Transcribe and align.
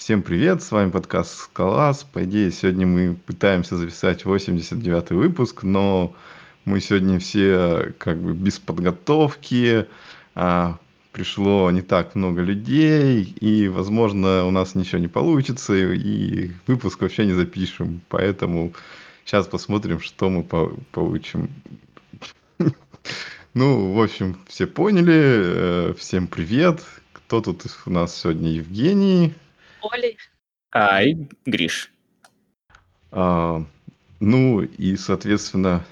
Всем 0.00 0.22
привет, 0.22 0.62
с 0.62 0.72
вами 0.72 0.90
подкаст 0.90 1.36
«Скалас». 1.36 2.04
По 2.04 2.24
идее, 2.24 2.50
сегодня 2.50 2.86
мы 2.86 3.14
пытаемся 3.14 3.76
записать 3.76 4.24
89-й 4.24 5.14
выпуск, 5.14 5.62
но 5.62 6.16
мы 6.64 6.80
сегодня 6.80 7.18
все 7.18 7.92
как 7.98 8.16
бы 8.16 8.32
без 8.32 8.58
подготовки, 8.58 9.86
а, 10.34 10.78
пришло 11.12 11.70
не 11.70 11.82
так 11.82 12.14
много 12.14 12.40
людей, 12.40 13.24
и, 13.24 13.68
возможно, 13.68 14.46
у 14.46 14.50
нас 14.50 14.74
ничего 14.74 15.02
не 15.02 15.08
получится, 15.08 15.74
и 15.74 16.50
выпуск 16.66 17.02
вообще 17.02 17.26
не 17.26 17.34
запишем. 17.34 18.00
Поэтому 18.08 18.72
сейчас 19.26 19.48
посмотрим, 19.48 20.00
что 20.00 20.30
мы 20.30 20.42
по 20.42 20.72
получим. 20.92 21.50
Ну, 23.52 23.92
в 23.92 24.00
общем, 24.00 24.38
все 24.48 24.66
поняли. 24.66 25.12
Э, 25.12 25.94
всем 25.98 26.26
привет. 26.26 26.82
Кто 27.12 27.42
тут 27.42 27.66
у 27.84 27.90
нас 27.90 28.16
сегодня? 28.16 28.50
Евгений. 28.50 29.34
Оли. 29.82 30.16
Ай, 30.72 31.28
Гриш. 31.46 31.90
А, 33.10 33.64
ну 34.20 34.62
и, 34.62 34.96
соответственно, 34.96 35.84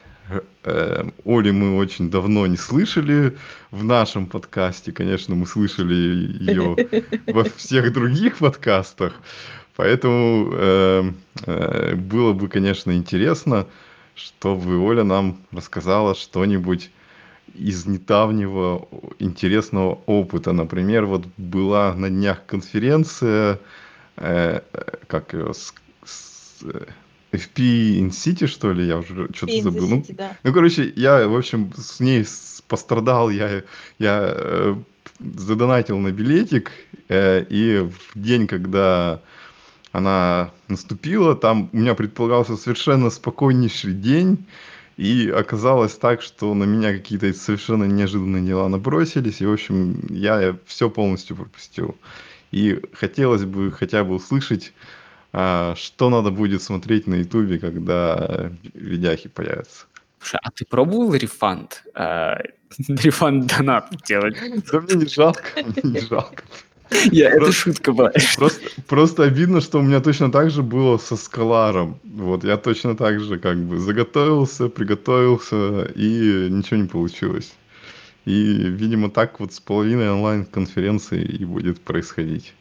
э, 0.65 1.05
Оли 1.25 1.51
мы 1.51 1.77
очень 1.77 2.11
давно 2.11 2.47
не 2.47 2.57
слышали 2.57 3.37
в 3.71 3.85
нашем 3.85 4.27
подкасте. 4.27 4.93
Конечно, 4.93 5.35
мы 5.35 5.47
слышали 5.47 5.95
ее 5.95 6.77
во 7.27 7.45
всех 7.45 7.93
других 7.93 8.39
подкастах. 8.39 9.15
Поэтому 9.77 10.51
э, 10.53 11.13
э, 11.47 11.95
было 11.95 12.33
бы, 12.33 12.49
конечно, 12.49 12.93
интересно, 12.97 13.67
чтобы 14.15 14.79
Оля 14.79 15.05
нам 15.05 15.39
рассказала 15.53 16.15
что-нибудь 16.15 16.91
из 17.55 17.87
недавнего 17.87 18.89
интересного 19.19 20.01
опыта. 20.07 20.53
Например, 20.53 21.07
вот 21.07 21.27
была 21.37 21.95
на 21.95 22.11
днях 22.11 22.45
конференция, 22.47 23.55
э, 23.55 23.59
как 24.19 25.33
ее, 25.33 25.55
с, 25.55 25.73
с, 26.05 26.65
FP 27.33 27.99
in 27.99 28.11
City, 28.11 28.47
что 28.47 28.73
ли, 28.73 28.87
я 28.87 28.99
уже 28.99 29.29
что-то 29.35 29.63
забыл. 29.63 29.99
City, 29.99 30.07
ну, 30.09 30.15
да. 30.17 30.37
ну, 30.43 30.53
короче, 30.53 30.93
я, 30.97 31.29
в 31.29 31.37
общем, 31.37 31.73
с 31.77 32.01
ней 32.01 32.25
пострадал, 32.69 33.31
я, 33.31 33.63
я 33.99 34.33
э, 34.35 34.75
задонатил 35.21 35.99
на 35.99 36.11
билетик, 36.11 36.71
э, 37.09 37.45
и 37.49 37.79
в 37.79 38.19
день, 38.19 38.47
когда 38.47 39.21
она 39.93 40.51
наступила, 40.69 41.35
там 41.35 41.71
у 41.73 41.77
меня 41.77 41.95
предполагался 41.95 42.57
совершенно 42.57 43.11
спокойнейший 43.11 43.93
день, 43.93 44.47
и 44.97 45.29
оказалось 45.29 45.95
так, 45.95 46.23
что 46.23 46.55
на 46.55 46.65
меня 46.65 46.93
какие-то 46.93 47.33
совершенно 47.33 47.85
неожиданные 47.85 48.45
дела 48.45 48.69
набросились, 48.69 49.41
и, 49.41 49.47
в 49.47 49.53
общем, 49.53 50.01
я 50.09 50.57
все 50.67 50.91
полностью 50.91 51.37
пропустил. 51.37 51.95
И 52.51 52.81
хотелось 52.93 53.45
бы 53.45 53.71
хотя 53.71 54.05
бы 54.05 54.15
услышать, 54.15 54.73
а, 55.33 55.75
что 55.77 56.11
надо 56.11 56.31
будет 56.31 56.63
смотреть 56.63 57.07
на 57.07 57.17
ютубе, 57.17 57.59
когда 57.59 58.51
видяхи 58.75 59.29
появятся. 59.29 59.87
Слушай, 60.21 60.41
а 60.43 60.51
ты 60.51 60.65
пробовал 60.65 61.15
рефанд? 61.15 61.85
А, 61.95 62.39
рефанд 62.89 63.47
донат 63.47 63.91
делать? 64.07 64.37
Да 64.73 64.81
мне 64.81 64.95
не 64.95 65.07
жалко, 65.07 65.43
мне 65.57 65.93
не 65.93 66.01
жалко. 66.01 66.43
Я, 67.13 67.31
это 67.31 67.53
шутка 67.53 67.93
была. 67.93 68.11
Просто, 68.37 68.61
просто 68.87 69.25
обидно, 69.25 69.61
что 69.61 69.79
у 69.79 69.83
меня 69.83 70.01
точно 70.01 70.33
так 70.33 70.51
же 70.51 70.63
было 70.63 70.97
со 70.97 71.17
скаларом. 71.17 72.01
Вот, 72.05 72.45
я 72.45 72.57
точно 72.57 72.97
так 72.97 73.21
же 73.21 73.39
как 73.39 73.59
бы 73.59 73.79
заготовился, 73.79 74.69
приготовился, 74.69 75.85
и 75.95 76.49
ничего 76.51 76.81
не 76.81 76.89
получилось. 76.89 77.53
И, 78.29 78.69
видимо, 78.69 79.11
так 79.11 79.41
вот 79.41 79.55
с 79.55 79.61
половиной 79.61 80.11
онлайн-конференции 80.11 81.23
и 81.23 81.47
будет 81.47 81.81
происходить. 81.81 82.53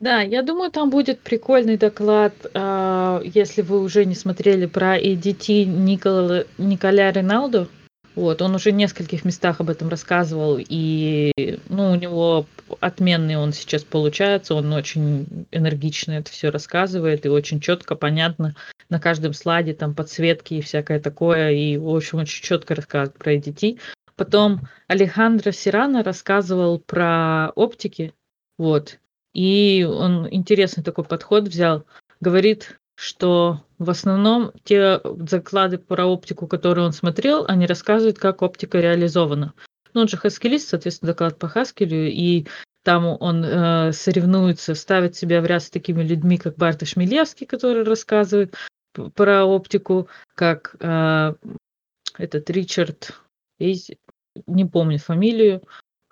Да, 0.00 0.22
я 0.22 0.42
думаю, 0.42 0.72
там 0.72 0.90
будет 0.90 1.20
прикольный 1.20 1.76
доклад, 1.76 2.34
а, 2.52 3.22
если 3.22 3.62
вы 3.62 3.80
уже 3.80 4.04
не 4.04 4.16
смотрели 4.16 4.66
про 4.66 4.98
EDT 4.98 5.66
Никола, 5.66 6.46
Николя 6.58 7.12
Риналду. 7.12 7.68
Вот, 8.16 8.42
он 8.42 8.56
уже 8.56 8.72
в 8.72 8.74
нескольких 8.74 9.24
местах 9.24 9.60
об 9.60 9.70
этом 9.70 9.88
рассказывал, 9.88 10.58
и 10.58 11.32
ну, 11.68 11.92
у 11.92 11.94
него 11.94 12.46
отменный 12.80 13.36
он 13.36 13.52
сейчас 13.52 13.84
получается, 13.84 14.56
он 14.56 14.72
очень 14.72 15.46
энергично 15.52 16.12
это 16.12 16.32
все 16.32 16.50
рассказывает, 16.50 17.24
и 17.24 17.28
очень 17.28 17.60
четко, 17.60 17.94
понятно, 17.94 18.56
на 18.88 18.98
каждом 18.98 19.32
слайде 19.32 19.74
там 19.74 19.94
подсветки 19.94 20.54
и 20.54 20.60
всякое 20.62 20.98
такое, 20.98 21.50
и, 21.50 21.76
в 21.76 21.88
общем, 21.94 22.18
очень 22.18 22.42
четко 22.42 22.74
рассказывает 22.74 23.16
про 23.16 23.34
EDT. 23.34 23.78
Потом 24.16 24.62
Алехандро 24.88 25.52
Сирана 25.52 26.02
рассказывал 26.02 26.78
про 26.78 27.50
оптики, 27.54 28.14
вот, 28.58 28.98
и 29.34 29.86
он 29.88 30.26
интересный 30.32 30.82
такой 30.82 31.04
подход 31.04 31.48
взял, 31.48 31.84
говорит, 32.20 32.78
что 32.94 33.62
в 33.78 33.90
основном 33.90 34.52
те 34.64 35.00
заклады 35.28 35.76
про 35.76 36.06
оптику, 36.06 36.46
которые 36.46 36.86
он 36.86 36.92
смотрел, 36.92 37.44
они 37.46 37.66
рассказывают, 37.66 38.18
как 38.18 38.40
оптика 38.40 38.80
реализована. 38.80 39.52
Ну, 39.92 40.00
он 40.00 40.08
же 40.08 40.16
хаскилист, 40.16 40.68
соответственно, 40.68 41.12
доклад 41.12 41.38
по 41.38 41.48
Хаскелю, 41.48 42.08
и 42.10 42.46
там 42.82 43.16
он 43.20 43.44
э, 43.44 43.92
соревнуется, 43.92 44.74
ставит 44.74 45.16
себя 45.16 45.40
в 45.40 45.46
ряд 45.46 45.62
с 45.62 45.70
такими 45.70 46.02
людьми, 46.02 46.38
как 46.38 46.56
Барта 46.56 46.86
Шмелевский, 46.86 47.46
который 47.46 47.82
рассказывает 47.82 48.54
про 49.14 49.44
оптику, 49.44 50.08
как 50.34 50.76
э, 50.80 51.34
этот 52.16 52.48
Ричард, 52.48 53.12
не 54.46 54.64
помню 54.64 54.98
фамилию, 54.98 55.62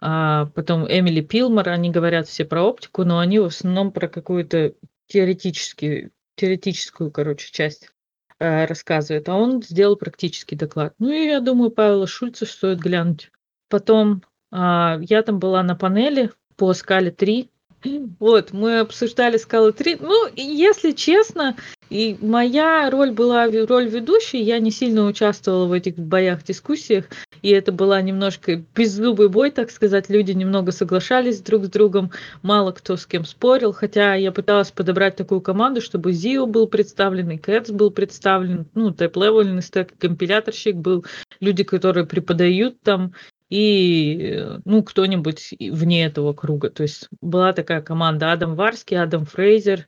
а 0.00 0.46
потом 0.46 0.86
Эмили 0.86 1.20
Пилмор, 1.20 1.68
они 1.68 1.90
говорят 1.90 2.28
все 2.28 2.44
про 2.44 2.62
оптику, 2.62 3.04
но 3.04 3.18
они 3.18 3.38
в 3.38 3.46
основном 3.46 3.92
про 3.92 4.08
какую-то 4.08 4.74
теоретическую 5.06 6.10
теоретическую, 6.36 7.10
короче, 7.10 7.50
часть 7.50 7.90
э, 8.38 8.66
рассказывает, 8.66 9.28
а 9.28 9.36
он 9.36 9.62
сделал 9.62 9.96
практический 9.96 10.56
доклад. 10.56 10.94
Ну 10.98 11.10
и 11.10 11.26
я 11.26 11.40
думаю, 11.40 11.70
Павла 11.70 12.06
Шульца 12.06 12.46
стоит 12.46 12.78
глянуть. 12.80 13.30
Потом 13.68 14.22
э, 14.52 14.56
я 14.56 15.22
там 15.22 15.38
была 15.38 15.62
на 15.62 15.76
панели 15.76 16.30
по 16.56 16.72
скале 16.74 17.10
3. 17.10 17.50
Вот, 18.18 18.52
мы 18.52 18.80
обсуждали 18.80 19.36
скалу 19.36 19.72
3. 19.72 19.98
Ну, 20.00 20.28
если 20.34 20.92
честно, 20.92 21.56
и 21.94 22.18
моя 22.20 22.90
роль 22.90 23.12
была 23.12 23.46
роль 23.46 23.86
ведущей, 23.86 24.42
я 24.42 24.58
не 24.58 24.72
сильно 24.72 25.06
участвовала 25.06 25.66
в 25.66 25.72
этих 25.72 25.94
боях, 25.94 26.42
дискуссиях, 26.42 27.04
и 27.40 27.50
это 27.50 27.70
была 27.70 28.02
немножко 28.02 28.64
беззубый 28.74 29.28
бой, 29.28 29.52
так 29.52 29.70
сказать, 29.70 30.10
люди 30.10 30.32
немного 30.32 30.72
соглашались 30.72 31.40
друг 31.40 31.66
с 31.66 31.68
другом, 31.68 32.10
мало 32.42 32.72
кто 32.72 32.96
с 32.96 33.06
кем 33.06 33.24
спорил, 33.24 33.72
хотя 33.72 34.14
я 34.14 34.32
пыталась 34.32 34.72
подобрать 34.72 35.14
такую 35.14 35.40
команду, 35.40 35.80
чтобы 35.80 36.12
Зио 36.12 36.46
был 36.46 36.66
представлен, 36.66 37.30
и 37.30 37.38
Кэтс 37.38 37.70
был 37.70 37.92
представлен, 37.92 38.66
ну, 38.74 38.90
тэп-левельный 38.90 39.62
стек, 39.62 39.96
компиляторщик 39.96 40.74
был, 40.74 41.04
люди, 41.38 41.62
которые 41.62 42.06
преподают 42.06 42.80
там, 42.82 43.14
и, 43.50 44.44
ну, 44.64 44.82
кто-нибудь 44.82 45.54
вне 45.60 46.06
этого 46.06 46.32
круга. 46.32 46.70
То 46.70 46.82
есть 46.82 47.06
была 47.20 47.52
такая 47.52 47.82
команда 47.82 48.32
Адам 48.32 48.56
Варский, 48.56 49.00
Адам 49.00 49.26
Фрейзер, 49.26 49.86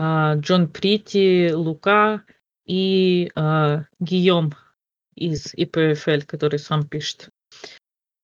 Джон 0.00 0.68
Прити, 0.68 1.52
Лука 1.52 2.22
и 2.64 3.30
а, 3.34 3.84
Гийом 3.98 4.54
из 5.14 5.52
ИПФЛ, 5.54 6.26
который 6.26 6.58
сам 6.58 6.86
пишет, 6.86 7.28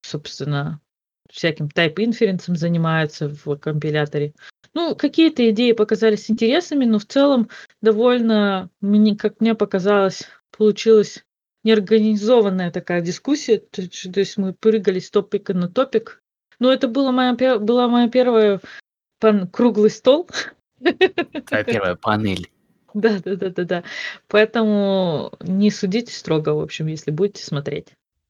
собственно, 0.02 0.80
всяким 1.30 1.68
тайп-инференсом 1.68 2.56
занимается 2.56 3.28
в 3.28 3.56
компиляторе. 3.56 4.32
Ну, 4.72 4.94
какие-то 4.94 5.48
идеи 5.50 5.72
показались 5.72 6.30
интересными, 6.30 6.84
но 6.84 6.98
в 6.98 7.06
целом 7.06 7.50
довольно, 7.82 8.70
мне, 8.80 9.16
как 9.16 9.40
мне 9.40 9.54
показалось, 9.54 10.24
получилась 10.56 11.24
неорганизованная 11.64 12.70
такая 12.70 13.00
дискуссия. 13.00 13.58
То 13.58 13.82
то 13.88 14.20
есть 14.20 14.36
мы 14.36 14.52
прыгали 14.52 14.98
с 14.98 15.10
топика 15.10 15.52
на 15.54 15.68
топик. 15.68 16.22
Но 16.58 16.72
это 16.72 16.88
была 16.88 17.12
моя, 17.12 17.58
была 17.58 17.88
моя 17.88 18.08
первая 18.08 18.60
пан, 19.18 19.48
круглый 19.48 19.90
стол, 19.90 20.28
Твоя 21.46 21.64
первая 21.64 21.94
панель. 21.94 22.50
Да, 22.94 23.18
да, 23.24 23.36
да, 23.36 23.50
да, 23.50 23.64
да. 23.64 23.84
Поэтому 24.28 25.32
не 25.40 25.70
судите 25.70 26.12
строго, 26.12 26.50
в 26.50 26.60
общем, 26.60 26.86
если 26.86 27.10
будете 27.10 27.44
смотреть. 27.44 27.88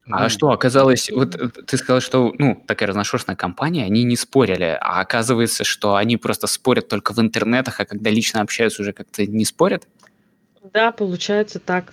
А 0.09 0.29
что 0.29 0.51
оказалось, 0.51 1.11
вот 1.11 1.35
э, 1.35 1.49
ты 1.49 1.77
сказал, 1.77 2.01
что, 2.01 2.33
ну, 2.39 2.63
такая 2.67 2.89
разношерстная 2.89 3.35
компания, 3.35 3.85
они 3.85 4.05
не 4.05 4.17
спорили, 4.17 4.79
а 4.81 5.01
оказывается, 5.01 5.65
что 5.65 5.97
они 5.97 6.17
просто 6.17 6.47
спорят 6.47 6.89
только 6.89 7.13
в 7.13 7.19
интернетах, 7.21 7.81
а 7.81 7.85
когда 7.85 8.11
лично 8.11 8.41
общаются, 8.41 8.83
уже 8.83 8.93
как-то 8.93 9.27
не 9.27 9.45
спорят? 9.45 9.87
Да, 10.73 10.93
получается 10.93 11.59
так. 11.59 11.93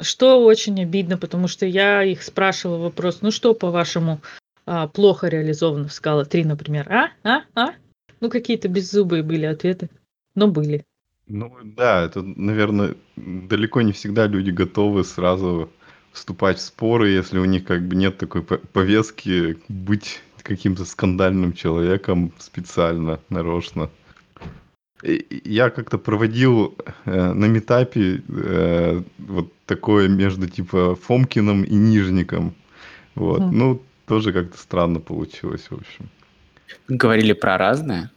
Что 0.00 0.42
очень 0.42 0.80
обидно, 0.82 1.18
потому 1.18 1.48
что 1.48 1.66
я 1.66 2.02
их 2.02 2.22
спрашивала 2.22 2.78
вопрос, 2.78 3.18
ну 3.20 3.30
что, 3.30 3.54
по-вашему, 3.54 4.20
а, 4.64 4.88
плохо 4.88 5.28
реализовано 5.28 5.88
в 5.88 5.92
скала 5.92 6.24
3, 6.24 6.44
например, 6.44 6.90
а? 6.90 7.10
А? 7.22 7.42
А? 7.54 7.74
Ну, 8.20 8.30
какие-то 8.30 8.68
беззубые 8.68 9.22
были 9.22 9.46
ответы, 9.46 9.90
но 10.34 10.48
были. 10.48 10.84
Ну 11.26 11.52
да, 11.64 12.02
это, 12.02 12.22
наверное, 12.22 12.94
далеко 13.16 13.82
не 13.82 13.92
всегда 13.92 14.26
люди 14.26 14.50
готовы 14.50 15.04
сразу 15.04 15.70
вступать 16.12 16.58
в 16.58 16.62
споры, 16.62 17.10
если 17.10 17.38
у 17.38 17.44
них 17.44 17.64
как 17.64 17.86
бы 17.86 17.96
нет 17.96 18.16
такой 18.16 18.42
повестки 18.42 19.58
быть 19.68 20.22
каким-то 20.42 20.84
скандальным 20.84 21.52
человеком 21.52 22.32
специально, 22.38 23.20
нарочно. 23.28 23.90
Я 25.02 25.70
как-то 25.70 25.98
проводил 25.98 26.74
э, 27.04 27.32
на 27.32 27.44
метапе 27.46 28.22
э, 28.28 29.02
вот 29.18 29.52
такое 29.66 30.08
между 30.08 30.48
типа 30.48 30.94
Фомкиным 30.94 31.64
и 31.64 31.74
Нижником. 31.74 32.54
Вот. 33.14 33.40
Мгм. 33.40 33.58
Ну, 33.58 33.82
тоже 34.06 34.32
как-то 34.32 34.56
странно 34.56 35.00
получилось, 35.00 35.66
в 35.68 35.74
общем. 35.74 36.08
Говорили 36.88 37.32
про 37.32 37.58
разное. 37.58 38.10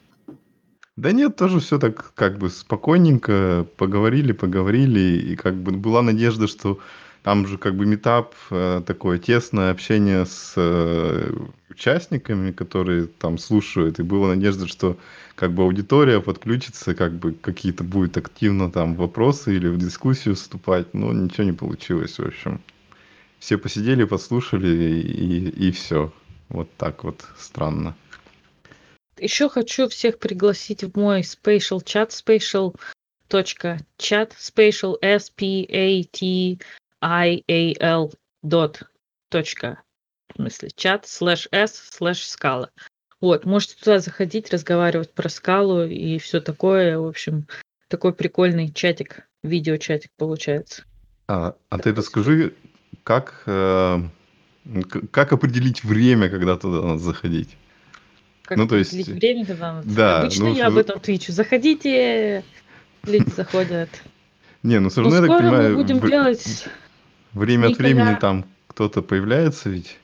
Да 0.95 1.13
нет, 1.13 1.37
тоже 1.37 1.59
все 1.59 1.79
так 1.79 2.13
как 2.13 2.37
бы 2.37 2.49
спокойненько 2.49 3.65
поговорили, 3.77 4.33
поговорили, 4.33 5.31
и 5.31 5.35
как 5.37 5.55
бы 5.55 5.71
была 5.71 6.01
надежда, 6.01 6.47
что 6.47 6.79
там 7.23 7.47
же 7.47 7.57
как 7.57 7.75
бы 7.75 7.85
метап, 7.85 8.35
э, 8.51 8.81
такое 8.85 9.17
тесное 9.17 9.71
общение 9.71 10.25
с 10.25 10.53
э, 10.57 11.31
участниками, 11.69 12.51
которые 12.51 13.07
там 13.07 13.37
слушают, 13.37 13.99
и 13.99 14.03
была 14.03 14.29
надежда, 14.29 14.67
что 14.67 14.97
как 15.35 15.53
бы 15.53 15.63
аудитория 15.63 16.19
подключится, 16.19 16.95
как 16.95 17.13
бы 17.13 17.31
какие-то 17.31 17.83
будет 17.83 18.17
активно 18.17 18.69
там 18.71 18.95
вопросы 18.95 19.55
или 19.55 19.67
в 19.67 19.77
дискуссию 19.77 20.35
вступать, 20.35 20.93
но 20.93 21.13
ничего 21.13 21.45
не 21.45 21.53
получилось, 21.53 22.19
в 22.19 22.25
общем. 22.25 22.61
Все 23.39 23.57
посидели, 23.57 24.03
послушали, 24.03 24.99
и, 24.99 25.49
и 25.67 25.71
все. 25.71 26.11
Вот 26.49 26.69
так 26.77 27.05
вот 27.05 27.25
странно. 27.37 27.95
Еще 29.21 29.49
хочу 29.49 29.87
всех 29.89 30.19
пригласить 30.19 30.83
в 30.83 30.97
мой 30.97 31.21
spatial 31.21 31.83
чат, 31.83 32.11
spatial 32.11 32.75
точка 33.27 33.79
чат, 33.97 34.33
spatial 34.39 34.97
s 35.01 35.29
p 35.29 35.65
a 35.69 36.03
t 36.03 36.59
i 37.01 37.43
a 37.47 37.75
l 37.79 38.11
dot 38.43 38.83
точка 39.29 39.83
в 40.29 40.35
смысле 40.35 40.69
чат 40.75 41.07
слэш 41.07 41.47
s 41.51 41.89
слэш 41.91 42.25
скала. 42.27 42.69
Вот, 43.21 43.45
можете 43.45 43.75
туда 43.75 43.99
заходить, 43.99 44.51
разговаривать 44.51 45.13
про 45.13 45.27
скалу 45.27 45.83
и 45.83 46.17
все 46.19 46.39
такое. 46.39 46.97
В 46.97 47.07
общем, 47.07 47.47
такой 47.89 48.13
прикольный 48.13 48.71
чатик, 48.71 49.27
видеочатик 49.43 50.11
получается. 50.17 50.83
А, 51.27 51.55
а 51.69 51.77
ты 51.79 51.93
расскажи, 51.93 52.53
как, 53.03 53.43
э, 53.45 53.97
как 55.11 55.33
определить 55.33 55.83
время, 55.83 56.29
когда 56.29 56.55
туда 56.55 56.81
надо 56.81 56.99
заходить? 56.99 57.57
Как 58.49 58.57
Ну, 58.57 58.67
то 58.67 58.77
есть, 58.77 58.93
определить 58.93 59.21
время, 59.21 59.45
когда 59.45 59.73
надо. 59.73 59.87
да, 59.95 60.19
Обычно 60.21 60.45
ну, 60.45 60.55
я 60.55 60.67
об 60.67 60.77
этом 60.77 60.99
твичу. 60.99 61.31
Заходите, 61.31 62.43
люди 63.05 63.29
заходят. 63.29 63.89
Не, 64.63 64.79
ну 64.79 64.89
все 64.89 65.01
Ну, 65.01 65.11
равно, 65.11 65.15
я 65.17 65.21
так 65.21 65.37
скоро 65.37 65.51
мы 65.51 65.57
понимаю, 65.57 65.75
будем 65.75 65.99
делать 65.99 66.65
время 67.33 67.67
от 67.67 67.77
времени 67.77 68.17
там 68.19 68.45
кто-то 68.65 69.03
появляется 69.03 69.69
ведь. 69.69 69.99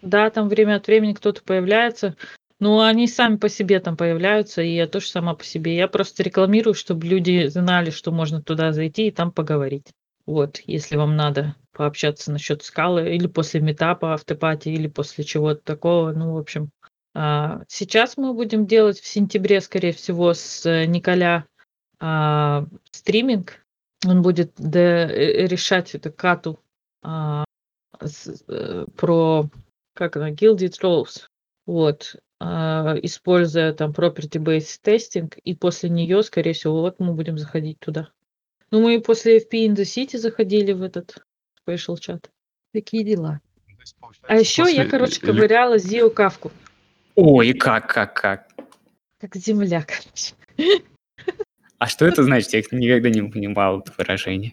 Да, 0.00 0.30
там 0.30 0.48
время 0.48 0.76
от 0.76 0.86
времени 0.86 1.12
кто-то 1.12 1.42
появляется. 1.42 2.16
Но 2.60 2.80
они 2.80 3.06
сами 3.06 3.36
по 3.36 3.50
себе 3.50 3.78
там 3.80 3.98
появляются, 3.98 4.62
и 4.62 4.74
я 4.74 4.86
тоже 4.86 5.08
сама 5.08 5.34
по 5.34 5.44
себе. 5.44 5.76
Я 5.76 5.86
просто 5.86 6.22
рекламирую, 6.22 6.72
чтобы 6.72 7.06
люди 7.06 7.46
знали, 7.48 7.90
что 7.90 8.10
можно 8.10 8.40
туда 8.40 8.72
зайти 8.72 9.08
и 9.08 9.10
там 9.10 9.32
поговорить. 9.32 9.88
Вот, 10.24 10.62
если 10.64 10.96
вам 10.96 11.14
надо 11.14 11.56
пообщаться 11.72 12.32
насчет 12.32 12.62
скалы, 12.62 13.14
или 13.14 13.26
после 13.26 13.60
метапа, 13.60 14.14
автопати, 14.14 14.70
или 14.70 14.88
после 14.88 15.24
чего-то 15.24 15.60
такого. 15.62 16.12
Ну, 16.12 16.32
в 16.32 16.38
общем, 16.38 16.70
сейчас 17.14 18.16
мы 18.16 18.34
будем 18.34 18.66
делать 18.66 19.00
в 19.00 19.06
сентябре, 19.06 19.60
скорее 19.60 19.92
всего, 19.92 20.32
с 20.34 20.64
э, 20.66 20.86
Николя 20.86 21.46
а, 21.98 22.66
стриминг. 22.92 23.64
Он 24.06 24.22
будет 24.22 24.52
де- 24.56 24.78
э, 24.80 25.46
решать 25.46 25.94
эту 25.94 26.12
кату 26.12 26.58
а, 27.02 27.44
с- 28.00 28.42
э, 28.48 28.86
про 28.96 29.48
как 29.94 30.16
она, 30.16 30.30
Gilded 30.30 30.80
Roles, 30.82 31.26
вот, 31.66 32.16
а, 32.38 32.94
используя 33.02 33.72
там 33.74 33.90
property-based 33.90 34.80
testing, 34.82 35.34
и 35.44 35.54
после 35.54 35.90
нее, 35.90 36.22
скорее 36.22 36.52
всего, 36.54 36.80
вот 36.80 37.00
мы 37.00 37.12
будем 37.12 37.36
заходить 37.36 37.78
туда. 37.80 38.08
Ну, 38.70 38.80
мы 38.80 38.94
и 38.94 38.98
после 39.00 39.38
FP 39.38 39.66
in 39.66 39.74
the 39.74 39.82
City 39.82 40.16
заходили 40.16 40.72
в 40.72 40.82
этот 40.82 41.16
special 41.66 41.98
чат. 41.98 42.30
Такие 42.72 43.04
дела. 43.04 43.40
А 44.22 44.36
еще 44.36 44.62
я, 44.62 44.84
После 44.84 44.84
короче, 44.86 45.20
эле- 45.20 45.26
ковыряла 45.26 45.78
Зио 45.78 46.08
Кавку, 46.08 46.52
Ой, 47.14 47.52
как, 47.52 47.88
как, 47.88 48.14
как. 48.14 48.48
как 49.20 49.36
земля, 49.36 49.82
короче. 49.82 50.34
А 51.78 51.86
что 51.86 52.06
это 52.06 52.22
значит? 52.22 52.52
Я 52.52 52.62
никогда 52.78 53.08
не 53.08 53.22
понимал 53.22 53.80
это 53.80 53.92
выражение. 53.96 54.52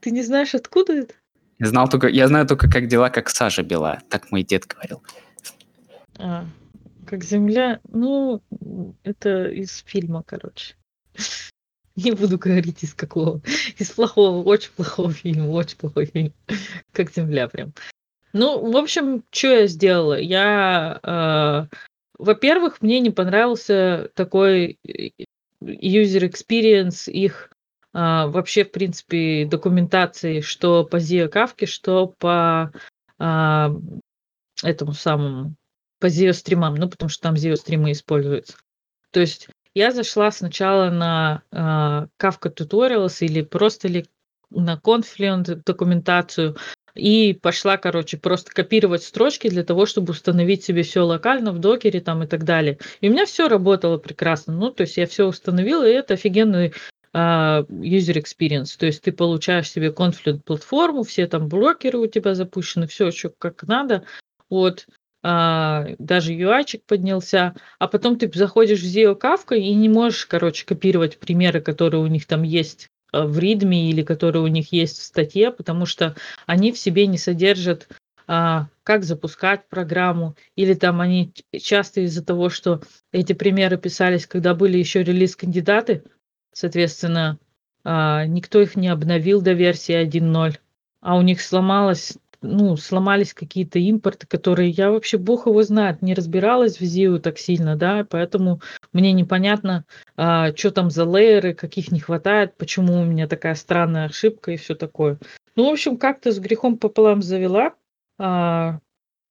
Ты 0.00 0.10
не 0.10 0.22
знаешь, 0.22 0.54
откуда 0.54 0.92
это? 0.92 1.14
Я 1.58 1.66
знал 1.66 1.88
только, 1.88 2.08
я 2.08 2.28
знаю 2.28 2.46
только, 2.46 2.70
как 2.70 2.86
дела, 2.86 3.10
как 3.10 3.30
сажа 3.30 3.62
бела. 3.62 4.00
Так 4.10 4.30
мой 4.30 4.42
дед 4.42 4.66
говорил. 4.66 5.02
А, 6.18 6.46
как 7.06 7.24
земля, 7.24 7.80
ну, 7.88 8.42
это 9.02 9.48
из 9.48 9.82
фильма, 9.86 10.22
короче. 10.22 10.76
Не 11.96 12.12
буду 12.12 12.38
говорить 12.38 12.84
из 12.84 12.94
какого. 12.94 13.40
Из 13.78 13.90
плохого, 13.90 14.44
очень 14.44 14.70
плохого 14.76 15.12
фильма, 15.12 15.48
очень 15.48 15.76
плохой 15.76 16.06
фильм. 16.06 16.32
Как 16.92 17.12
земля 17.12 17.48
прям. 17.48 17.72
Ну, 18.32 18.70
в 18.70 18.76
общем, 18.76 19.24
что 19.30 19.48
я 19.48 19.66
сделала? 19.66 20.18
Я, 20.20 21.00
э, 21.02 21.76
во-первых, 22.18 22.82
мне 22.82 23.00
не 23.00 23.10
понравился 23.10 24.10
такой 24.14 24.78
э, 24.86 25.10
user 25.62 26.28
experience 26.28 27.10
их 27.10 27.50
а, 27.92 28.26
вообще, 28.26 28.64
в 28.64 28.70
принципе, 28.70 29.46
документации, 29.46 30.40
что 30.40 30.84
по 30.84 30.96
Zio 30.96 31.30
Kafka, 31.30 31.66
что 31.66 32.08
по 32.18 32.72
а, 33.18 33.70
этому 34.62 34.92
самому, 34.92 35.54
по 35.98 36.06
Zio 36.06 36.32
стримам, 36.32 36.74
ну, 36.74 36.88
потому 36.88 37.08
что 37.08 37.22
там 37.22 37.34
Zio 37.34 37.56
стримы 37.56 37.92
используются. 37.92 38.58
То 39.10 39.20
есть 39.20 39.48
я 39.74 39.90
зашла 39.92 40.30
сначала 40.30 40.90
на 40.90 41.42
а, 41.50 42.06
Kafka 42.20 42.54
Tutorials 42.54 43.18
или 43.20 43.42
просто 43.42 43.88
ли 43.88 44.06
на 44.50 44.76
Confluent 44.76 45.62
документацию 45.64 46.56
и 46.98 47.32
пошла, 47.32 47.76
короче, 47.76 48.16
просто 48.16 48.52
копировать 48.52 49.02
строчки 49.02 49.48
для 49.48 49.64
того, 49.64 49.86
чтобы 49.86 50.10
установить 50.10 50.64
себе 50.64 50.82
все 50.82 51.00
локально 51.00 51.52
в 51.52 51.58
докере 51.58 52.00
там 52.00 52.24
и 52.24 52.26
так 52.26 52.44
далее. 52.44 52.78
И 53.00 53.08
у 53.08 53.12
меня 53.12 53.24
все 53.24 53.48
работало 53.48 53.98
прекрасно. 53.98 54.54
Ну, 54.54 54.70
то 54.70 54.82
есть 54.82 54.96
я 54.96 55.06
все 55.06 55.26
установила, 55.26 55.88
и 55.88 55.92
это 55.92 56.14
офигенный 56.14 56.74
а, 57.12 57.62
user 57.68 58.22
experience. 58.22 58.76
То 58.78 58.86
есть 58.86 59.02
ты 59.02 59.12
получаешь 59.12 59.70
себе 59.70 59.88
Confluent 59.88 60.40
платформу, 60.44 61.04
все 61.04 61.26
там 61.26 61.48
блокеры 61.48 61.98
у 61.98 62.06
тебя 62.06 62.34
запущены, 62.34 62.86
все 62.86 63.10
что 63.10 63.30
как 63.30 63.62
надо. 63.62 64.04
Вот 64.50 64.86
а, 65.22 65.86
даже 65.98 66.32
UI 66.32 66.80
поднялся, 66.86 67.54
а 67.78 67.88
потом 67.88 68.18
ты 68.18 68.30
заходишь 68.32 68.80
в 68.80 68.84
Zio 68.84 69.18
Kafka 69.18 69.56
и 69.56 69.74
не 69.74 69.88
можешь, 69.88 70.26
короче, 70.26 70.66
копировать 70.66 71.18
примеры, 71.18 71.60
которые 71.60 72.02
у 72.02 72.06
них 72.06 72.26
там 72.26 72.42
есть 72.42 72.88
в 73.12 73.38
ридме 73.38 73.90
или 73.90 74.02
которые 74.02 74.42
у 74.42 74.48
них 74.48 74.72
есть 74.72 74.98
в 74.98 75.02
статье, 75.02 75.50
потому 75.50 75.86
что 75.86 76.14
они 76.46 76.72
в 76.72 76.78
себе 76.78 77.06
не 77.06 77.18
содержат 77.18 77.88
а, 78.26 78.68
как 78.82 79.04
запускать 79.04 79.68
программу, 79.68 80.36
или 80.54 80.74
там 80.74 81.00
они 81.00 81.32
часто 81.60 82.02
из-за 82.02 82.22
того, 82.24 82.50
что 82.50 82.82
эти 83.10 83.32
примеры 83.32 83.78
писались, 83.78 84.26
когда 84.26 84.54
были 84.54 84.76
еще 84.76 85.02
релиз-кандидаты, 85.02 86.04
соответственно, 86.52 87.38
а, 87.84 88.26
никто 88.26 88.60
их 88.60 88.76
не 88.76 88.88
обновил 88.88 89.40
до 89.40 89.52
версии 89.52 89.94
1.0, 89.94 90.58
а 91.00 91.16
у 91.16 91.22
них 91.22 91.40
сломалось, 91.40 92.18
ну, 92.40 92.76
сломались 92.76 93.34
какие-то 93.34 93.78
импорты, 93.78 94.26
которые 94.26 94.70
я 94.70 94.90
вообще 94.90 95.18
бог 95.18 95.46
его 95.46 95.62
знает, 95.62 96.02
не 96.02 96.14
разбиралась 96.14 96.78
в 96.78 96.82
ZIO 96.82 97.18
так 97.18 97.38
сильно, 97.38 97.76
да, 97.76 98.06
поэтому 98.08 98.60
мне 98.92 99.12
непонятно, 99.12 99.84
а, 100.16 100.54
что 100.54 100.70
там 100.70 100.90
за 100.90 101.04
лейеры, 101.04 101.54
каких 101.54 101.90
не 101.90 102.00
хватает, 102.00 102.56
почему 102.56 103.00
у 103.00 103.04
меня 103.04 103.26
такая 103.26 103.54
странная 103.54 104.06
ошибка 104.06 104.52
и 104.52 104.56
все 104.56 104.74
такое. 104.74 105.18
Ну, 105.56 105.68
в 105.68 105.72
общем, 105.72 105.96
как-то 105.96 106.30
с 106.30 106.38
грехом 106.38 106.78
пополам 106.78 107.22
завела, 107.22 107.74
а, 108.18 108.78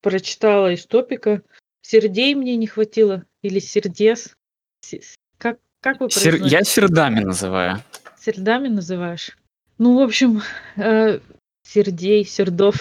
прочитала 0.02 0.72
из 0.72 0.84
топика. 0.86 1.42
Сердей 1.80 2.34
мне 2.34 2.56
не 2.56 2.66
хватило, 2.66 3.24
или 3.42 3.58
сердец. 3.58 4.34
Се- 4.80 5.00
Как, 5.38 5.58
как 5.80 6.00
вы 6.00 6.10
Сер-? 6.10 6.44
Я 6.44 6.62
сердами 6.62 7.20
называю. 7.20 7.82
Сердами 8.18 8.68
называешь? 8.68 9.38
Ну, 9.78 9.96
в 9.98 10.02
общем, 10.02 10.42
э, 10.76 11.20
сердей, 11.68 12.24
сердов. 12.24 12.76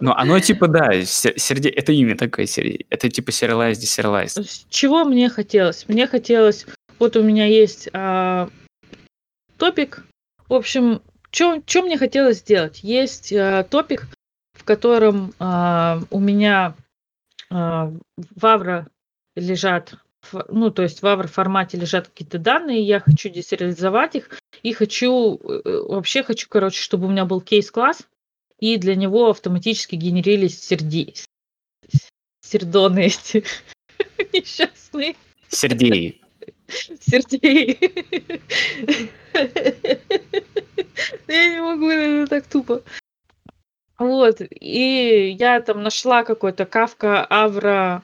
Ну, 0.00 0.12
оно 0.12 0.40
типа, 0.40 0.68
да, 0.68 1.02
се- 1.02 1.34
серде... 1.36 1.68
это 1.68 1.92
имя 1.92 2.16
такое, 2.16 2.46
сердей. 2.46 2.86
Это 2.88 3.10
типа 3.10 3.30
десерилайз. 3.76 4.36
С 4.36 4.66
чего 4.70 5.04
мне 5.04 5.28
хотелось? 5.28 5.86
Мне 5.88 6.06
хотелось... 6.06 6.66
Вот 6.98 7.14
у 7.16 7.22
меня 7.22 7.44
есть 7.44 7.90
а, 7.92 8.48
топик. 9.58 10.06
В 10.48 10.54
общем, 10.54 11.02
что 11.30 11.82
мне 11.82 11.98
хотелось 11.98 12.38
сделать? 12.38 12.82
Есть 12.82 13.34
а, 13.34 13.64
топик, 13.64 14.06
в 14.54 14.64
котором 14.64 15.34
а, 15.38 16.00
у 16.10 16.18
меня 16.18 16.74
а, 17.50 17.92
в 18.16 18.44
лежат, 19.36 19.94
ну, 20.48 20.70
то 20.70 20.82
есть 20.82 21.02
в 21.02 21.06
Авро 21.06 21.28
формате 21.28 21.78
лежат 21.78 22.08
какие-то 22.08 22.38
данные, 22.38 22.82
я 22.82 23.00
хочу 23.00 23.28
десериализовать 23.28 24.16
их, 24.16 24.40
и 24.62 24.72
хочу, 24.72 25.38
э, 25.38 25.60
вообще 25.88 26.22
хочу, 26.22 26.48
короче, 26.48 26.80
чтобы 26.80 27.06
у 27.06 27.10
меня 27.10 27.24
был 27.24 27.40
кейс-класс, 27.40 28.02
и 28.58 28.76
для 28.76 28.94
него 28.94 29.30
автоматически 29.30 29.96
генерились 29.96 30.62
серди... 30.62 31.14
сердоны 32.40 33.06
эти 33.06 33.44
несчастные. 34.32 35.16
Сердей. 35.48 36.22
Сергей. 37.00 37.78
Я 41.28 41.48
не 41.50 41.60
могу, 41.60 41.88
это 41.88 42.26
так 42.28 42.46
тупо. 42.46 42.82
Вот, 43.98 44.42
и 44.50 45.36
я 45.38 45.60
там 45.60 45.82
нашла 45.82 46.22
какой-то 46.24 46.66
Кавка 46.66 47.24
Авра, 47.24 48.02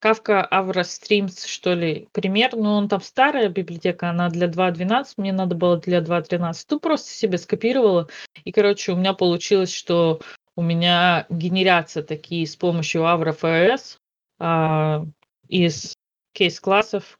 Кавка 0.00 0.44
Авра 0.44 0.84
Стримс, 0.84 1.44
что 1.44 1.74
ли, 1.74 2.08
пример, 2.12 2.54
но 2.54 2.76
он 2.76 2.88
там 2.88 3.00
старая 3.00 3.48
библиотека, 3.48 4.10
она 4.10 4.28
для 4.28 4.46
2.12, 4.46 5.14
мне 5.16 5.32
надо 5.32 5.56
было 5.56 5.76
для 5.78 6.00
2.13, 6.00 6.66
ну 6.70 6.80
просто 6.80 7.10
себе 7.10 7.38
скопировала, 7.38 8.08
и, 8.44 8.52
короче, 8.52 8.92
у 8.92 8.96
меня 8.96 9.12
получилось, 9.12 9.72
что 9.72 10.20
у 10.56 10.62
меня 10.62 11.26
генерятся 11.30 12.02
такие 12.02 12.46
с 12.46 12.54
помощью 12.54 13.02
Avra 13.02 13.36
FS 13.36 13.96
а, 14.38 15.04
из 15.48 15.94
кейс-классов, 16.32 17.18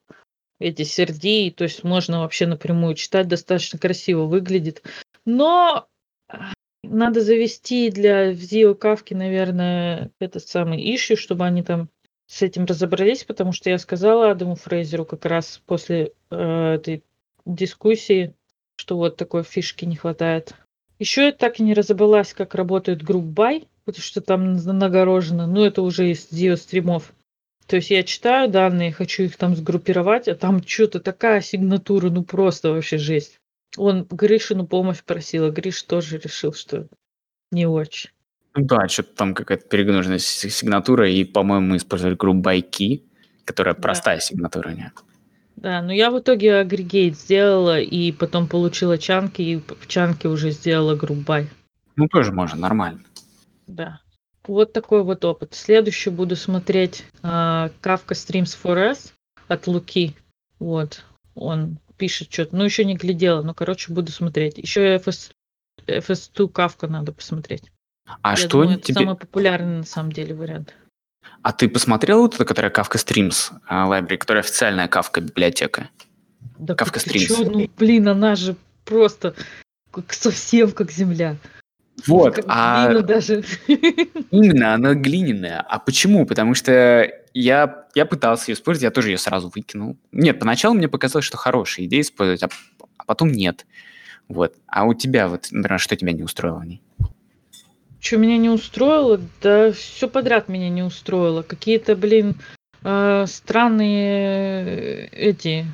эти 0.60 0.82
сердии, 0.82 1.50
то 1.50 1.64
есть 1.64 1.84
можно 1.84 2.20
вообще 2.20 2.46
напрямую 2.46 2.94
читать, 2.94 3.28
достаточно 3.28 3.78
красиво 3.78 4.24
выглядит. 4.24 4.82
Но 5.24 5.86
надо 6.82 7.20
завести 7.20 7.90
для 7.90 8.32
Zio 8.32 8.74
Кавки, 8.74 9.14
наверное, 9.14 10.10
этот 10.20 10.46
самый 10.46 10.94
ищу, 10.94 11.16
чтобы 11.16 11.44
они 11.44 11.62
там 11.62 11.88
с 12.28 12.42
этим 12.42 12.66
разобрались, 12.66 13.24
потому 13.24 13.52
что 13.52 13.70
я 13.70 13.78
сказала 13.78 14.30
Адаму 14.30 14.54
Фрейзеру 14.54 15.06
как 15.06 15.24
раз 15.24 15.62
после 15.66 16.12
э, 16.30 16.74
этой 16.74 17.02
дискуссии, 17.46 18.34
что 18.76 18.98
вот 18.98 19.16
такой 19.16 19.42
фишки 19.42 19.86
не 19.86 19.96
хватает. 19.96 20.54
Еще 20.98 21.26
я 21.26 21.32
так 21.32 21.58
и 21.58 21.62
не 21.62 21.72
разобралась, 21.72 22.34
как 22.34 22.54
работает 22.54 23.02
групп 23.02 23.24
бай, 23.24 23.66
потому 23.84 24.02
что 24.02 24.20
там 24.20 24.56
нагорожено, 24.56 25.46
но 25.46 25.64
это 25.64 25.80
уже 25.80 26.10
из 26.10 26.30
Zio 26.30 26.56
стримов. 26.56 27.14
То 27.66 27.76
есть 27.76 27.90
я 27.90 28.02
читаю 28.02 28.50
данные, 28.50 28.92
хочу 28.92 29.22
их 29.22 29.36
там 29.36 29.56
сгруппировать, 29.56 30.28
а 30.28 30.34
там 30.34 30.62
что-то 30.66 31.00
такая 31.00 31.40
сигнатура, 31.40 32.10
ну 32.10 32.24
просто 32.24 32.70
вообще 32.70 32.98
жесть. 32.98 33.40
Он 33.76 34.04
Гришину 34.04 34.66
помощь 34.66 35.02
просил, 35.02 35.46
а 35.46 35.50
Гриш 35.50 35.82
тоже 35.82 36.18
решил, 36.18 36.52
что 36.52 36.88
не 37.50 37.66
очень. 37.66 38.10
Ну 38.54 38.64
да, 38.64 38.88
что-то 38.88 39.14
там 39.14 39.34
какая-то 39.34 39.68
перегруженная 39.68 40.18
сигнатура, 40.18 41.08
и, 41.08 41.24
по-моему, 41.24 41.66
мы 41.68 41.76
использовали 41.76 42.14
группу 42.14 42.40
байки, 42.40 43.04
которая 43.44 43.74
да. 43.74 43.80
простая 43.80 44.20
сигнатура, 44.20 44.70
нет? 44.70 44.92
Да, 45.56 45.82
но 45.82 45.92
я 45.92 46.10
в 46.10 46.18
итоге 46.18 46.56
агрегейт 46.56 47.16
сделала, 47.18 47.80
и 47.80 48.12
потом 48.12 48.48
получила 48.48 48.96
чанки, 48.96 49.42
и 49.42 49.56
в 49.56 49.86
чанке 49.86 50.28
уже 50.28 50.50
сделала 50.50 50.94
групп 50.94 51.18
бай. 51.18 51.48
Ну, 51.96 52.06
тоже 52.08 52.32
можно, 52.32 52.58
нормально. 52.58 53.00
Да. 53.66 54.00
Вот 54.46 54.72
такой 54.72 55.02
вот 55.02 55.24
опыт. 55.24 55.54
Следующий 55.54 56.10
буду 56.10 56.36
смотреть 56.36 57.04
Kafka 57.22 58.12
Streams 58.12 58.56
4S 58.62 59.12
от 59.48 59.66
Луки. 59.66 60.14
Вот. 60.58 61.04
Он 61.34 61.78
пишет 61.96 62.32
что-то. 62.32 62.56
Ну, 62.56 62.64
еще 62.64 62.84
не 62.84 62.96
глядела, 62.96 63.42
но, 63.42 63.52
короче, 63.52 63.92
буду 63.92 64.12
смотреть. 64.12 64.58
Еще 64.58 64.96
FS, 64.96 65.32
FS2 65.86 66.52
Kafka 66.52 66.86
надо 66.86 67.12
посмотреть. 67.12 67.70
А 68.22 68.30
Я 68.30 68.36
что 68.36 68.62
думаю, 68.62 68.80
тебе... 68.80 68.92
это 68.92 69.00
самый 69.00 69.16
популярный 69.16 69.76
на 69.78 69.84
самом 69.84 70.12
деле 70.12 70.34
вариант. 70.34 70.74
А 71.42 71.52
ты 71.52 71.68
посмотрел 71.68 72.22
вот 72.22 72.34
эту, 72.34 72.44
которая 72.44 72.72
Kafka 72.72 72.96
Streams 72.96 73.52
uh, 73.70 73.88
Library, 73.88 74.16
которая 74.16 74.42
официальная 74.42 74.88
Kafka 74.88 75.20
библиотека? 75.20 75.88
Да 76.58 76.74
Kafka 76.74 76.96
Streams. 76.96 77.26
Чё? 77.26 77.44
Ну, 77.44 77.70
блин, 77.76 78.08
она 78.08 78.34
же 78.34 78.56
просто 78.84 79.34
как, 79.90 80.12
совсем 80.12 80.72
как 80.72 80.90
земля. 80.90 81.36
Вот, 82.06 82.36
как 82.36 82.44
а... 82.48 83.02
даже. 83.02 83.44
Именно, 84.30 84.74
она 84.74 84.94
глиняная. 84.94 85.60
А 85.60 85.78
почему? 85.78 86.26
Потому 86.26 86.54
что 86.54 87.10
я, 87.34 87.86
я 87.94 88.06
пытался 88.06 88.50
ее 88.50 88.54
использовать, 88.54 88.84
я 88.84 88.90
тоже 88.90 89.10
ее 89.10 89.18
сразу 89.18 89.50
выкинул. 89.54 89.96
Нет, 90.12 90.38
поначалу 90.38 90.74
мне 90.74 90.88
показалось, 90.88 91.24
что 91.24 91.36
хорошая 91.36 91.86
идея 91.86 92.02
использовать, 92.02 92.42
а, 92.42 92.48
а 92.96 93.04
потом 93.04 93.30
нет. 93.30 93.66
Вот. 94.28 94.54
А 94.66 94.84
у 94.84 94.94
тебя, 94.94 95.28
вот, 95.28 95.48
например, 95.50 95.80
что 95.80 95.96
тебя 95.96 96.12
не 96.12 96.22
устроило 96.22 96.58
в 96.58 96.64
ней? 96.64 96.82
Что 98.00 98.16
меня 98.16 98.38
не 98.38 98.48
устроило? 98.48 99.20
Да 99.40 99.72
все 99.72 100.08
подряд 100.08 100.48
меня 100.48 100.68
не 100.68 100.82
устроило. 100.82 101.42
Какие-то, 101.42 101.96
блин, 101.96 102.36
э, 102.82 103.26
странные 103.26 105.06
э, 105.06 105.08
эти... 105.12 105.66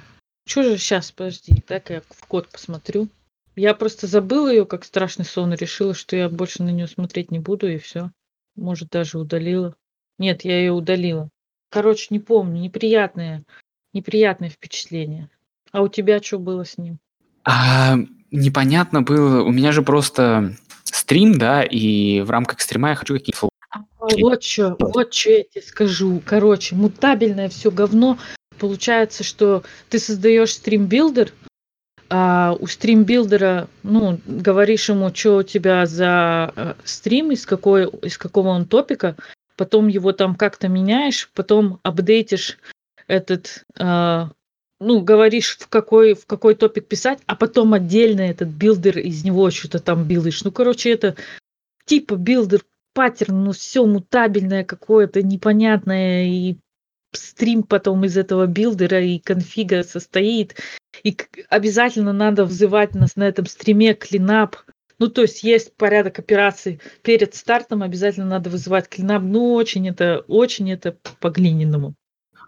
Что 0.47 0.63
же 0.63 0.79
сейчас, 0.79 1.11
подожди, 1.11 1.63
так 1.67 1.91
я 1.91 2.03
в 2.03 2.27
код 2.27 2.49
посмотрю. 2.51 3.09
Я 3.57 3.75
просто 3.75 4.07
забыла 4.07 4.49
ее 4.49 4.67
как 4.67 4.85
страшный 4.85 5.25
сон 5.25 5.55
и 5.55 5.57
решила, 5.57 5.95
что 5.95 6.17
я 6.17 6.29
больше 6.29 6.63
на 6.63 6.71
нее 6.71 6.87
смотреть 6.87 7.31
не 7.31 7.39
буду, 7.39 7.69
и 7.71 7.79
все. 7.79 8.11
Может, 8.57 8.91
даже 8.91 9.19
удалила. 9.19 9.75
Нет, 10.19 10.45
я 10.45 10.59
ее 10.59 10.73
удалила. 10.73 11.31
Короче, 11.71 12.09
не 12.11 12.21
помню. 12.21 12.61
Неприятное, 12.61 13.45
неприятное 13.93 14.49
впечатление. 14.49 15.31
А 15.73 15.83
у 15.83 15.89
тебя 15.89 16.21
что 16.23 16.39
было 16.39 16.65
с 16.65 16.79
ним? 16.79 16.99
А, 17.45 17.97
непонятно 18.31 19.03
было. 19.03 19.43
У 19.43 19.51
меня 19.51 19.73
же 19.73 19.83
просто 19.83 20.57
стрим, 21.05 21.37
да, 21.39 21.63
и 21.63 22.21
в 22.23 22.31
рамках 22.31 22.61
стрима 22.61 22.91
я 22.91 22.95
хочу 22.95 23.15
какие-то 23.15 23.49
а, 23.71 23.81
вот 24.01 24.43
что, 24.43 24.77
вот 24.79 25.13
что 25.13 25.31
я 25.31 25.43
тебе 25.45 25.63
скажу. 25.63 26.23
Короче, 26.25 26.75
мутабельное 26.75 27.49
все 27.49 27.71
говно. 27.71 28.19
Получается, 28.59 29.25
что 29.25 29.65
ты 29.91 29.99
создаешь 29.99 30.55
стрим-билдер, 30.55 31.33
а 32.09 32.57
у 32.59 32.67
стримбилдера, 32.67 33.69
ну, 33.83 34.21
говоришь 34.27 34.89
ему, 34.89 35.13
что 35.13 35.39
у 35.39 35.43
тебя 35.43 35.87
за 35.87 36.53
э, 36.55 36.75
стрим, 36.85 37.33
из, 37.33 37.45
какой, 37.45 37.89
из 38.03 38.17
какого 38.17 38.49
он 38.49 38.67
топика, 38.67 39.17
потом 39.57 39.89
его 39.89 40.13
там 40.13 40.37
как-то 40.37 40.69
меняешь, 40.69 41.31
потом 41.35 41.81
апдейтишь 41.83 42.59
этот, 43.09 43.65
э, 43.79 44.27
ну, 44.81 45.01
говоришь, 45.01 45.57
в 45.59 45.69
какой, 45.69 46.15
в 46.15 46.27
какой 46.27 46.55
топик 46.55 46.87
писать, 46.87 47.21
а 47.27 47.37
потом 47.37 47.75
отдельно 47.75 48.21
этот 48.21 48.49
builder 48.49 48.99
из 48.99 49.25
него 49.25 49.51
что-то 49.51 49.79
там 49.79 50.05
билдишь. 50.05 50.45
Ну, 50.45 50.53
короче, 50.53 50.91
это 50.91 51.17
типа 51.87 52.17
builder 52.17 52.63
pattern, 52.93 53.45
ну, 53.45 53.53
все 53.53 53.85
мутабельное 53.87 54.65
какое-то, 54.65 55.23
непонятное, 55.23 56.27
и 56.27 56.57
стрим 57.13 57.63
потом 57.63 58.05
из 58.05 58.17
этого 58.17 58.47
билдера 58.47 59.01
и 59.01 59.19
конфига 59.19 59.83
состоит. 59.83 60.57
И 61.03 61.17
обязательно 61.49 62.13
надо 62.13 62.45
вызывать 62.45 63.17
на 63.17 63.25
этом 63.25 63.47
стриме 63.47 63.95
cleanup. 63.95 64.57
Ну, 64.99 65.09
то 65.09 65.23
есть 65.23 65.43
есть 65.43 65.77
порядок 65.77 66.19
операций. 66.19 66.81
Перед 67.03 67.35
стартом 67.35 67.83
обязательно 67.83 68.27
надо 68.27 68.51
вызывать 68.51 68.89
клинап. 68.89 69.23
Ну, 69.23 69.55
очень 69.55 69.89
это, 69.89 70.25
очень 70.29 70.71
это 70.71 70.97
по-глиняному. 71.21 71.95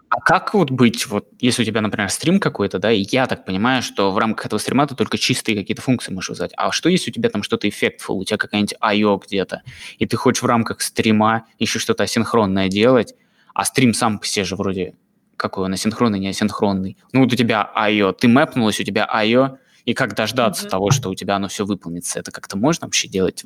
А 0.09 0.21
как 0.21 0.53
вот 0.53 0.71
быть, 0.71 1.05
вот 1.07 1.27
если 1.39 1.63
у 1.63 1.65
тебя, 1.65 1.81
например, 1.81 2.09
стрим 2.09 2.39
какой-то, 2.39 2.79
да, 2.79 2.91
и 2.91 3.05
я 3.11 3.27
так 3.27 3.45
понимаю, 3.45 3.81
что 3.81 4.11
в 4.11 4.17
рамках 4.17 4.45
этого 4.45 4.59
стрима 4.59 4.87
ты 4.87 4.95
только 4.95 5.17
чистые 5.17 5.57
какие-то 5.57 5.81
функции 5.81 6.13
можешь 6.13 6.29
вызвать. 6.29 6.53
А 6.55 6.71
что 6.71 6.87
если 6.87 7.11
у 7.11 7.13
тебя 7.13 7.29
там 7.29 7.43
что-то 7.43 7.67
эффектфул, 7.67 8.19
у 8.19 8.23
тебя 8.23 8.37
какая-нибудь 8.37 8.75
IO 8.81 9.21
где-то, 9.25 9.63
и 9.97 10.05
ты 10.05 10.15
хочешь 10.15 10.43
в 10.43 10.45
рамках 10.45 10.81
стрима 10.81 11.45
еще 11.59 11.79
что-то 11.79 12.03
асинхронное 12.03 12.69
делать, 12.69 13.15
а 13.53 13.65
стрим 13.65 13.93
сам 13.93 14.19
по 14.19 14.25
себе 14.25 14.45
же 14.45 14.55
вроде 14.55 14.95
какой 15.37 15.65
он, 15.65 15.73
асинхронный, 15.73 16.19
не 16.19 16.29
асинхронный. 16.29 16.97
Ну 17.13 17.21
вот 17.21 17.31
у 17.31 17.35
тебя 17.35 17.71
I.O., 17.75 18.11
ты 18.11 18.27
мэпнулась, 18.27 18.79
у 18.79 18.83
тебя 18.83 19.07
I.O., 19.09 19.59
и 19.85 19.93
как 19.93 20.15
дождаться 20.15 20.65
mm-hmm. 20.65 20.69
того, 20.69 20.91
что 20.91 21.09
у 21.09 21.15
тебя 21.15 21.37
оно 21.37 21.47
все 21.47 21.63
выполнится? 21.65 22.19
Это 22.19 22.31
как-то 22.31 22.57
можно 22.57 22.87
вообще 22.87 23.07
делать, 23.07 23.43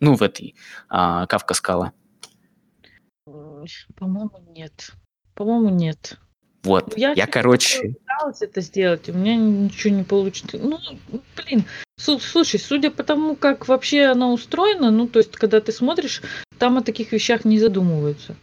ну, 0.00 0.14
в 0.14 0.22
этой 0.22 0.54
а, 0.90 1.26
Кавка 1.26 1.54
скала? 1.54 1.92
По-моему, 3.24 4.44
нет. 4.50 4.92
По-моему, 5.34 5.70
нет. 5.70 6.18
Вот, 6.64 6.92
ну, 6.92 6.96
я, 6.96 7.12
я 7.12 7.26
короче... 7.26 7.94
пыталась 8.06 8.40
это 8.40 8.60
сделать, 8.60 9.08
у 9.08 9.12
меня 9.12 9.34
ничего 9.34 9.94
не 9.94 10.04
получится. 10.04 10.58
Ну, 10.62 10.78
блин, 11.36 11.64
слушай, 11.96 12.60
судя 12.60 12.90
по 12.92 13.02
тому, 13.02 13.34
как 13.34 13.66
вообще 13.66 14.04
она 14.04 14.32
устроена, 14.32 14.92
ну, 14.92 15.08
то 15.08 15.18
есть, 15.18 15.32
когда 15.32 15.60
ты 15.60 15.72
смотришь, 15.72 16.22
там 16.58 16.78
о 16.78 16.82
таких 16.82 17.10
вещах 17.10 17.44
не 17.44 17.58
задумываются. 17.58 18.36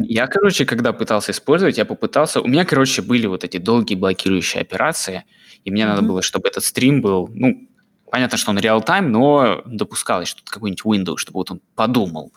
Я, 0.00 0.26
короче, 0.26 0.66
когда 0.66 0.92
пытался 0.92 1.32
использовать, 1.32 1.78
я 1.78 1.86
попытался... 1.86 2.42
У 2.42 2.48
меня, 2.48 2.66
короче, 2.66 3.00
были 3.00 3.26
вот 3.26 3.44
эти 3.44 3.56
долгие 3.56 3.94
блокирующие 3.94 4.60
операции, 4.60 5.24
и 5.64 5.70
мне 5.70 5.84
mm-hmm. 5.84 5.86
надо 5.86 6.02
было, 6.02 6.20
чтобы 6.20 6.48
этот 6.48 6.64
стрим 6.64 7.00
был... 7.00 7.30
Ну, 7.32 7.68
понятно, 8.10 8.36
что 8.36 8.50
он 8.50 8.58
реал-тайм, 8.58 9.10
но 9.10 9.62
допускалось, 9.64 10.28
что 10.28 10.42
какой-нибудь 10.44 10.84
Windows, 10.84 11.16
чтобы 11.16 11.38
вот 11.38 11.50
он 11.50 11.60
подумал. 11.74 12.32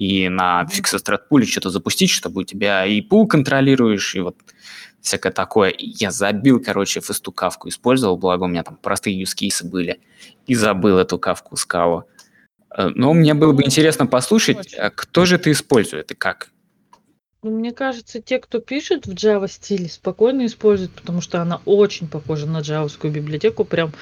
И 0.00 0.30
на 0.30 0.62
mm-hmm. 0.62 1.18
пуле 1.28 1.44
что-то 1.44 1.68
запустить, 1.68 2.08
чтобы 2.08 2.40
у 2.40 2.44
тебя 2.44 2.86
и 2.86 3.02
пул 3.02 3.28
контролируешь, 3.28 4.14
и 4.14 4.20
вот 4.20 4.34
всякое 5.02 5.30
такое. 5.30 5.74
я 5.76 6.10
забил, 6.10 6.58
короче, 6.58 7.02
фесту 7.02 7.32
кавку 7.32 7.68
использовал, 7.68 8.16
благо 8.16 8.44
у 8.44 8.46
меня 8.46 8.62
там 8.62 8.78
простые 8.80 9.22
cases 9.22 9.62
были, 9.62 10.00
и 10.46 10.54
забыл 10.54 10.96
эту 10.96 11.18
кавку 11.18 11.54
скалу. 11.56 12.04
Э, 12.74 12.88
но 12.94 13.12
мне 13.12 13.34
было 13.34 13.52
бы 13.52 13.62
интересно 13.62 14.06
послушать, 14.06 14.72
а 14.72 14.88
кто 14.88 15.26
же 15.26 15.34
это 15.34 15.52
использует 15.52 16.10
и 16.12 16.14
как? 16.14 16.48
Ну, 17.42 17.50
мне 17.58 17.72
кажется, 17.72 18.22
те, 18.22 18.38
кто 18.38 18.58
пишет 18.58 19.06
в 19.06 19.12
Java 19.12 19.48
стиле, 19.48 19.90
спокойно 19.90 20.46
используют, 20.46 20.92
потому 20.92 21.20
что 21.20 21.42
она 21.42 21.60
очень 21.66 22.08
похожа 22.08 22.46
на 22.46 22.60
джавовскую 22.60 23.12
библиотеку. 23.12 23.66
Прям, 23.66 23.92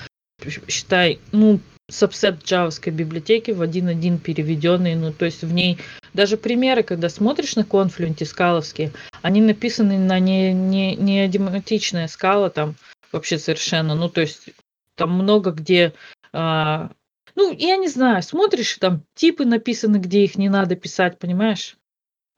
считай, 0.68 1.18
ну, 1.32 1.58
сабсет 1.90 2.45
джавской 2.45 2.92
библиотеки 2.92 3.50
в 3.50 3.62
1.1 3.62 4.18
переведенный, 4.18 4.95
ну, 4.95 5.12
то 5.12 5.25
есть 5.25 5.42
в 5.42 5.52
ней 5.52 5.78
даже 6.12 6.37
примеры, 6.37 6.83
когда 6.83 7.09
смотришь 7.09 7.57
на 7.57 7.64
конфлюенте 7.64 8.25
скаловские, 8.25 8.92
они 9.23 9.40
написаны 9.40 9.99
на 9.99 10.18
не, 10.18 10.52
не, 10.52 10.97
не 10.97 11.21
адематичная 11.21 12.09
скала 12.09 12.50
там 12.50 12.75
вообще 13.12 13.38
совершенно, 13.38 13.95
ну, 13.95 14.09
то 14.09 14.21
есть 14.21 14.50
там 14.95 15.12
много 15.12 15.50
где, 15.52 15.95
а, 16.33 16.90
ну, 17.35 17.52
я 17.52 17.76
не 17.76 17.88
знаю, 17.88 18.23
смотришь, 18.23 18.76
там 18.78 19.04
типы 19.14 19.45
написаны, 19.45 19.97
где 19.97 20.25
их 20.25 20.37
не 20.37 20.49
надо 20.49 20.76
писать, 20.76 21.18
понимаешь? 21.18 21.76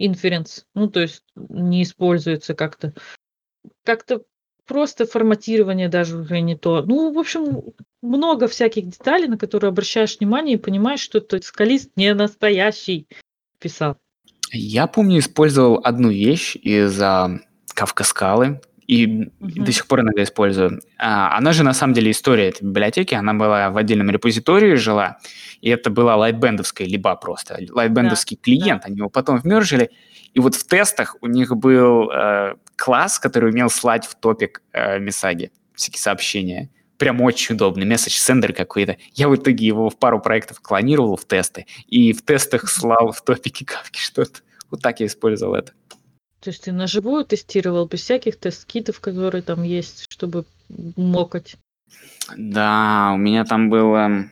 Inference, 0.01 0.65
ну, 0.75 0.89
то 0.89 1.01
есть 1.01 1.25
не 1.37 1.83
используется 1.83 2.55
как-то. 2.55 2.95
Как-то 3.85 4.23
просто 4.71 5.05
форматирование 5.05 5.89
даже 5.89 6.17
уже 6.17 6.41
не 6.41 6.57
то. 6.57 6.83
Ну, 6.83 7.13
в 7.13 7.19
общем, 7.19 7.63
много 8.03 8.47
всяких 8.47 8.87
деталей, 8.87 9.27
на 9.27 9.37
которые 9.37 9.71
обращаешь 9.71 10.17
внимание 10.21 10.55
и 10.55 10.61
понимаешь, 10.61 11.01
что 11.01 11.19
этот 11.19 11.43
скалист 11.43 11.91
не 11.97 12.15
настоящий 12.15 13.09
писал. 13.59 13.97
Я 14.53 14.87
помню, 14.87 15.19
использовал 15.19 15.81
одну 15.83 16.11
вещь 16.11 16.55
из 16.55 17.01
а, 17.03 17.41
Кавка 17.75 18.05
Скалы, 18.05 18.61
и 18.87 19.07
Мгм. 19.07 19.65
до 19.65 19.73
сих 19.73 19.89
пор 19.89 20.01
иногда 20.03 20.23
использую. 20.23 20.81
А, 20.99 21.37
она 21.37 21.53
же 21.53 21.65
на 21.65 21.75
самом 21.75 21.95
деле 21.95 22.13
история 22.13 22.49
этой 22.49 22.63
библиотеки, 22.63 23.15
она 23.15 23.35
была 23.35 23.71
в 23.71 23.77
отдельном 23.77 24.11
репозитории 24.11 24.75
жила, 24.75 25.19
и 25.61 25.69
это 25.69 25.91
была 25.91 26.17
лайтбендовская 26.17 26.87
либо 26.87 27.15
просто. 27.17 27.59
Лайтбендовский 27.71 28.37
клиент, 28.37 28.85
они 28.85 28.99
его 28.99 29.09
потом 29.09 29.39
вмержили, 29.39 29.91
и 30.35 30.41
вот 30.41 30.55
в 30.55 30.67
тестах 30.67 31.17
у 31.21 31.27
них 31.27 31.55
был 31.57 32.11
э, 32.11 32.55
класс, 32.77 33.19
который 33.19 33.51
умел 33.51 33.71
слать 33.71 34.07
в 34.07 34.15
топик 34.15 34.63
э, 34.73 34.99
Мисаги, 34.99 35.51
всякие 35.75 36.01
сообщения. 36.01 36.71
Прям 36.99 37.21
очень 37.21 37.55
удобный, 37.55 37.87
месседж 37.87 38.15
сендер 38.15 38.53
какой-то. 38.53 38.97
Я 39.15 39.29
в 39.29 39.35
итоге 39.35 39.67
его 39.67 39.89
в 39.89 39.99
пару 39.99 40.21
проектов 40.21 40.61
клонировал 40.61 41.17
в 41.17 41.25
тесты, 41.25 41.67
и 41.87 42.13
в 42.13 42.23
тестах 42.23 42.69
слал 42.69 43.13
в 43.13 43.23
топике 43.23 43.65
кавки 43.65 43.99
что-то. 43.99 44.41
Вот 44.71 44.83
так 44.83 45.01
я 45.01 45.07
использовал 45.07 45.55
это. 45.55 45.73
То 46.41 46.51
есть 46.51 46.65
ты 46.65 46.73
на 46.73 46.87
живую 46.87 47.25
тестировал 47.25 47.87
без 47.87 48.01
всяких 48.01 48.39
тест-китов, 48.39 49.01
которые 49.01 49.43
там 49.43 49.63
есть, 49.63 50.07
чтобы 50.09 50.45
мокать. 50.97 51.57
Да, 52.37 53.13
у 53.15 53.19
меня 53.19 53.45
там 53.45 53.69
было... 53.69 54.31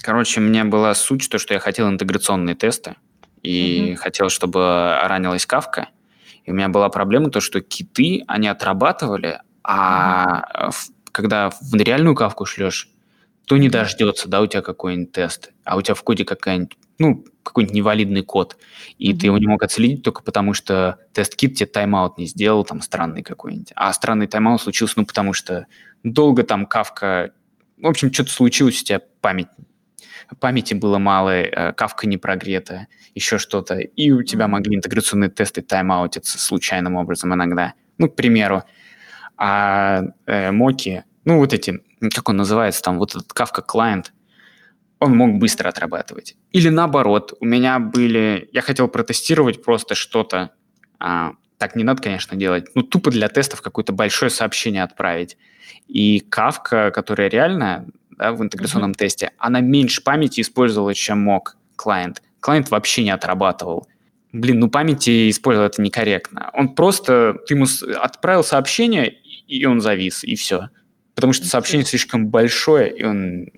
Короче, 0.00 0.40
у 0.40 0.42
меня 0.42 0.64
была 0.64 0.94
суть, 0.94 1.28
то, 1.28 1.38
что 1.38 1.54
я 1.54 1.60
хотел 1.60 1.88
интеграционные 1.88 2.56
тесты, 2.56 2.96
и 3.42 3.88
Мгм. 3.92 3.96
хотел, 3.96 4.28
чтобы 4.28 4.98
ранилась 5.02 5.46
кавка. 5.46 5.88
И 6.44 6.50
у 6.50 6.54
меня 6.54 6.68
была 6.68 6.88
проблема, 6.88 7.30
то, 7.30 7.40
что 7.40 7.60
киты, 7.60 8.24
они 8.26 8.48
отрабатывали, 8.48 9.40
а 9.64 10.70
в- 10.70 10.88
когда 11.12 11.50
в 11.50 11.74
реальную 11.74 12.14
кавку 12.16 12.44
шлешь, 12.46 12.88
то 13.46 13.56
не 13.56 13.68
дождется, 13.68 14.28
да, 14.28 14.40
у 14.40 14.46
тебя 14.46 14.62
какой-нибудь 14.62 15.12
тест, 15.12 15.52
а 15.64 15.76
у 15.76 15.82
тебя 15.82 15.94
в 15.94 16.02
коде 16.02 16.24
какая-нибудь, 16.24 16.76
ну, 16.98 17.24
какой-нибудь 17.42 17.74
невалидный 17.74 18.22
код, 18.22 18.56
и 18.98 19.08
ты 19.12 19.16
Мгм. 19.18 19.24
его 19.26 19.38
не 19.38 19.46
мог 19.48 19.62
отследить 19.62 20.02
только 20.02 20.22
потому, 20.22 20.54
что 20.54 20.98
тест-кит 21.12 21.56
тебе 21.56 21.66
тайм-аут 21.66 22.18
не 22.18 22.26
сделал, 22.26 22.64
там, 22.64 22.80
странный 22.80 23.22
какой-нибудь. 23.22 23.72
А 23.74 23.92
странный 23.92 24.26
тайм-аут 24.28 24.62
случился, 24.62 24.94
ну, 24.96 25.06
потому 25.06 25.32
что 25.32 25.66
долго 26.04 26.44
там 26.44 26.66
кавка... 26.66 27.32
В 27.78 27.86
общем, 27.86 28.12
что-то 28.12 28.30
случилось, 28.30 28.80
у 28.80 28.84
тебя 28.84 29.00
память 29.20 29.48
памяти 30.40 30.74
было 30.74 30.98
мало, 30.98 31.30
э, 31.30 31.72
кавка 31.72 32.06
не 32.06 32.16
прогрета, 32.16 32.86
еще 33.14 33.38
что-то, 33.38 33.78
и 33.78 34.10
у 34.10 34.22
тебя 34.22 34.48
могли 34.48 34.76
интеграционные 34.76 35.30
тесты 35.30 35.62
тайм-аутиться 35.62 36.38
случайным 36.38 36.96
образом 36.96 37.34
иногда. 37.34 37.74
Ну, 37.98 38.08
к 38.08 38.16
примеру. 38.16 38.62
А 39.36 40.02
э, 40.26 40.50
моки, 40.50 41.04
ну, 41.24 41.38
вот 41.38 41.52
эти, 41.52 41.80
как 42.14 42.28
он 42.28 42.36
называется, 42.36 42.82
там, 42.82 42.98
вот 42.98 43.14
этот 43.14 43.32
кавка 43.32 43.62
клиент, 43.62 44.12
он 44.98 45.16
мог 45.16 45.38
быстро 45.38 45.68
отрабатывать. 45.68 46.36
Или 46.52 46.68
наоборот, 46.68 47.34
у 47.40 47.44
меня 47.44 47.80
были... 47.80 48.48
Я 48.52 48.60
хотел 48.60 48.86
протестировать 48.86 49.62
просто 49.62 49.94
что-то. 49.96 50.52
а, 51.00 51.32
так 51.58 51.76
не 51.76 51.84
надо, 51.84 52.02
конечно, 52.02 52.36
делать. 52.36 52.66
Ну, 52.74 52.82
тупо 52.82 53.10
для 53.10 53.28
тестов 53.28 53.62
какое-то 53.62 53.92
большое 53.92 54.30
сообщение 54.30 54.82
отправить. 54.84 55.36
И 55.88 56.20
кавка, 56.20 56.90
которая 56.90 57.28
реально 57.28 57.86
да, 58.22 58.32
в 58.32 58.40
интеграционном 58.40 58.94
тесте, 58.94 59.32
она 59.38 59.60
меньше 59.60 60.02
памяти 60.02 60.42
использовала, 60.42 60.94
чем 60.94 61.18
мог 61.20 61.56
клиент. 61.76 62.22
Клиент 62.40 62.70
вообще 62.70 63.02
не 63.02 63.10
отрабатывал. 63.10 63.88
Блин, 64.32 64.60
ну 64.60 64.70
памяти 64.70 65.28
использовал 65.28 65.66
это 65.66 65.82
некорректно. 65.82 66.50
Он 66.54 66.74
просто... 66.74 67.36
Ты 67.46 67.54
ему 67.54 67.66
отправил 68.00 68.44
сообщение, 68.44 69.08
и 69.48 69.64
он 69.66 69.80
завис, 69.80 70.22
и 70.22 70.36
все. 70.36 70.68
Потому 71.14 71.32
что 71.32 71.46
сообщение 71.46 71.84
слишком 71.84 72.28
большое, 72.28 72.96
и 72.96 73.04
он 73.04 73.48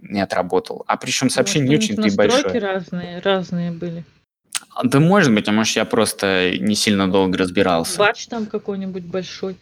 не 0.00 0.20
отработал. 0.20 0.84
А 0.86 0.96
причем 0.96 1.28
сообщение 1.28 1.68
не 1.68 1.74
Может, 1.76 1.90
них 1.90 1.98
очень-то 1.98 2.14
и 2.14 2.16
большое. 2.16 2.58
разные, 2.58 3.20
разные 3.20 3.70
были. 3.70 4.04
А, 4.74 4.86
Да 4.86 4.98
может 4.98 5.32
быть, 5.34 5.46
а 5.48 5.52
может 5.52 5.76
я 5.76 5.84
просто 5.84 6.56
не 6.58 6.74
сильно 6.74 7.10
долго 7.10 7.36
разбирался. 7.36 7.98
Бач 7.98 8.26
там 8.28 8.46
какой-нибудь 8.46 9.04
большой. 9.04 9.56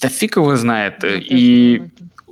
Да 0.00 0.08
фиг 0.08 0.36
его 0.36 0.56
знает. 0.56 1.02
Ну, 1.02 1.08
И 1.10 1.82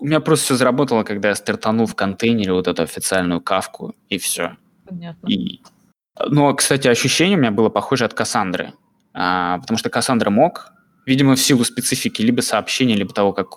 у 0.01 0.07
меня 0.07 0.21
просто 0.21 0.47
все 0.47 0.55
заработало, 0.57 1.03
когда 1.03 1.29
я 1.29 1.35
стартанул 1.35 1.87
в 1.87 1.95
контейнере 1.95 2.53
вот 2.53 2.69
эту 2.69 2.83
официальную 2.83 3.41
кавку, 3.41 3.95
и 4.09 4.19
все. 4.19 4.57
Понятно. 4.87 5.27
И... 5.27 5.61
Ну, 6.27 6.49
а, 6.49 6.55
кстати, 6.55 6.89
ощущение 6.89 7.37
у 7.37 7.41
меня 7.41 7.51
было 7.51 7.69
похоже 7.69 8.05
от 8.05 8.15
Кассандры. 8.15 8.73
А, 9.15 9.59
потому 9.59 9.79
что 9.79 9.91
Кассандра 9.91 10.31
мог, 10.31 10.73
видимо, 11.07 11.35
в 11.35 11.41
силу 11.41 11.65
специфики 11.65 12.23
либо 12.23 12.41
сообщения, 12.41 12.95
либо 12.95 13.13
того, 13.13 13.33
как 13.33 13.49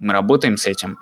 мы 0.00 0.12
работаем 0.12 0.56
с 0.56 0.66
этим, 0.66 0.98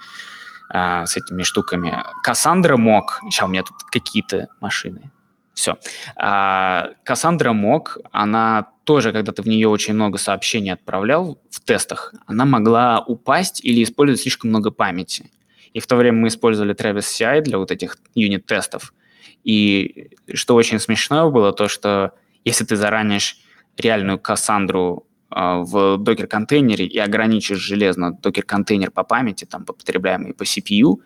а, 0.68 1.06
с 1.06 1.16
этими 1.16 1.42
штуками. 1.42 2.04
Кассандра 2.22 2.76
мог... 2.76 3.20
Сейчас 3.30 3.48
у 3.48 3.52
меня 3.52 3.62
тут 3.62 3.76
какие-то 3.90 4.48
машины. 4.60 5.10
Все. 5.54 5.76
Кассандра 6.16 7.52
мог, 7.52 7.98
она 8.12 8.68
тоже, 8.84 9.12
когда 9.12 9.32
ты 9.32 9.42
в 9.42 9.46
нее 9.46 9.68
очень 9.68 9.94
много 9.94 10.18
сообщений 10.18 10.72
отправлял 10.72 11.38
в 11.50 11.60
тестах, 11.60 12.14
она 12.26 12.44
могла 12.44 13.00
упасть 13.00 13.64
или 13.64 13.82
использовать 13.82 14.20
слишком 14.20 14.50
много 14.50 14.70
памяти. 14.70 15.30
И 15.72 15.80
в 15.80 15.86
то 15.86 15.96
время 15.96 16.18
мы 16.18 16.28
использовали 16.28 16.74
Travis 16.74 17.00
CI 17.00 17.42
для 17.42 17.58
вот 17.58 17.70
этих 17.70 17.98
юнит-тестов. 18.14 18.92
И 19.44 20.10
что 20.32 20.54
очень 20.54 20.80
смешное 20.80 21.28
было, 21.30 21.52
то 21.52 21.68
что 21.68 22.12
если 22.44 22.64
ты 22.64 22.76
заранишь 22.76 23.38
реальную 23.76 24.18
Кассандру 24.18 25.06
а, 25.30 25.58
в 25.58 25.96
докер-контейнере 25.98 26.86
и 26.86 26.98
ограничишь 26.98 27.58
железно 27.58 28.12
докер-контейнер 28.12 28.90
по 28.90 29.04
памяти, 29.04 29.44
там, 29.44 29.64
по 29.64 29.72
потребляемой 29.72 30.34
по 30.34 30.42
CPU, 30.42 31.00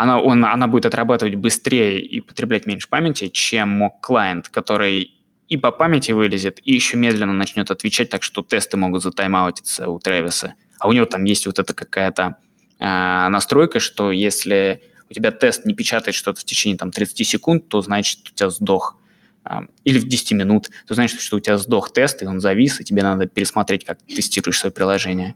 она, 0.00 0.18
он, 0.18 0.42
она 0.46 0.66
будет 0.66 0.86
отрабатывать 0.86 1.34
быстрее 1.34 2.00
и 2.00 2.22
потреблять 2.22 2.64
меньше 2.64 2.88
памяти, 2.88 3.28
чем 3.28 3.92
клиент, 4.00 4.48
который 4.48 5.14
и 5.46 5.58
по 5.58 5.72
памяти 5.72 6.12
вылезет, 6.12 6.58
и 6.64 6.72
еще 6.72 6.96
медленно 6.96 7.34
начнет 7.34 7.70
отвечать, 7.70 8.08
так 8.08 8.22
что 8.22 8.42
тесты 8.42 8.78
могут 8.78 9.02
затаймаутиться 9.02 9.90
у 9.90 9.98
Тревиса. 9.98 10.54
А 10.78 10.88
у 10.88 10.92
него 10.92 11.04
там 11.04 11.24
есть 11.24 11.44
вот 11.44 11.58
эта 11.58 11.74
какая-то 11.74 12.36
э, 12.78 12.84
настройка, 13.28 13.78
что 13.78 14.10
если 14.10 14.82
у 15.10 15.12
тебя 15.12 15.32
тест 15.32 15.66
не 15.66 15.74
печатает 15.74 16.14
что-то 16.14 16.40
в 16.40 16.44
течение 16.44 16.78
там, 16.78 16.92
30 16.92 17.26
секунд, 17.26 17.68
то 17.68 17.82
значит 17.82 18.20
у 18.30 18.34
тебя 18.34 18.48
сдох. 18.48 18.96
Э, 19.44 19.66
или 19.84 19.98
в 19.98 20.08
10 20.08 20.32
минут, 20.32 20.70
то 20.86 20.94
значит, 20.94 21.20
что 21.20 21.36
у 21.36 21.40
тебя 21.40 21.58
сдох 21.58 21.92
тест, 21.92 22.22
и 22.22 22.26
он 22.26 22.40
завис, 22.40 22.80
и 22.80 22.84
тебе 22.84 23.02
надо 23.02 23.26
пересмотреть, 23.26 23.84
как 23.84 23.98
ты 24.00 24.14
тестируешь 24.14 24.58
свое 24.58 24.72
приложение. 24.72 25.34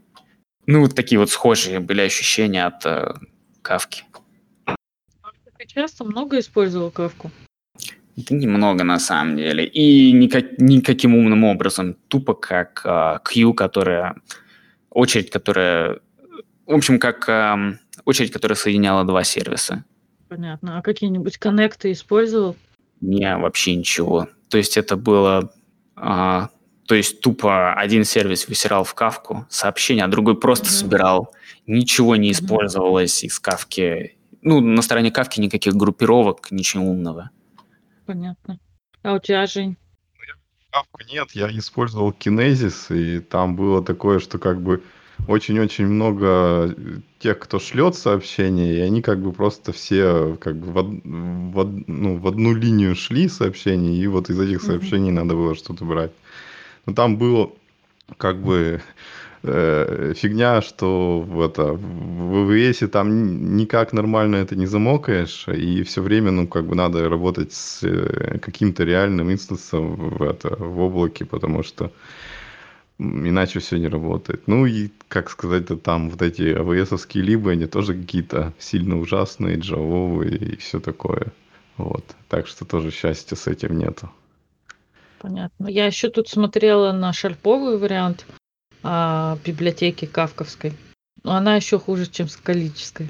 Ну, 0.65 0.81
вот 0.81 0.95
такие 0.95 1.19
вот 1.19 1.29
схожие 1.29 1.79
были 1.79 2.01
ощущения 2.01 2.65
от 2.65 2.83
э, 2.83 3.13
кавки. 3.61 4.05
Часто 5.75 6.05
много 6.05 6.39
использовал 6.39 6.89
кавку? 6.89 7.31
Да 8.15 8.33
немного 8.33 8.85
на 8.85 8.97
самом 8.97 9.35
деле. 9.35 9.65
И 9.65 10.13
никак, 10.13 10.57
никаким 10.57 11.15
умным 11.15 11.43
образом. 11.43 11.97
Тупо 12.07 12.33
как 12.33 12.81
э, 12.85 13.19
Q, 13.25 13.53
которая... 13.53 14.15
Очередь, 14.89 15.29
которая... 15.29 15.99
В 16.65 16.73
общем, 16.73 16.97
как 16.97 17.27
э, 17.27 17.77
очередь, 18.05 18.31
которая 18.31 18.55
соединяла 18.55 19.03
два 19.03 19.25
сервиса. 19.25 19.83
Понятно. 20.29 20.77
А 20.77 20.81
какие-нибудь 20.81 21.37
коннекты 21.37 21.91
использовал? 21.91 22.55
Не, 23.01 23.35
вообще 23.37 23.75
ничего. 23.75 24.29
То 24.49 24.57
есть 24.57 24.77
это 24.77 24.95
было... 24.95 25.51
Э, 25.97 26.47
то 26.87 26.95
есть 26.95 27.19
тупо 27.19 27.73
один 27.73 28.05
сервис 28.05 28.47
высирал 28.47 28.85
в 28.85 28.93
кавку 28.93 29.45
сообщение, 29.49 30.05
а 30.05 30.07
другой 30.07 30.39
просто 30.39 30.67
Мгм. 30.67 30.71
собирал. 30.73 31.33
Ничего 31.67 32.15
не 32.15 32.29
Мгм. 32.29 32.31
использовалось 32.31 33.25
из 33.25 33.37
кавки. 33.41 34.14
Ну, 34.45 34.61
на 34.61 34.83
стороне 34.83 35.09
кавки 35.09 35.39
никаких 35.41 35.73
группировок, 35.73 36.51
ничего 36.51 36.85
умного. 36.85 37.31
Понятно. 38.05 38.59
А 39.01 39.13
у 39.15 39.19
тебя, 39.19 39.47
Жень? 39.47 39.75
Кавку 40.69 40.99
нет, 41.11 41.31
я 41.31 41.49
использовал 41.49 42.11
Kinesis, 42.11 42.95
и 42.95 43.21
там 43.21 43.55
было 43.55 43.83
такое, 43.83 44.19
что 44.19 44.37
как 44.37 44.61
бы 44.61 44.83
очень-очень 45.27 45.87
много 45.87 46.75
э, 46.77 46.99
тех, 47.17 47.39
кто 47.39 47.57
шлет 47.57 47.95
сообщения, 47.95 48.75
и 48.75 48.79
они 48.81 49.01
как 49.01 49.19
бы 49.19 49.31
просто 49.31 49.71
все 49.71 50.37
как 50.39 50.57
бы 50.57 50.71
в, 50.71 50.77
од- 50.77 51.03
в 51.03 51.57
од- 51.57 51.87
ну, 51.87 52.17
в 52.19 52.27
одну 52.27 52.53
линию 52.53 52.95
шли 52.95 53.27
сообщения, 53.27 53.97
и 53.97 54.05
вот 54.05 54.29
из 54.29 54.39
этих 54.39 54.61
сообщений 54.61 55.09
надо 55.09 55.33
было 55.33 55.55
что-то 55.55 55.85
брать. 55.85 56.11
Но 56.85 56.93
там 56.93 57.17
было 57.17 57.51
как 58.17 58.43
бы 58.43 58.79
э, 59.45 60.13
фигня, 60.15 60.61
что 60.61 61.21
в, 61.21 61.41
это, 61.41 61.73
в 61.73 62.45
ВВС 62.45 62.79
там 62.91 63.55
никак 63.55 63.93
нормально 63.93 64.37
это 64.37 64.55
не 64.55 64.65
замокаешь, 64.65 65.47
и 65.47 65.83
все 65.83 66.01
время, 66.01 66.31
ну, 66.31 66.47
как 66.47 66.65
бы 66.65 66.75
надо 66.75 67.09
работать 67.09 67.53
с 67.53 67.83
э, 67.83 68.39
каким-то 68.39 68.83
реальным 68.83 69.31
инстансом 69.31 69.95
в, 69.95 70.23
это, 70.23 70.55
в 70.57 70.79
облаке, 70.79 71.25
потому 71.25 71.63
что 71.63 71.91
иначе 72.99 73.59
все 73.59 73.77
не 73.77 73.87
работает. 73.87 74.47
Ну 74.47 74.65
и, 74.65 74.89
как 75.07 75.29
сказать, 75.29 75.67
то 75.67 75.75
там 75.75 76.09
вот 76.09 76.21
эти 76.21 76.53
АВСовские 76.53 77.23
либо, 77.23 77.51
они 77.51 77.65
тоже 77.65 77.93
какие-то 77.93 78.53
сильно 78.57 78.99
ужасные, 78.99 79.57
джавовые 79.57 80.37
и 80.37 80.55
все 80.57 80.79
такое. 80.79 81.33
Вот. 81.77 82.05
Так 82.29 82.47
что 82.47 82.65
тоже 82.65 82.91
счастья 82.91 83.35
с 83.35 83.47
этим 83.47 83.77
нету. 83.77 84.09
Понятно. 85.19 85.67
Я 85.67 85.87
еще 85.87 86.09
тут 86.09 86.29
смотрела 86.29 86.91
на 86.91 87.11
шарповый 87.11 87.77
вариант 87.77 88.25
библиотеки 89.43 90.05
кавковской. 90.05 90.73
Но 91.23 91.35
она 91.35 91.55
еще 91.55 91.79
хуже, 91.79 92.05
чем 92.05 92.27
скалической. 92.29 93.09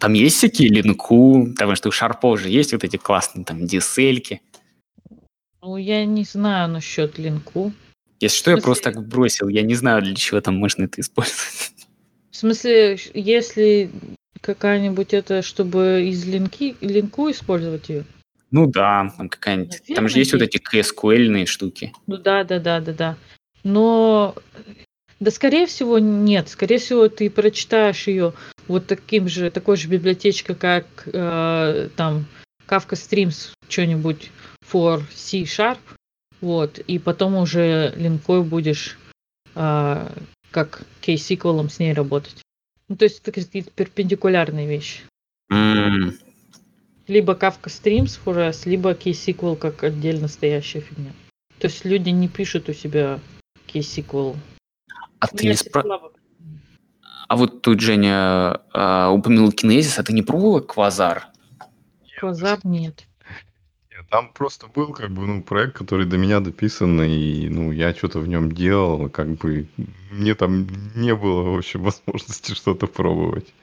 Там 0.00 0.14
есть 0.14 0.36
всякие 0.36 0.68
линку, 0.68 1.46
потому 1.52 1.76
что 1.76 1.90
у 1.90 1.92
шарпов 1.92 2.40
же 2.40 2.48
есть 2.48 2.72
вот 2.72 2.82
эти 2.82 2.96
классные 2.96 3.44
там 3.44 3.66
дисельки. 3.66 4.42
Ну, 5.62 5.76
я 5.76 6.04
не 6.04 6.24
знаю 6.24 6.68
насчет 6.68 7.18
линку. 7.18 7.72
Если 8.18 8.36
что, 8.36 8.50
я 8.50 8.56
просто 8.56 8.92
так 8.92 9.06
бросил. 9.06 9.48
Я 9.48 9.62
не 9.62 9.74
знаю, 9.74 10.02
для 10.02 10.14
чего 10.14 10.40
там 10.40 10.56
можно 10.56 10.84
это 10.84 11.00
использовать. 11.00 11.72
В 12.30 12.36
смысле, 12.36 12.98
если 13.14 13.90
какая-нибудь 14.40 15.14
это, 15.14 15.42
чтобы 15.42 16.08
из 16.08 16.24
линки, 16.24 16.76
линку 16.80 17.30
использовать 17.30 17.88
ее? 17.88 18.04
Ну 18.50 18.66
да, 18.66 19.12
там 19.16 19.28
какая-нибудь. 19.28 19.80
Наверное, 19.80 19.94
там 19.94 20.08
же 20.08 20.18
есть, 20.18 20.32
есть 20.32 20.42
вот 20.42 20.42
эти 20.42 20.58
KSQL 20.58 21.46
штуки. 21.46 21.92
Ну 22.06 22.16
да, 22.16 22.42
да, 22.42 22.58
да, 22.58 22.80
да, 22.80 22.92
да. 22.92 23.16
Но 23.62 24.34
да, 25.20 25.30
скорее 25.30 25.66
всего, 25.66 25.98
нет. 25.98 26.48
Скорее 26.48 26.78
всего, 26.78 27.08
ты 27.08 27.28
прочитаешь 27.28 28.06
ее 28.06 28.32
вот 28.68 28.86
таким 28.86 29.28
же, 29.28 29.50
такой 29.50 29.76
же 29.76 29.88
библиотечкой, 29.88 30.56
как 30.56 30.86
э, 31.06 31.90
там 31.94 32.24
Kafka 32.66 32.92
Streams, 32.92 33.52
что-нибудь 33.68 34.30
for 34.62 35.02
C 35.14 35.42
Sharp, 35.42 35.78
вот, 36.40 36.78
и 36.78 36.98
потом 36.98 37.36
уже 37.36 37.92
линкой 37.96 38.42
будешь 38.42 38.96
э, 39.54 40.08
как 40.50 40.82
KSQL 41.02 41.68
с 41.68 41.78
ней 41.78 41.92
работать. 41.92 42.42
Ну, 42.88 42.96
то 42.96 43.04
есть 43.04 43.20
это 43.20 43.32
какие-то 43.32 43.70
перпендикулярные 43.72 44.66
вещи. 44.66 45.02
Mm. 45.52 46.18
Либо 47.08 47.34
Kafka 47.34 47.66
Streams 47.66 48.18
for 48.24 48.38
S, 48.38 48.64
либо 48.64 48.92
KSQL 48.92 49.56
как 49.56 49.84
отдельно 49.84 50.28
стоящая 50.28 50.80
фигня. 50.80 51.12
То 51.58 51.66
есть 51.66 51.84
люди 51.84 52.08
не 52.08 52.28
пишут 52.28 52.70
у 52.70 52.72
себя 52.72 53.20
KSQL. 53.72 54.36
А 55.18 55.26
ты 55.26 55.46
не 55.46 55.54
спра... 55.54 55.84
А 57.28 57.36
вот 57.36 57.62
тут 57.62 57.80
Женя 57.80 58.60
а, 58.72 59.10
упомянул 59.10 59.52
кинезис, 59.52 59.98
а 59.98 60.02
ты 60.02 60.12
не 60.12 60.22
пробовала 60.22 60.60
квазар? 60.60 61.26
Квазар 62.18 62.58
нет. 62.64 63.06
нет. 63.88 64.06
Там 64.10 64.32
просто 64.32 64.66
был 64.66 64.92
как 64.92 65.12
бы 65.12 65.24
ну 65.26 65.40
проект, 65.40 65.76
который 65.76 66.06
до 66.06 66.18
меня 66.18 66.40
дописан, 66.40 67.00
и 67.02 67.48
ну 67.48 67.70
я 67.70 67.94
что-то 67.94 68.18
в 68.18 68.26
нем 68.26 68.50
делал, 68.50 69.08
как 69.08 69.28
бы 69.36 69.68
мне 70.10 70.34
там 70.34 70.66
не 70.96 71.14
было 71.14 71.42
в 71.42 71.58
общем 71.58 71.84
возможности 71.84 72.52
что-то 72.54 72.88
пробовать. 72.88 73.54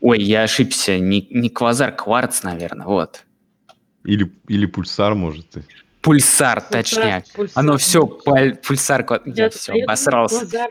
Ой, 0.00 0.20
я 0.20 0.42
ошибся, 0.42 0.98
не, 0.98 1.26
не 1.30 1.50
квазар, 1.50 1.94
кварц, 1.94 2.42
наверное, 2.42 2.86
вот. 2.86 3.24
Или, 4.04 4.32
или 4.48 4.66
пульсар, 4.66 5.14
может. 5.14 5.46
Пульсар, 6.00 6.60
точняк. 6.60 7.24
Пульсар, 7.34 7.58
Оно 7.58 7.76
все, 7.76 8.06
пульсар, 8.06 9.06
я, 9.26 9.44
я 9.44 9.50
все, 9.50 9.72
обосрался. 9.82 10.40
Квазар, 10.40 10.70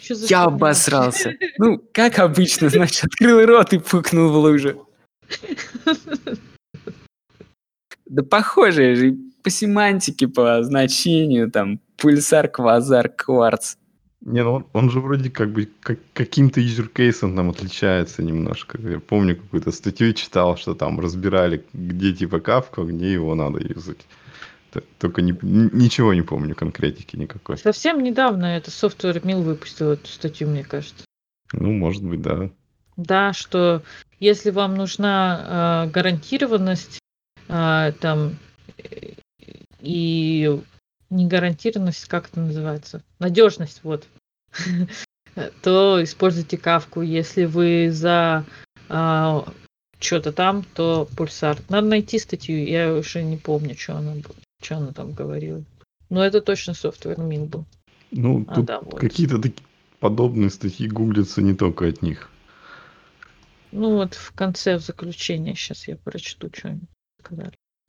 что 0.00 0.14
за 0.14 0.26
я 0.26 0.44
обосрался. 0.44 1.34
Ну, 1.58 1.82
как 1.92 2.18
обычно, 2.18 2.68
значит, 2.68 3.04
открыл 3.04 3.44
рот 3.46 3.72
и 3.72 3.78
пукнул 3.78 4.30
в 4.30 4.36
лужу. 4.36 4.88
Да 8.06 8.22
похоже 8.22 8.94
же 8.94 9.16
по 9.42 9.50
семантике, 9.50 10.28
по 10.28 10.62
значению, 10.62 11.50
там, 11.50 11.80
пульсар, 11.96 12.48
квазар, 12.48 13.08
кварц. 13.08 13.76
Не, 14.20 14.42
ну 14.42 14.54
он, 14.54 14.66
он 14.72 14.90
же 14.90 14.98
вроде 14.98 15.30
как 15.30 15.52
бы 15.52 15.68
как, 15.80 15.98
каким-то 16.12 16.60
юзеркейсом 16.60 17.36
там 17.36 17.50
отличается 17.50 18.24
немножко. 18.24 18.76
Я 18.80 18.98
помню 18.98 19.36
какую-то 19.36 19.70
статью 19.70 20.12
читал, 20.14 20.56
что 20.56 20.74
там 20.74 20.98
разбирали, 20.98 21.64
где 21.72 22.12
типа 22.12 22.40
кавка, 22.40 22.82
где 22.82 23.12
его 23.12 23.36
надо 23.36 23.60
юзать. 23.60 24.04
Только 24.98 25.22
не, 25.22 25.36
ничего 25.42 26.14
не 26.14 26.22
помню, 26.22 26.54
конкретики 26.54 27.16
никакой. 27.16 27.58
Совсем 27.58 28.02
недавно 28.02 28.56
это 28.56 28.70
Software 28.70 29.20
Mill 29.22 29.42
выпустил 29.42 29.92
эту 29.92 30.06
статью, 30.08 30.48
мне 30.48 30.64
кажется. 30.64 31.04
Ну, 31.52 31.72
может 31.72 32.02
быть, 32.02 32.22
да. 32.22 32.50
Да, 32.96 33.32
что 33.32 33.82
если 34.18 34.50
вам 34.50 34.74
нужна 34.74 35.84
э, 35.86 35.90
гарантированность, 35.90 36.98
э, 37.48 37.92
там, 38.00 38.36
и 39.80 40.60
не 41.10 41.26
гарантированность, 41.26 42.06
как 42.06 42.28
это 42.28 42.40
называется? 42.40 43.02
Надежность, 43.18 43.80
вот. 43.82 44.06
то 45.62 46.02
используйте 46.02 46.56
кавку. 46.56 47.02
Если 47.02 47.44
вы 47.44 47.90
за 47.90 48.44
а, 48.88 49.46
что-то 49.98 50.32
там, 50.32 50.64
то 50.74 51.08
пульсар. 51.16 51.58
Надо 51.68 51.88
найти 51.88 52.18
статью, 52.18 52.64
я 52.64 52.94
уже 52.94 53.22
не 53.22 53.36
помню, 53.36 53.76
что 53.76 53.96
она, 53.96 54.14
что 54.60 54.76
она 54.76 54.92
там 54.92 55.12
говорила. 55.12 55.64
Но 56.08 56.24
это 56.24 56.40
точно 56.40 56.74
софтвер 56.74 57.18
мин 57.18 57.46
был. 57.46 57.64
Ну, 58.10 58.44
а, 58.48 58.54
тут 58.54 58.64
да, 58.66 58.80
вот. 58.80 59.00
какие-то 59.00 59.40
такие 59.40 59.66
подобные 59.98 60.50
статьи 60.50 60.88
гуглятся 60.88 61.42
не 61.42 61.54
только 61.54 61.88
от 61.88 62.02
них. 62.02 62.30
Ну 63.72 63.96
вот 63.96 64.14
в 64.14 64.32
конце, 64.32 64.76
в 64.76 64.80
заключение, 64.80 65.54
сейчас 65.54 65.88
я 65.88 65.96
прочту 65.96 66.48
что-нибудь. 66.52 66.88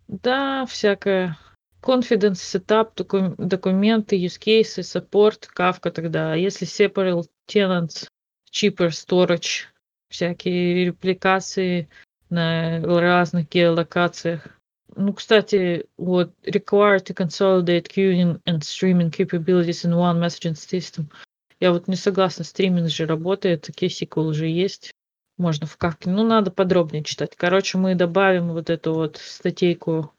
Да, 0.08 0.66
всякое 0.66 1.38
confidence, 1.82 2.42
setup, 2.42 3.36
документы, 3.38 4.18
use 4.18 4.40
cases, 4.40 4.82
support, 4.82 5.48
Kafka 5.56 5.92
тогда. 5.92 6.34
А 6.34 6.36
если 6.36 6.68
separate 6.68 7.28
tenants, 7.48 8.08
cheaper 8.52 8.90
storage, 8.90 9.66
всякие 10.10 10.86
репликации 10.86 11.90
на 12.30 12.82
разных 12.82 13.50
геолокациях. 13.50 14.57
Ну, 14.98 15.14
кстати, 15.14 15.86
вот 15.98 16.34
required 16.44 17.06
to 17.06 17.14
consolidate 17.14 17.88
queuing 17.88 18.42
and 18.46 18.62
streaming 18.62 19.12
capabilities 19.12 19.86
in 19.86 19.94
one 19.94 20.20
messaging 20.20 20.56
system. 20.56 21.06
Я 21.60 21.72
вот 21.72 21.88
не 21.88 21.96
согласна, 21.96 22.44
стриминг 22.44 22.90
же 22.90 23.06
работает, 23.06 23.70
KSQL 23.70 24.28
уже 24.28 24.48
есть. 24.48 24.92
Можно 25.38 25.68
в 25.68 25.78
Kafka. 25.78 26.10
Ну, 26.10 26.24
надо 26.24 26.50
подробнее 26.50 27.04
читать. 27.04 27.36
Короче, 27.36 27.78
мы 27.78 27.94
добавим 27.94 28.50
вот 28.50 28.72
эту 28.72 28.96
вот 28.96 29.18
статейку 29.18 30.12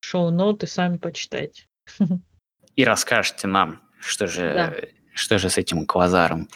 шоу-ноты 0.00 0.68
сами 0.68 0.96
почитайте. 0.98 1.66
И 2.76 2.84
расскажете 2.84 3.48
нам, 3.48 3.82
что 3.98 4.28
же, 4.28 4.52
да. 4.54 4.74
что 5.12 5.38
же 5.38 5.50
с 5.50 5.58
этим 5.58 5.86
квазаром. 5.86 6.48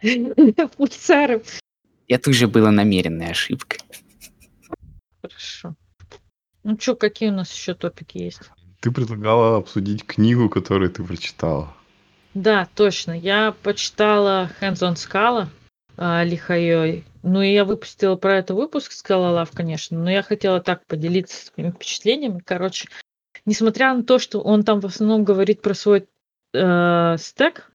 Пульсаром. 0.76 1.42
Это 2.08 2.30
уже 2.30 2.48
была 2.48 2.70
намеренная 2.70 3.30
ошибка. 3.30 3.76
Хорошо. 5.20 5.76
Ну 6.62 6.78
что, 6.78 6.94
какие 6.94 7.30
у 7.30 7.34
нас 7.34 7.52
еще 7.52 7.74
топики 7.74 8.18
есть? 8.18 8.50
Ты 8.80 8.90
предлагала 8.90 9.56
обсудить 9.56 10.04
книгу, 10.04 10.48
которую 10.48 10.90
ты 10.90 11.02
прочитала. 11.02 11.74
Да, 12.34 12.68
точно. 12.74 13.12
Я 13.12 13.54
почитала 13.62 14.50
Hands 14.60 14.78
on 14.78 14.94
Scala 14.94 15.48
а, 15.96 16.24
Ли 16.24 16.42
Хаойи. 16.42 17.04
Ну, 17.22 17.42
и 17.42 17.52
я 17.52 17.64
выпустила 17.64 18.16
про 18.16 18.38
это 18.38 18.54
выпуск 18.54 18.92
Scala 18.92 19.42
Love, 19.42 19.50
конечно, 19.52 19.98
но 19.98 20.10
я 20.10 20.22
хотела 20.22 20.60
так 20.60 20.86
поделиться 20.86 21.46
своими 21.46 21.70
впечатлениями. 21.70 22.40
Короче, 22.44 22.88
несмотря 23.44 23.92
на 23.94 24.02
то, 24.02 24.18
что 24.18 24.40
он 24.40 24.62
там 24.62 24.80
в 24.80 24.86
основном 24.86 25.24
говорит 25.24 25.60
про 25.60 25.74
свой 25.74 26.08
э, 26.54 27.16
стек, 27.18 27.69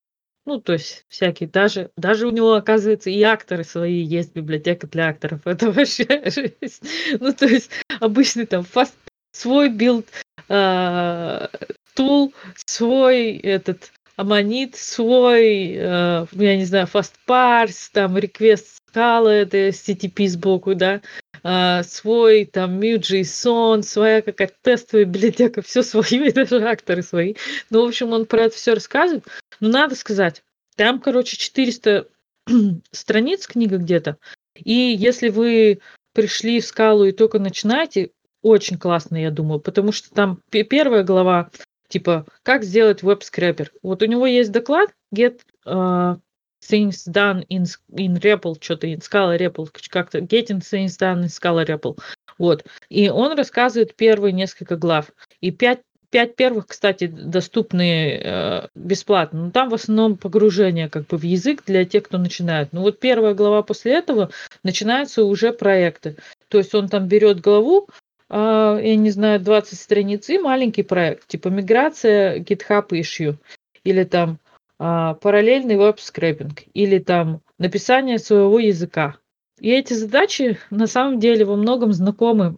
ну, 0.45 0.59
то 0.61 0.73
есть 0.73 1.05
всякие, 1.09 1.49
даже, 1.49 1.89
даже 1.97 2.27
у 2.27 2.31
него, 2.31 2.53
оказывается, 2.53 3.09
и 3.09 3.21
акторы 3.23 3.63
свои 3.63 4.01
есть, 4.01 4.35
библиотека 4.35 4.87
для 4.87 5.09
акторов. 5.09 5.41
Это 5.45 5.71
вообще 5.71 6.05
жесть. 6.25 6.83
Ну, 7.19 7.33
то 7.33 7.45
есть 7.45 7.71
обычный 7.99 8.45
там 8.45 8.63
фаст, 8.63 8.95
свой 9.31 9.69
build, 9.69 10.07
э, 10.49 11.47
тул, 11.95 12.33
свой 12.65 13.37
этот 13.37 13.91
Аммонит 14.17 14.77
свой, 14.77 15.73
э, 15.73 16.25
я 16.31 16.57
не 16.57 16.63
знаю, 16.63 16.87
FastParse, 16.87 17.89
там 17.91 18.15
request 18.15 18.77
скала, 18.87 19.29
это 19.29 19.57
HTTP 19.69 20.29
сбоку, 20.29 20.73
да, 20.73 21.01
э, 21.43 21.83
свой 21.83 22.45
там 22.45 22.79
Mu.json, 22.79 23.83
своя 23.83 24.21
какая-то 24.21 24.55
тестовая 24.61 25.03
библиотека, 25.03 25.61
все 25.61 25.83
свое, 25.83 26.29
и 26.29 26.31
даже 26.31 26.63
акторы 26.63 27.03
свои. 27.03 27.35
Ну, 27.69 27.83
в 27.83 27.89
общем, 27.89 28.13
он 28.13 28.25
про 28.25 28.43
это 28.43 28.55
все 28.55 28.73
рассказывает. 28.73 29.25
Но 29.59 29.69
надо 29.69 29.95
сказать, 29.95 30.43
там, 30.75 30.99
короче, 30.99 31.37
400 31.37 32.07
страниц 32.91 33.47
книга 33.47 33.77
где-то. 33.77 34.17
И 34.55 34.73
если 34.73 35.29
вы 35.29 35.79
пришли 36.13 36.61
в 36.61 36.65
скалу 36.65 37.05
и 37.05 37.11
только 37.11 37.39
начинаете, 37.39 38.11
очень 38.41 38.77
классно, 38.77 39.17
я 39.17 39.31
думаю, 39.31 39.59
потому 39.59 39.91
что 39.91 40.11
там 40.11 40.41
первая 40.49 41.03
глава 41.03 41.49
Типа, 41.87 42.25
как 42.43 42.63
сделать 42.63 43.03
веб-скрепер. 43.03 43.71
Вот 43.83 44.01
у 44.01 44.05
него 44.05 44.25
есть 44.25 44.51
доклад 44.51 44.91
get 45.13 45.41
uh, 45.65 46.19
things 46.67 47.07
done 47.07 47.45
in, 47.47 47.65
in 47.91 48.19
REPL, 48.19 48.55
что-то 48.59 48.87
in 48.87 48.99
Scala 48.99 49.37
REPL, 49.37 49.69
как-то 49.89 50.19
getting 50.19 50.61
things 50.61 50.97
done 50.97 51.23
in 51.23 51.29
Scala 51.29 51.65
REPL. 51.65 51.97
Вот. 52.37 52.65
И 52.89 53.09
он 53.09 53.37
рассказывает 53.37 53.95
первые 53.95 54.33
несколько 54.33 54.75
глав. 54.77 55.11
И 55.41 55.51
пять 55.51 55.81
пять 56.09 56.35
первых, 56.35 56.67
кстати, 56.67 57.07
доступны 57.07 58.19
э, 58.21 58.67
бесплатно. 58.75 59.45
Но 59.45 59.51
там 59.51 59.69
в 59.69 59.73
основном 59.73 60.17
погружение 60.17 60.89
как 60.89 61.07
бы 61.07 61.17
в 61.17 61.23
язык 61.23 61.63
для 61.65 61.85
тех, 61.85 62.03
кто 62.03 62.17
начинает. 62.17 62.73
Ну 62.73 62.81
вот 62.81 62.99
первая 62.99 63.33
глава 63.33 63.63
после 63.63 63.93
этого 63.93 64.29
начинаются 64.63 65.23
уже 65.23 65.53
проекты. 65.53 66.17
То 66.49 66.57
есть 66.57 66.73
он 66.75 66.87
там 66.87 67.07
берет 67.07 67.41
главу, 67.41 67.87
э, 68.29 68.79
я 68.81 68.95
не 68.95 69.11
знаю, 69.11 69.39
20 69.39 69.79
страниц 69.79 70.29
и 70.29 70.37
маленький 70.37 70.83
проект, 70.83 71.27
типа 71.27 71.49
миграция 71.49 72.39
GitHub 72.39 72.89
issue, 72.89 73.35
или 73.83 74.03
там 74.03 74.39
э, 74.79 75.15
параллельный 75.21 75.77
веб-скрепинг, 75.77 76.63
или 76.73 76.99
там 76.99 77.41
написание 77.57 78.19
своего 78.19 78.59
языка. 78.59 79.17
И 79.59 79.71
эти 79.71 79.93
задачи 79.93 80.59
на 80.69 80.87
самом 80.87 81.19
деле 81.19 81.45
во 81.45 81.55
многом 81.55 81.93
знакомы 81.93 82.57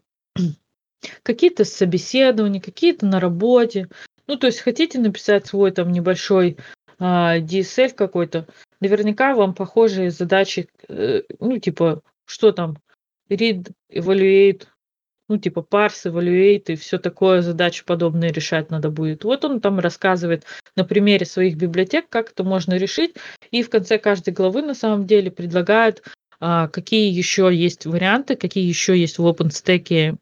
какие-то 1.23 1.65
собеседования, 1.65 2.61
какие-то 2.61 3.05
на 3.05 3.19
работе. 3.19 3.87
Ну, 4.27 4.35
то 4.35 4.47
есть 4.47 4.59
хотите 4.59 4.99
написать 4.99 5.47
свой 5.47 5.71
там 5.71 5.91
небольшой 5.91 6.57
а, 6.99 7.39
DSL 7.39 7.93
какой-то, 7.93 8.47
наверняка 8.79 9.35
вам 9.35 9.53
похожие 9.53 10.11
задачи, 10.11 10.67
э, 10.87 11.21
ну, 11.39 11.57
типа, 11.59 12.01
что 12.25 12.51
там, 12.51 12.77
read, 13.29 13.71
evaluate, 13.91 14.63
ну, 15.29 15.37
типа 15.37 15.65
parse, 15.69 16.11
evaluate 16.11 16.73
и 16.73 16.75
все 16.75 16.97
такое 16.97 17.41
задачи 17.41 17.85
подобные 17.85 18.31
решать 18.31 18.69
надо 18.69 18.89
будет. 18.89 19.23
Вот 19.23 19.45
он 19.45 19.61
там 19.61 19.79
рассказывает 19.79 20.45
на 20.75 20.83
примере 20.85 21.25
своих 21.25 21.55
библиотек, 21.57 22.07
как 22.09 22.31
это 22.31 22.43
можно 22.43 22.75
решить, 22.75 23.15
и 23.51 23.61
в 23.63 23.69
конце 23.69 23.97
каждой 23.97 24.33
главы 24.33 24.61
на 24.61 24.73
самом 24.73 25.05
деле 25.05 25.29
предлагает, 25.29 26.03
а, 26.39 26.67
какие 26.67 27.11
еще 27.11 27.49
есть 27.53 27.85
варианты, 27.85 28.35
какие 28.35 28.67
еще 28.67 28.97
есть 28.97 29.17
в 29.17 29.27
OpenStack 29.27 30.17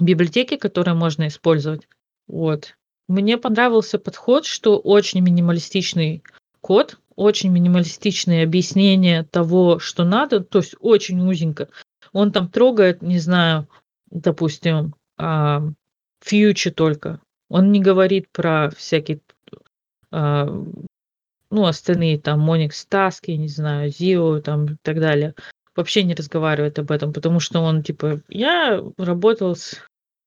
библиотеки, 0.00 0.56
которые 0.56 0.94
можно 0.94 1.28
использовать. 1.28 1.88
Вот. 2.26 2.76
Мне 3.08 3.38
понравился 3.38 3.98
подход, 3.98 4.46
что 4.46 4.78
очень 4.78 5.20
минималистичный 5.20 6.22
код, 6.60 6.98
очень 7.16 7.50
минималистичные 7.50 8.44
объяснения 8.44 9.24
того, 9.24 9.78
что 9.78 10.04
надо, 10.04 10.40
то 10.40 10.58
есть 10.58 10.74
очень 10.80 11.20
узенько. 11.20 11.68
Он 12.12 12.32
там 12.32 12.48
трогает, 12.48 13.02
не 13.02 13.18
знаю, 13.18 13.68
допустим, 14.10 14.94
а, 15.18 15.62
фьючи 16.22 16.70
только. 16.70 17.20
Он 17.48 17.72
не 17.72 17.80
говорит 17.80 18.28
про 18.30 18.70
всякие, 18.70 19.20
а, 20.10 20.46
ну, 21.50 21.66
остальные 21.66 22.20
там 22.20 22.48
Monix 22.48 22.86
Task, 22.88 23.26
не 23.26 23.48
знаю, 23.48 23.90
Zio 23.90 24.40
там 24.40 24.66
и 24.66 24.76
так 24.82 25.00
далее. 25.00 25.34
Вообще 25.74 26.04
не 26.04 26.14
разговаривает 26.14 26.78
об 26.78 26.90
этом, 26.90 27.12
потому 27.12 27.40
что 27.40 27.60
он 27.60 27.82
типа, 27.82 28.20
я 28.28 28.82
работал 28.96 29.56
с 29.56 29.80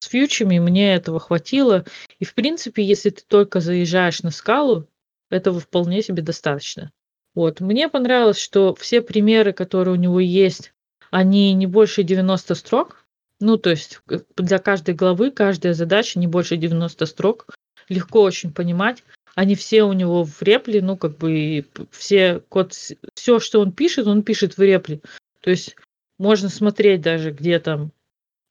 с 0.04 0.08
фьючами 0.08 0.60
мне 0.60 0.96
этого 0.96 1.20
хватило. 1.20 1.86
И, 2.20 2.26
в 2.26 2.34
принципе, 2.34 2.84
если 2.84 3.10
ты 3.10 3.24
только 3.26 3.62
заезжаешь 3.62 4.22
на 4.22 4.32
скалу, 4.32 4.86
этого 5.30 5.62
вполне 5.62 6.02
себе 6.02 6.22
достаточно. 6.22 6.92
Вот. 7.34 7.62
Мне 7.62 7.88
понравилось, 7.88 8.38
что 8.38 8.76
все 8.76 9.02
примеры, 9.02 9.54
которые 9.54 9.94
у 9.94 10.00
него 10.00 10.20
есть, 10.20 10.74
они 11.10 11.54
не 11.54 11.68
больше 11.68 12.04
90 12.04 12.54
строк. 12.56 13.06
Ну, 13.40 13.58
то 13.58 13.70
есть 13.70 14.02
для 14.36 14.60
каждой 14.60 14.94
главы, 14.94 15.32
каждая 15.32 15.74
задача 15.74 16.20
не 16.20 16.28
больше 16.28 16.58
90 16.58 17.06
строк. 17.06 17.48
Легко 17.88 18.22
очень 18.22 18.52
понимать. 18.52 19.04
Они 19.36 19.56
все 19.56 19.84
у 19.84 19.94
него 19.94 20.26
в 20.26 20.42
репле, 20.42 20.82
ну, 20.82 20.98
как 20.98 21.18
бы 21.18 21.66
все 21.92 22.42
код, 22.50 22.74
все, 23.14 23.40
что 23.40 23.62
он 23.62 23.72
пишет, 23.72 24.06
он 24.08 24.22
пишет 24.22 24.58
в 24.58 24.62
репле. 24.62 25.00
То 25.40 25.50
есть 25.50 25.78
можно 26.20 26.50
смотреть 26.50 27.02
даже, 27.02 27.32
где 27.32 27.58
там 27.60 27.92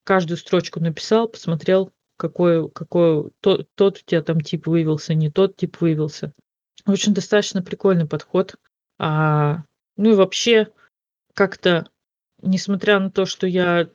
каждую 0.05 0.39
строчку 0.39 0.81
написал, 0.81 1.29
посмотрел, 1.29 1.93
какой, 2.17 2.71
какой 2.71 3.31
тот, 3.41 3.69
тот 3.75 3.99
у 3.99 4.01
тебя 4.05 4.23
там 4.23 4.41
тип 4.41 4.67
вывелся, 4.67 5.15
не 5.15 5.31
тот 5.31 5.57
тип 5.57 5.81
вывелся. 5.81 6.33
Очень 6.87 7.15
достаточно 7.15 7.63
прикольный 7.63 8.07
подход. 8.07 8.57
А, 8.99 9.65
ну 9.97 10.13
и 10.13 10.15
вообще, 10.15 10.69
как-то, 11.35 11.89
несмотря 12.41 12.99
на 12.99 13.11
то, 13.11 13.27
что 13.27 13.47
я 13.47 13.89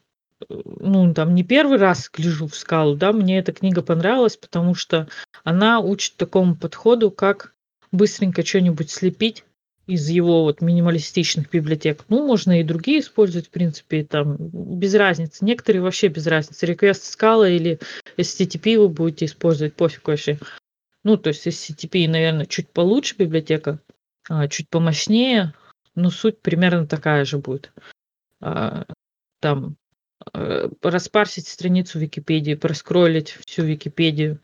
ну, 0.49 1.13
там, 1.13 1.33
не 1.33 1.43
первый 1.43 1.77
раз 1.77 2.09
гляжу 2.13 2.47
в 2.47 2.55
скалу, 2.55 2.95
да, 2.95 3.11
мне 3.11 3.39
эта 3.39 3.51
книга 3.51 3.81
понравилась, 3.81 4.37
потому 4.37 4.75
что 4.75 5.07
она 5.43 5.79
учит 5.79 6.15
такому 6.17 6.55
подходу, 6.55 7.11
как 7.11 7.53
быстренько 7.91 8.45
что-нибудь 8.45 8.91
слепить, 8.91 9.43
из 9.87 10.09
его 10.09 10.43
вот 10.43 10.61
минималистичных 10.61 11.49
библиотек. 11.49 12.03
Ну, 12.09 12.27
можно 12.27 12.59
и 12.59 12.63
другие 12.63 12.99
использовать, 12.99 13.47
в 13.47 13.51
принципе, 13.51 14.03
там 14.03 14.35
без 14.37 14.93
разницы. 14.93 15.43
Некоторые 15.45 15.81
вообще 15.81 16.09
без 16.09 16.27
разницы. 16.27 16.65
Request 16.65 17.17
Scala 17.17 17.49
или 17.49 17.79
SCTP 18.17 18.77
вы 18.77 18.89
будете 18.89 19.25
использовать, 19.25 19.75
пофиг 19.75 20.07
вообще. 20.07 20.37
Ну, 21.03 21.15
то 21.15 21.29
есть 21.29 21.47
SCTP, 21.47 22.09
наверное, 22.09 22.45
чуть 22.45 22.69
получше 22.69 23.15
библиотека, 23.17 23.79
а, 24.29 24.49
чуть 24.49 24.69
помощнее, 24.69 25.53
но 25.95 26.09
суть 26.09 26.41
примерно 26.41 26.85
такая 26.85 27.23
же 27.23 27.37
будет. 27.37 27.71
А, 28.41 28.85
там 29.39 29.77
а, 30.33 30.69
распарсить 30.81 31.47
страницу 31.47 31.97
Википедии, 31.97 32.55
проскролить 32.55 33.37
всю 33.45 33.63
Википедию, 33.63 34.41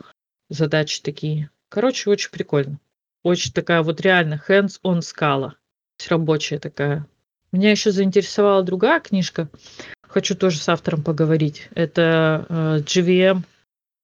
задачи 0.49 1.01
такие. 1.01 1.49
Короче, 1.67 2.10
очень 2.10 2.32
прикольно. 2.32 2.79
Очень 3.24 3.54
такая 3.54 3.82
вот 3.82 4.02
реально 4.02 4.42
hands-on 4.48 5.02
скала. 5.02 5.56
Рабочая 6.10 6.60
такая. 6.60 7.08
Меня 7.54 7.72
еще 7.72 7.92
заинтересовала 7.92 8.64
другая 8.64 9.00
книжка. 9.00 9.48
Хочу 10.02 10.36
тоже 10.36 10.58
с 10.58 10.68
автором 10.68 11.02
поговорить. 11.02 11.70
Это 11.74 12.46
э, 12.50 12.78
GVM. 12.80 13.44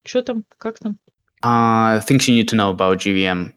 Что 0.05 0.21
там? 0.21 0.45
Как 0.57 0.79
там? 0.79 0.97
Uh, 1.43 1.99
things 2.07 2.27
you 2.27 2.35
need 2.35 2.47
to 2.47 2.55
know 2.55 2.73
about 2.73 2.97
GVM. 2.97 3.51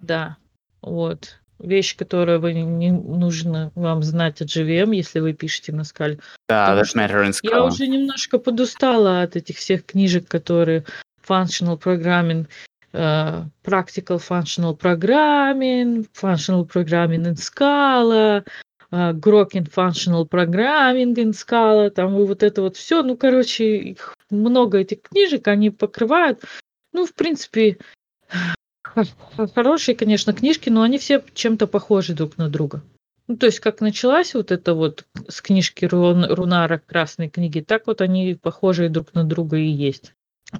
Да. 0.00 0.36
Вот. 0.80 1.38
Вещи, 1.58 1.96
которые 1.96 2.38
вы 2.38 2.54
не 2.54 2.90
нужно 2.90 3.70
вам 3.74 4.02
знать 4.02 4.40
от 4.40 4.48
GVM, 4.48 4.94
если 4.94 5.20
вы 5.20 5.32
пишете 5.32 5.72
на 5.72 5.84
скале. 5.84 6.18
Да, 6.48 6.74
that 6.80 6.96
matter 6.96 7.24
in 7.24 7.30
Scala. 7.30 7.50
Я 7.50 7.64
уже 7.64 7.86
немножко 7.86 8.38
подустала 8.38 9.22
от 9.22 9.36
этих 9.36 9.58
всех 9.58 9.84
книжек, 9.84 10.26
которые 10.26 10.84
functional 11.26 11.80
programming 11.80 12.48
practical 12.92 14.18
functional 14.18 14.76
programming, 14.76 16.06
functional 16.12 16.66
programming 16.66 17.26
in 17.26 17.36
Scala, 17.36 18.44
Grok 18.90 19.54
in 19.54 19.64
functional 19.64 20.26
programming 20.28 21.14
in 21.14 21.30
Scala, 21.30 21.88
там 21.90 22.18
и 22.18 22.24
вот 22.24 22.42
это 22.42 22.60
вот 22.60 22.76
все. 22.76 23.02
Ну, 23.02 23.16
короче, 23.16 23.78
их 23.78 24.14
много 24.30 24.78
этих 24.78 25.02
книжек, 25.02 25.48
они 25.48 25.70
покрывают. 25.70 26.44
Ну, 26.92 27.06
в 27.06 27.14
принципе, 27.14 27.78
хорошие, 29.54 29.96
конечно, 29.96 30.34
книжки, 30.34 30.68
но 30.68 30.82
они 30.82 30.98
все 30.98 31.24
чем-то 31.32 31.66
похожи 31.66 32.12
друг 32.12 32.36
на 32.36 32.50
друга. 32.50 32.82
Ну, 33.28 33.36
то 33.38 33.46
есть, 33.46 33.60
как 33.60 33.80
началась 33.80 34.34
вот 34.34 34.50
это 34.52 34.74
вот 34.74 35.06
с 35.28 35.40
книжки 35.40 35.86
Рун, 35.86 36.26
Рунара 36.26 36.82
«Красной 36.84 37.30
книги», 37.30 37.60
так 37.60 37.86
вот 37.86 38.02
они 38.02 38.34
похожие 38.34 38.90
друг 38.90 39.14
на 39.14 39.24
друга 39.24 39.56
и 39.56 39.68
есть. 39.68 40.12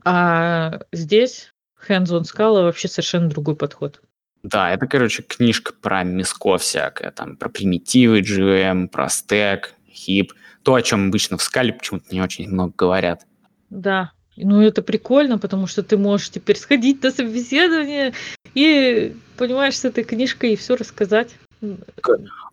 А 0.04 0.80
здесь 0.90 1.52
Hands-on 1.88 2.22
Scala 2.22 2.62
вообще 2.62 2.88
совершенно 2.88 3.28
другой 3.28 3.56
подход. 3.56 4.00
Да, 4.42 4.72
это, 4.72 4.86
короче, 4.86 5.22
книжка 5.22 5.72
про 5.72 6.02
миско 6.02 6.58
всякое, 6.58 7.12
там, 7.12 7.36
про 7.36 7.48
примитивы 7.48 8.20
GVM, 8.20 8.88
про 8.88 9.08
стек, 9.08 9.74
хип, 9.88 10.32
то, 10.62 10.74
о 10.74 10.82
чем 10.82 11.08
обычно 11.08 11.38
в 11.38 11.42
скале 11.42 11.72
почему-то 11.72 12.06
не 12.12 12.20
очень 12.20 12.48
много 12.48 12.72
говорят. 12.76 13.26
Да, 13.70 14.12
ну 14.36 14.60
это 14.60 14.82
прикольно, 14.82 15.38
потому 15.38 15.66
что 15.66 15.82
ты 15.82 15.96
можешь 15.96 16.30
теперь 16.30 16.56
сходить 16.56 17.02
на 17.02 17.10
собеседование 17.10 18.14
и 18.54 19.14
понимаешь 19.36 19.78
с 19.78 19.84
этой 19.84 20.04
книжкой 20.04 20.52
и 20.52 20.56
все 20.56 20.76
рассказать. 20.76 21.36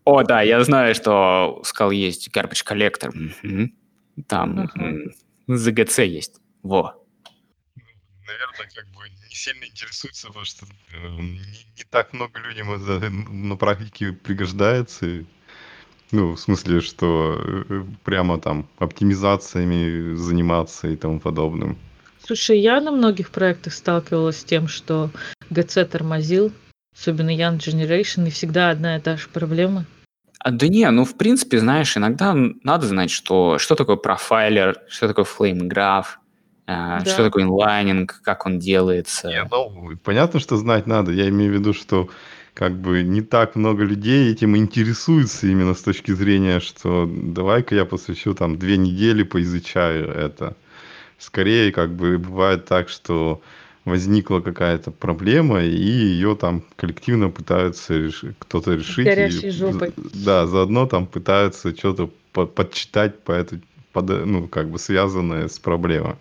О, 0.04 0.22
да, 0.22 0.42
я 0.42 0.62
знаю, 0.62 0.94
что 0.94 1.58
у 1.60 1.64
скал 1.64 1.90
есть 1.90 2.28
garbage 2.28 2.64
collector. 2.64 3.10
Там 4.28 4.60
ага. 4.60 4.94
ZGC 5.48 6.06
есть. 6.06 6.40
Во. 6.62 6.94
Наверное, 8.26 8.68
как 8.74 8.86
бы 8.86 9.00
не 9.30 9.36
сильно 9.36 9.64
интересуется, 9.64 10.26
потому 10.26 10.44
что 10.44 10.66
э, 10.92 11.08
не, 11.08 11.38
не 11.78 11.84
так 11.88 12.12
много 12.12 12.40
людям 12.40 12.72
это 12.72 13.10
на 13.10 13.56
практике 13.56 14.12
пригождается. 14.12 15.24
Ну, 16.10 16.32
в 16.32 16.40
смысле, 16.40 16.80
что 16.80 17.40
э, 17.40 17.84
прямо 18.02 18.40
там 18.40 18.68
оптимизациями 18.78 20.14
заниматься 20.16 20.88
и 20.88 20.96
тому 20.96 21.20
подобным. 21.20 21.78
Слушай, 22.26 22.58
я 22.58 22.80
на 22.80 22.90
многих 22.90 23.30
проектах 23.30 23.72
сталкивалась 23.72 24.40
с 24.40 24.44
тем, 24.44 24.66
что 24.66 25.10
GC 25.50 25.84
тормозил, 25.84 26.52
особенно 26.92 27.30
Young 27.30 27.58
Generation, 27.58 28.26
и 28.26 28.30
всегда 28.30 28.70
одна 28.70 28.96
и 28.96 29.00
та 29.00 29.16
же 29.16 29.28
проблема. 29.28 29.86
А, 30.40 30.50
да 30.50 30.66
не, 30.68 30.90
ну, 30.90 31.04
в 31.04 31.16
принципе, 31.16 31.60
знаешь, 31.60 31.96
иногда 31.96 32.34
надо 32.34 32.86
знать, 32.86 33.10
что, 33.10 33.58
что 33.58 33.76
такое 33.76 33.96
профайлер, 33.96 34.82
что 34.88 35.06
такое 35.06 35.24
flame 35.24 35.68
graph, 35.68 36.06
а, 36.16 36.19
Да. 36.70 37.10
что 37.10 37.24
такое 37.24 37.44
инлайнинг, 37.44 38.20
как 38.22 38.46
он 38.46 38.58
делается. 38.58 39.28
Не, 39.28 39.44
ну, 39.50 39.96
понятно, 40.02 40.40
что 40.40 40.56
знать 40.56 40.86
надо. 40.86 41.12
Я 41.12 41.28
имею 41.28 41.52
в 41.52 41.54
виду, 41.54 41.72
что 41.72 42.08
как 42.54 42.74
бы 42.76 43.02
не 43.02 43.22
так 43.22 43.56
много 43.56 43.84
людей 43.84 44.30
этим 44.32 44.56
интересуется 44.56 45.46
именно 45.46 45.74
с 45.74 45.82
точки 45.82 46.12
зрения, 46.12 46.60
что 46.60 47.08
давай-ка 47.10 47.74
я 47.74 47.84
посвящу 47.84 48.34
там 48.34 48.58
две 48.58 48.76
недели, 48.76 49.22
поизучаю 49.22 50.08
это. 50.10 50.54
Скорее, 51.18 51.70
как 51.72 51.90
бы 51.92 52.18
бывает 52.18 52.64
так, 52.66 52.88
что 52.88 53.40
возникла 53.84 54.40
какая-то 54.40 54.90
проблема, 54.90 55.62
и 55.62 55.74
ее 55.74 56.36
там 56.36 56.62
коллективно 56.76 57.30
пытаются 57.30 57.94
реши- 57.94 58.34
кто-то 58.38 58.74
решить. 58.74 58.98
и 58.98 59.02
горящей 59.04 59.50
жопой. 59.50 59.92
Да, 60.14 60.46
заодно 60.46 60.86
там 60.86 61.06
пытаются 61.06 61.74
что-то 61.76 62.10
по- 62.32 62.46
подчитать 62.46 63.18
по 63.22 63.32
этой, 63.32 63.60
под- 63.92 64.26
ну, 64.26 64.48
как 64.48 64.68
бы 64.68 64.78
связанное 64.78 65.48
с 65.48 65.58
проблемой. 65.58 66.16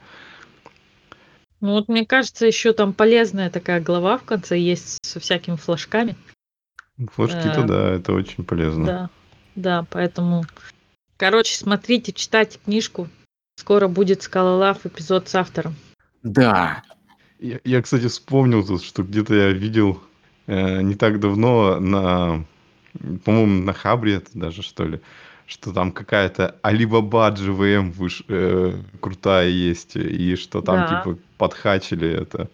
Ну 1.61 1.73
вот 1.73 1.89
мне 1.89 2.05
кажется, 2.05 2.45
еще 2.45 2.73
там 2.73 2.93
полезная 2.93 3.49
такая 3.49 3.81
глава 3.81 4.17
в 4.17 4.23
конце 4.23 4.57
есть 4.57 4.97
со 5.01 5.19
всякими 5.19 5.55
флажками. 5.55 6.15
Флажки-то, 6.97 7.61
Э, 7.61 7.65
да, 7.65 7.89
это 7.91 8.13
очень 8.13 8.43
полезно. 8.43 8.85
Да, 8.85 9.09
да, 9.55 9.85
поэтому... 9.89 10.43
Короче, 11.17 11.57
смотрите, 11.57 12.13
читайте 12.13 12.59
книжку. 12.63 13.09
Скоро 13.57 13.89
будет 13.89 14.21
Скалолав 14.21 14.85
эпизод 14.85 15.27
с 15.27 15.35
автором. 15.35 15.75
Да, 16.23 16.83
Я, 17.39 17.59
я, 17.63 17.81
кстати, 17.81 18.07
вспомнил 18.07 18.65
тут, 18.65 18.83
что 18.83 19.03
где-то 19.03 19.33
я 19.33 19.49
видел 19.49 20.01
э, 20.47 20.81
не 20.81 20.95
так 20.95 21.19
давно 21.19 21.79
на, 21.79 22.45
по-моему, 23.23 23.63
на 23.63 23.73
Хабре 23.73 24.15
это 24.15 24.31
даже, 24.33 24.61
что 24.61 24.85
ли, 24.85 25.01
что 25.49 25.73
там 25.73 25.91
какая-то 25.91 26.55
Alibaba 26.63 27.33
GVM 27.33 27.91
выш- 27.91 28.23
э, 28.27 28.73
крутая 29.01 29.49
есть, 29.49 29.95
и 29.95 30.35
что 30.35 30.61
там, 30.61 30.75
Да. 30.87 31.01
типа, 31.03 31.17
подхачили 31.37 32.07
это 32.07 32.47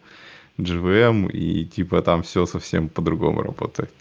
GVM, 0.57 1.29
и, 1.29 1.65
типа, 1.65 2.01
там 2.01 2.23
все 2.23 2.45
совсем 2.45 2.87
по-другому 2.87 3.41
работает. 3.41 3.91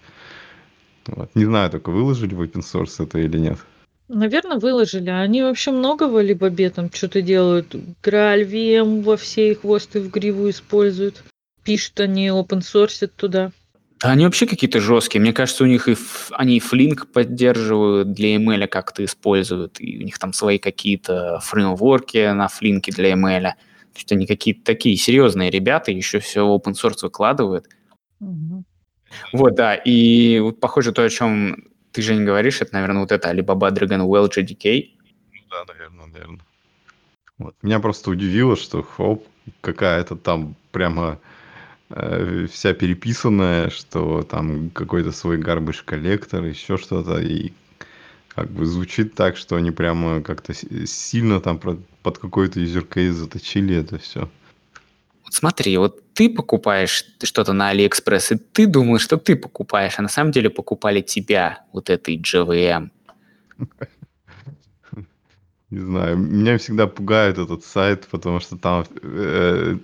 Вот. 1.06 1.28
Не 1.34 1.44
знаю, 1.44 1.70
только 1.70 1.90
выложили 1.90 2.34
в 2.34 2.42
open 2.42 2.60
source 2.62 3.02
это 3.02 3.18
или 3.18 3.36
нет. 3.38 3.58
Наверное, 4.08 4.58
выложили. 4.58 5.10
Они 5.10 5.42
вообще 5.42 5.72
много 5.72 6.04
в 6.08 6.16
Алибабе 6.16 6.70
там 6.70 6.90
что-то 6.92 7.20
делают. 7.20 7.74
Грааль 8.02 8.44
VM 8.44 9.02
во 9.02 9.16
все 9.16 9.54
хвосты 9.56 10.00
в 10.00 10.10
гриву 10.10 10.48
используют. 10.50 11.24
Пишут 11.64 11.98
они, 12.00 12.28
open 12.28 12.60
source 12.60 13.06
туда. 13.08 13.50
Да 14.04 14.10
они 14.10 14.26
вообще 14.26 14.46
какие-то 14.46 14.80
жесткие. 14.80 15.22
Мне 15.22 15.32
кажется, 15.32 15.64
у 15.64 15.66
них 15.66 15.88
и 15.88 15.92
ф- 15.92 16.30
они 16.32 16.58
и 16.58 16.60
Flink 16.60 17.06
поддерживают 17.06 18.12
для 18.12 18.36
ML 18.36 18.66
как-то 18.66 19.02
используют, 19.02 19.80
и 19.80 19.98
у 19.98 20.02
них 20.02 20.18
там 20.18 20.34
свои 20.34 20.58
какие-то 20.58 21.40
фреймворки 21.40 22.30
на 22.34 22.48
Flink 22.48 22.82
для 22.90 23.14
ML. 23.14 23.42
То 23.42 23.96
есть 23.96 24.12
они 24.12 24.26
какие-то 24.26 24.62
такие 24.62 24.98
серьезные 24.98 25.50
ребята, 25.50 25.90
еще 25.90 26.18
все 26.18 26.46
в 26.46 26.50
open 26.50 26.74
source 26.74 26.98
выкладывают. 27.00 27.66
Мгм. 28.20 28.66
Вот, 29.32 29.54
да, 29.54 29.74
и 29.74 30.38
вот 30.40 30.60
похоже 30.60 30.92
то, 30.92 31.02
о 31.02 31.08
чем 31.08 31.64
ты, 31.90 32.02
Жень, 32.02 32.26
говоришь, 32.26 32.60
это, 32.60 32.74
наверное, 32.74 33.00
вот 33.00 33.12
это 33.12 33.32
Alibaba 33.32 33.70
Dragon 33.72 34.06
Well 34.06 34.28
JDK. 34.28 34.90
Да, 35.50 35.64
наверное, 35.72 36.06
наверное. 36.08 36.40
Вот. 37.38 37.54
Меня 37.62 37.80
просто 37.80 38.10
удивило, 38.10 38.54
что 38.54 38.82
хоп, 38.82 39.26
какая-то 39.62 40.16
там 40.16 40.56
прямо 40.72 41.18
вся 42.50 42.74
переписанная, 42.74 43.70
что 43.70 44.22
там 44.22 44.70
какой-то 44.70 45.12
свой 45.12 45.38
garbage 45.38 45.82
коллектор, 45.84 46.44
еще 46.44 46.76
что-то, 46.76 47.20
и 47.20 47.52
как 48.34 48.50
бы 48.50 48.66
звучит 48.66 49.14
так, 49.14 49.36
что 49.36 49.56
они 49.56 49.70
прямо 49.70 50.20
как-то 50.20 50.54
сильно 50.86 51.40
там 51.40 51.58
под 51.58 52.18
какой-то 52.18 52.60
case 52.60 53.12
заточили 53.12 53.76
это 53.76 53.98
все. 53.98 54.28
Вот 55.24 55.34
смотри, 55.34 55.76
вот 55.76 56.02
ты 56.14 56.28
покупаешь 56.28 57.04
что-то 57.22 57.52
на 57.52 57.72
AliExpress, 57.72 58.34
и 58.34 58.38
ты 58.38 58.66
думаешь, 58.66 59.02
что 59.02 59.16
ты 59.16 59.36
покупаешь, 59.36 59.94
а 59.98 60.02
на 60.02 60.08
самом 60.08 60.32
деле 60.32 60.50
покупали 60.50 61.00
тебя, 61.00 61.64
вот 61.72 61.90
этой 61.90 62.18
JVM. 62.18 62.90
Не 65.74 65.80
знаю, 65.80 66.16
меня 66.16 66.56
всегда 66.58 66.86
пугает 66.86 67.36
этот 67.36 67.64
сайт, 67.64 68.06
потому 68.08 68.38
что 68.38 68.56
там 68.56 68.86
э, 69.02 69.76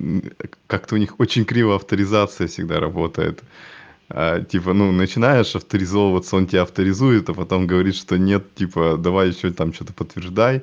как-то 0.68 0.94
у 0.94 0.98
них 0.98 1.18
очень 1.18 1.44
криво 1.44 1.74
авторизация 1.74 2.46
всегда 2.46 2.78
работает. 2.78 3.42
А, 4.08 4.40
типа, 4.40 4.72
ну, 4.72 4.92
начинаешь 4.92 5.56
авторизовываться, 5.56 6.36
он 6.36 6.46
тебя 6.46 6.62
авторизует, 6.62 7.28
а 7.28 7.34
потом 7.34 7.66
говорит, 7.66 7.96
что 7.96 8.16
нет, 8.18 8.54
типа, 8.54 8.98
давай 8.98 9.30
еще 9.30 9.50
там 9.50 9.72
что-то 9.72 9.92
подтверждай. 9.92 10.62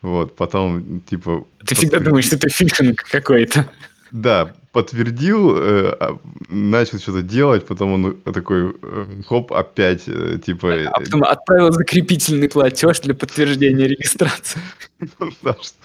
Вот, 0.00 0.34
потом, 0.34 1.02
типа... 1.02 1.44
Ты 1.66 1.74
всегда 1.74 1.98
подтвер- 1.98 2.04
думаешь, 2.04 2.24
что 2.24 2.36
это 2.36 2.48
фишинг 2.48 3.02
какой-то. 3.02 3.70
Да, 4.12 4.54
подтвердил, 4.74 5.56
э, 5.56 5.96
а, 6.00 6.18
начал 6.48 6.98
что-то 6.98 7.22
делать, 7.22 7.64
потом 7.66 7.92
он 7.92 8.20
такой, 8.32 8.74
э, 8.82 9.22
хоп, 9.26 9.52
опять, 9.52 10.02
э, 10.08 10.38
типа... 10.44 10.74
А 10.92 11.00
потом 11.00 11.22
отправил 11.22 11.72
закрепительный 11.72 12.48
платеж 12.48 13.00
для 13.00 13.14
подтверждения 13.14 13.86
регистрации. 13.88 14.60
Да, 15.42 15.56
что- 15.62 15.78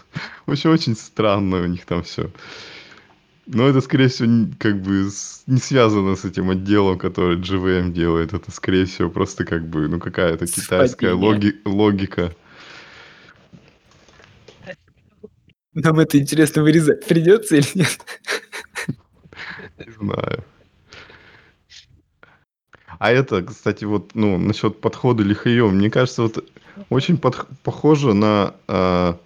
Вообще 0.46 0.70
очень 0.70 0.96
странно 0.96 1.62
у 1.62 1.66
них 1.68 1.86
там 1.86 2.02
все. 2.04 2.32
Но 3.46 3.68
это, 3.68 3.82
скорее 3.82 4.08
всего, 4.08 4.48
как 4.60 4.82
бы 4.82 5.10
не 5.48 5.60
связано 5.60 6.16
с 6.16 6.26
этим 6.26 6.50
отделом, 6.50 6.98
который 6.98 7.38
GVM 7.38 7.92
делает. 7.92 8.34
Это, 8.34 8.52
скорее 8.52 8.86
всего, 8.86 9.10
просто 9.10 9.46
как 9.46 9.68
бы, 9.68 9.88
ну, 9.88 10.00
какая-то 10.00 10.46
китайская 10.48 11.14
логи- 11.14 11.56
логика. 11.66 12.32
Нам 15.74 16.00
это 16.00 16.18
интересно 16.20 16.64
вырезать 16.64 17.06
придется 17.08 17.56
или 17.58 17.68
нет? 17.76 18.00
Не 19.86 19.92
знаю. 19.92 20.44
А 22.98 23.12
это, 23.12 23.44
кстати, 23.44 23.86
вот, 23.86 24.12
ну, 24.16 24.38
насчет 24.38 24.82
подхода 24.82 25.24
лихаем, 25.24 25.76
мне 25.78 25.90
кажется, 25.90 26.24
вот 26.24 26.44
очень 26.90 27.16
подх- 27.16 27.48
похоже 27.64 28.14
на 28.14 28.56
а, 28.68 29.18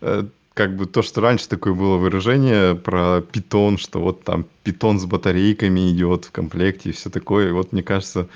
э, 0.00 0.24
как 0.54 0.74
бы 0.74 0.86
то, 0.86 1.02
что 1.02 1.20
раньше 1.20 1.48
такое 1.48 1.74
было 1.74 1.96
выражение 1.98 2.74
про 2.74 3.20
питон, 3.20 3.78
что 3.78 4.00
вот 4.00 4.24
там 4.24 4.46
питон 4.64 4.98
с 4.98 5.04
батарейками 5.04 5.90
идет 5.90 6.24
в 6.24 6.32
комплекте 6.32 6.90
и 6.90 6.92
все 6.92 7.10
такое. 7.10 7.50
И 7.50 7.52
вот 7.52 7.72
мне 7.72 7.82
кажется, 7.84 8.28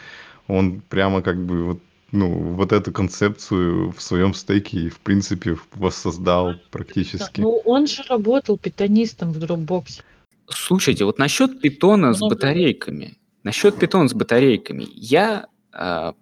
он 0.46 0.82
прямо 0.88 1.22
как 1.22 1.44
бы 1.44 1.64
вот, 1.64 1.78
ну, 2.12 2.28
вот 2.30 2.72
эту 2.72 2.92
концепцию 2.92 3.90
в 3.90 4.00
своем 4.00 4.34
стейке, 4.34 4.90
в 4.90 5.00
принципе, 5.00 5.56
воссоздал 5.74 6.54
практически. 6.70 7.40
Ну, 7.40 7.56
он 7.64 7.88
же 7.88 8.04
работал 8.08 8.56
питонистом 8.58 9.32
в 9.32 9.38
Dropbox. 9.38 10.02
Слушайте, 10.48 11.04
вот 11.04 11.18
насчет 11.18 11.60
питона 11.60 12.14
с 12.14 12.20
Много. 12.20 12.34
батарейками. 12.34 13.18
Насчет 13.42 13.78
питона 13.78 14.08
с 14.08 14.14
батарейками. 14.14 14.86
Я... 14.94 15.46
а, 15.72 16.14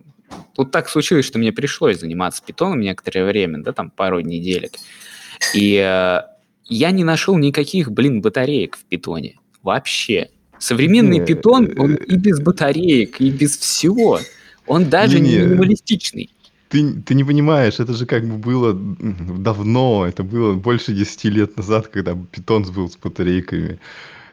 вот 0.56 0.70
так 0.70 0.88
случилось, 0.88 1.24
что 1.24 1.38
мне 1.38 1.52
пришлось 1.52 2.00
заниматься 2.00 2.42
питоном 2.44 2.80
некоторое 2.80 3.24
время, 3.24 3.62
да, 3.62 3.72
там 3.72 3.90
пару 3.90 4.20
неделек. 4.20 4.72
И 5.54 5.76
а, 5.78 6.26
я 6.66 6.90
не 6.92 7.04
нашел 7.04 7.36
никаких, 7.36 7.90
блин, 7.90 8.20
батареек 8.20 8.76
в 8.76 8.84
питоне. 8.84 9.36
Вообще. 9.62 10.30
Современный 10.58 11.24
питон, 11.24 11.72
он 11.78 11.94
э, 11.94 12.04
и 12.06 12.16
без 12.16 12.38
батареек, 12.40 13.20
и 13.20 13.30
без 13.30 13.56
всего. 13.56 14.20
Он 14.66 14.88
даже 14.88 15.18
не 15.18 15.38
минималистичный. 15.38 16.30
Ты, 16.70 17.02
ты 17.02 17.14
не 17.14 17.24
понимаешь, 17.24 17.80
это 17.80 17.94
же 17.94 18.06
как 18.06 18.24
бы 18.24 18.38
было 18.38 18.72
давно, 18.74 20.06
это 20.06 20.22
было 20.22 20.54
больше 20.54 20.92
10 20.92 21.24
лет 21.24 21.56
назад, 21.56 21.88
когда 21.88 22.14
питон 22.14 22.62
был 22.62 22.88
с 22.88 22.96
батарейками. 22.96 23.80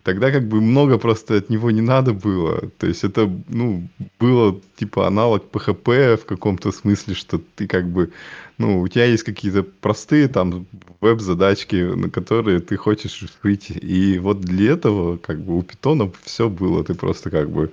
Тогда 0.04 0.32
как 0.32 0.48
бы 0.48 0.62
много 0.62 1.00
просто 1.00 1.36
от 1.38 1.50
него 1.50 1.72
не 1.72 1.82
надо 1.82 2.14
было. 2.14 2.70
То 2.78 2.88
есть 2.88 3.04
это, 3.04 3.30
ну, 3.50 3.90
было 4.20 4.62
типа 4.76 5.08
аналог 5.08 5.46
PHP 5.52 6.18
в 6.18 6.26
каком-то 6.26 6.72
смысле, 6.72 7.16
что 7.16 7.42
ты 7.56 7.68
как 7.68 7.90
бы, 7.90 8.12
ну, 8.60 8.82
у 8.82 8.88
тебя 8.88 9.06
есть 9.06 9.24
какие-то 9.24 9.64
простые 9.64 10.28
там 10.28 10.68
веб-задачки, 11.02 11.76
на 11.76 12.10
которые 12.10 12.60
ты 12.60 12.78
хочешь 12.78 13.22
решить. 13.22 13.72
И 13.72 14.20
вот 14.20 14.42
для 14.42 14.74
этого 14.74 15.18
как 15.18 15.40
бы 15.42 15.58
у 15.58 15.64
питона 15.64 16.12
все 16.24 16.50
было. 16.50 16.84
Ты 16.84 16.94
просто 16.94 17.32
как 17.32 17.50
бы 17.50 17.72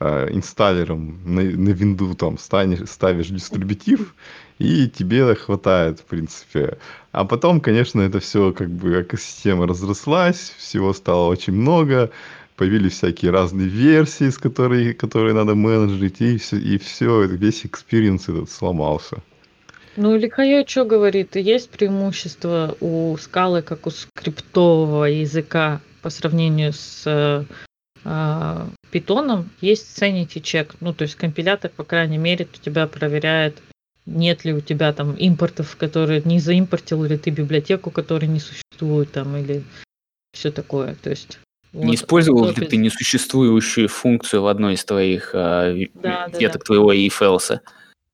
э, 0.00 0.28
инсталлером 0.32 1.20
на, 1.24 1.42
на 1.42 1.70
винду 1.70 2.14
там 2.14 2.38
станешь, 2.38 2.88
ставишь 2.88 3.28
дистрибутив, 3.28 4.14
и 4.58 4.88
тебе 4.88 5.34
хватает, 5.34 6.00
в 6.00 6.04
принципе. 6.04 6.78
А 7.12 7.24
потом, 7.24 7.60
конечно, 7.60 8.00
это 8.00 8.20
все 8.20 8.52
как 8.52 8.70
бы 8.70 9.02
экосистема 9.02 9.66
разрослась, 9.66 10.54
всего 10.58 10.92
стало 10.92 11.28
очень 11.28 11.54
много, 11.54 12.10
появились 12.56 12.94
всякие 12.94 13.30
разные 13.30 13.68
версии, 13.68 14.30
с 14.30 14.38
которой, 14.38 14.92
которые 14.92 15.34
надо 15.34 15.54
менеджерить, 15.54 16.20
и 16.20 16.38
все, 16.38 16.56
и 16.56 16.78
все, 16.78 17.24
весь 17.24 17.64
experience 17.64 18.28
этот 18.28 18.50
сломался. 18.50 19.18
Ну, 19.96 20.16
Ли 20.16 20.28
Хаойи 20.28 20.64
что 20.66 20.84
говорит? 20.84 21.34
Есть 21.34 21.70
преимущество 21.70 22.76
у 22.80 23.16
скалы, 23.16 23.62
как 23.62 23.86
у 23.86 23.90
скриптового 23.90 25.06
языка 25.06 25.80
по 26.02 26.10
сравнению 26.10 26.72
с 26.72 27.02
э, 27.06 27.44
а, 28.04 28.68
питоном. 28.88 29.50
Есть 29.60 30.00
sanity 30.00 30.40
check. 30.40 30.74
Ну, 30.80 30.92
то 30.92 31.02
есть 31.02 31.14
компилятор, 31.14 31.70
по 31.74 31.84
крайней 31.84 32.18
мере, 32.18 32.46
у 32.52 32.56
тебя 32.56 32.86
проверяет, 32.86 33.62
нет 34.06 34.44
ли 34.44 34.52
у 34.52 34.60
тебя 34.60 34.92
там 34.92 35.14
импортов, 35.14 35.76
которые 35.76 36.22
не 36.24 36.38
заимпортил, 36.38 37.04
или 37.04 37.16
ты 37.16 37.30
библиотеку, 37.30 37.90
которой 37.90 38.26
не 38.26 38.40
существует. 38.40 39.12
там 39.12 39.36
или 39.36 39.62
все 40.32 40.50
такое. 40.50 40.94
То 41.02 41.10
есть 41.10 41.38
не 41.72 41.94
использовал 41.94 42.46
ли 42.46 42.66
ты 42.66 42.76
несуществующую 42.76 43.88
функцию 43.88 44.42
в 44.42 44.46
одной 44.46 44.74
из 44.74 44.84
твоих 44.84 45.30
э, 45.34 45.86
да, 45.94 46.28
веток 46.28 46.62
да. 46.62 46.66
твоего 46.66 46.92
if 46.92 47.20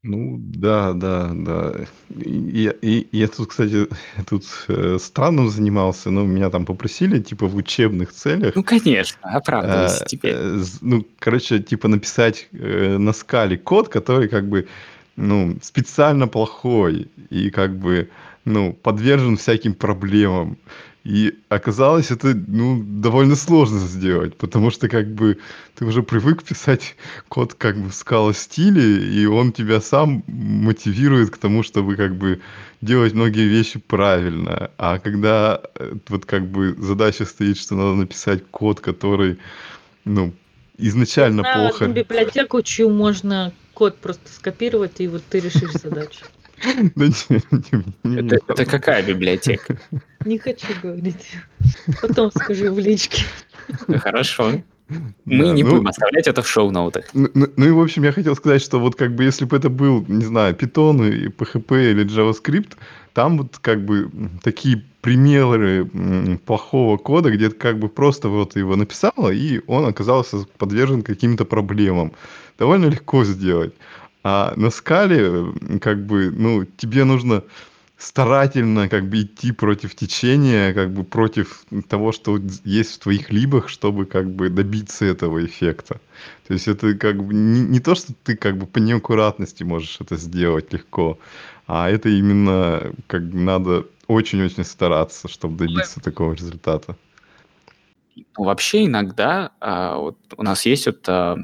Ну, 0.06 0.36
да, 0.38 0.92
да, 0.92 1.30
да. 1.34 1.72
И, 2.14 2.70
и, 2.82 3.08
я 3.10 3.26
тут, 3.26 3.48
кстати, 3.48 3.88
тут 4.28 4.44
э, 4.68 4.98
странным 5.00 5.48
занимался, 5.48 6.10
но 6.10 6.24
меня 6.24 6.50
там 6.50 6.66
попросили, 6.66 7.20
типа, 7.20 7.46
в 7.46 7.56
учебных 7.56 8.12
целях. 8.12 8.54
Ну, 8.54 8.62
конечно, 8.62 9.18
оправдывайся 9.22 10.04
э, 10.04 10.06
теперь. 10.06 10.34
Э, 10.36 10.62
ну, 10.82 11.06
короче, 11.18 11.58
типа, 11.58 11.88
написать 11.88 12.48
э, 12.52 12.98
на 12.98 13.14
скале 13.14 13.56
код, 13.56 13.88
который, 13.88 14.28
как 14.28 14.46
бы, 14.46 14.68
ну, 15.16 15.56
специально 15.62 16.28
плохой 16.28 17.08
и, 17.30 17.48
как 17.48 17.78
бы, 17.78 18.10
ну, 18.44 18.74
подвержен 18.74 19.38
всяким 19.38 19.72
проблемам. 19.72 20.58
И 21.04 21.38
оказалось, 21.50 22.10
это 22.10 22.34
ну, 22.34 22.82
довольно 22.82 23.36
сложно 23.36 23.78
сделать, 23.78 24.36
потому 24.38 24.70
что 24.70 24.88
как 24.88 25.06
бы 25.12 25.38
ты 25.74 25.84
уже 25.84 26.02
привык 26.02 26.42
писать 26.42 26.96
код 27.28 27.52
как 27.52 27.76
бы 27.76 27.90
в 27.90 27.94
скала 27.94 28.32
стиле, 28.32 29.06
и 29.14 29.26
он 29.26 29.52
тебя 29.52 29.82
сам 29.82 30.24
мотивирует 30.26 31.28
к 31.30 31.36
тому, 31.36 31.62
чтобы 31.62 31.96
как 31.96 32.16
бы 32.16 32.40
делать 32.80 33.12
многие 33.12 33.46
вещи 33.46 33.78
правильно. 33.78 34.70
А 34.78 34.98
когда 34.98 35.60
э, 35.74 35.94
вот 36.08 36.24
как 36.24 36.46
бы 36.46 36.74
задача 36.78 37.26
стоит, 37.26 37.58
что 37.58 37.74
надо 37.74 37.96
написать 37.96 38.42
код, 38.50 38.80
который 38.80 39.38
ну, 40.06 40.32
изначально 40.78 41.42
На 41.42 41.54
плохо... 41.54 41.86
библиотеку, 41.86 42.62
чью 42.62 42.88
можно 42.88 43.52
код 43.74 43.98
просто 43.98 44.32
скопировать, 44.32 45.00
и 45.00 45.08
вот 45.08 45.22
ты 45.28 45.40
решишь 45.40 45.72
задачу. 45.72 46.24
Это 48.04 48.64
какая 48.66 49.02
библиотека? 49.02 49.78
Не 50.24 50.38
хочу 50.38 50.66
говорить. 50.82 51.32
Потом 52.00 52.30
скажу 52.30 52.72
в 52.72 52.78
личке. 52.78 53.24
Хорошо. 53.98 54.62
Мы 55.24 55.48
не 55.52 55.62
ну 55.62 55.70
будем 55.70 55.86
оставлять 55.88 56.28
это 56.28 56.42
в 56.42 56.48
шоу-ноутах. 56.48 57.06
Ну, 57.14 57.28
ну, 57.34 57.46
ну 57.56 57.66
и, 57.66 57.70
в 57.70 57.80
общем, 57.80 58.04
я 58.04 58.12
хотел 58.12 58.36
сказать, 58.36 58.62
что 58.62 58.78
вот 58.78 58.96
как 58.96 59.14
бы 59.14 59.24
если 59.24 59.46
бы 59.46 59.56
это 59.56 59.70
был, 59.70 60.04
не 60.08 60.24
знаю, 60.24 60.54
Python, 60.54 61.08
и 61.08 61.28
PHP 61.28 61.90
или 61.90 62.04
JavaScript, 62.04 62.72
там 63.14 63.38
вот 63.38 63.58
как 63.60 63.84
бы 63.84 64.10
такие 64.42 64.84
примеры 65.00 65.86
плохого 66.44 66.98
кода, 66.98 67.30
где 67.30 67.48
ты 67.48 67.56
как 67.56 67.78
бы 67.78 67.88
просто 67.88 68.28
вот 68.28 68.56
его 68.56 68.76
написала, 68.76 69.30
и 69.30 69.60
он 69.66 69.86
оказался 69.86 70.44
подвержен 70.58 71.02
каким-то 71.02 71.44
проблемам. 71.44 72.12
Довольно 72.58 72.86
легко 72.86 73.24
сделать. 73.24 73.72
А 74.24 74.54
на 74.56 74.70
скале, 74.70 75.52
как 75.80 76.06
бы, 76.06 76.30
ну, 76.30 76.64
тебе 76.64 77.04
нужно 77.04 77.44
старательно 77.98 78.88
как 78.88 79.08
бы 79.08 79.22
идти 79.22 79.52
против 79.52 79.94
течения, 79.94 80.72
как 80.72 80.92
бы 80.92 81.04
против 81.04 81.64
того, 81.88 82.12
что 82.12 82.40
есть 82.64 82.94
в 82.94 82.98
твоих 83.00 83.30
либах, 83.30 83.68
чтобы 83.68 84.06
как 84.06 84.30
бы 84.30 84.48
добиться 84.48 85.04
этого 85.04 85.44
эффекта. 85.44 86.00
То 86.46 86.54
есть 86.54 86.68
это 86.68 86.94
как 86.94 87.22
бы 87.22 87.34
не, 87.34 87.60
не 87.60 87.80
то, 87.80 87.94
что 87.94 88.12
ты 88.24 88.36
как 88.36 88.56
бы 88.56 88.66
по 88.66 88.78
неаккуратности 88.78 89.62
можешь 89.62 89.98
это 90.00 90.16
сделать 90.16 90.72
легко, 90.72 91.18
а 91.66 91.90
это 91.90 92.08
именно 92.08 92.92
как 93.06 93.28
бы 93.28 93.38
надо 93.38 93.86
очень-очень 94.06 94.64
стараться, 94.64 95.28
чтобы 95.28 95.66
добиться 95.66 96.00
такого 96.00 96.32
результата. 96.32 96.96
Вообще 98.36 98.86
иногда 98.86 99.52
а, 99.60 99.96
вот 99.96 100.18
у 100.36 100.42
нас 100.42 100.66
есть 100.66 100.86
вот 100.86 101.08
а, 101.08 101.36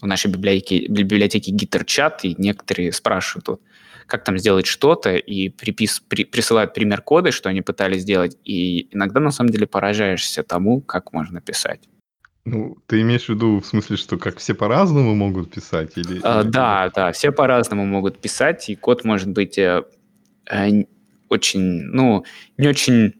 в 0.00 0.06
нашей 0.06 0.30
библиотеке, 0.30 0.86
библиотеке 0.88 1.52
GitterChat, 1.52 2.20
и 2.22 2.34
некоторые 2.38 2.92
спрашивают, 2.92 3.48
вот, 3.48 3.60
как 4.06 4.24
там 4.24 4.38
сделать 4.38 4.66
что-то, 4.66 5.16
и 5.16 5.48
припис, 5.48 6.00
при, 6.00 6.24
присылают 6.24 6.74
пример 6.74 7.02
кода, 7.02 7.32
что 7.32 7.48
они 7.48 7.62
пытались 7.62 8.02
сделать, 8.02 8.36
и 8.44 8.88
иногда 8.94 9.20
на 9.20 9.30
самом 9.30 9.50
деле 9.50 9.66
поражаешься 9.66 10.42
тому, 10.42 10.80
как 10.80 11.12
можно 11.12 11.40
писать. 11.40 11.88
Ну, 12.44 12.78
ты 12.86 13.00
имеешь 13.00 13.24
в 13.24 13.30
виду 13.30 13.60
в 13.60 13.66
смысле, 13.66 13.96
что 13.96 14.18
как 14.18 14.38
все 14.38 14.54
по-разному 14.54 15.16
могут 15.16 15.50
писать? 15.50 15.92
Или, 15.96 16.20
а, 16.22 16.42
или... 16.42 16.50
Да, 16.50 16.92
да, 16.94 17.10
все 17.10 17.32
по-разному 17.32 17.84
могут 17.84 18.20
писать, 18.20 18.68
и 18.68 18.76
код 18.76 19.04
может 19.04 19.28
быть 19.30 19.58
э, 19.58 19.82
э, 20.48 20.84
очень, 21.28 21.60
ну, 21.60 22.24
не 22.56 22.68
очень 22.68 23.14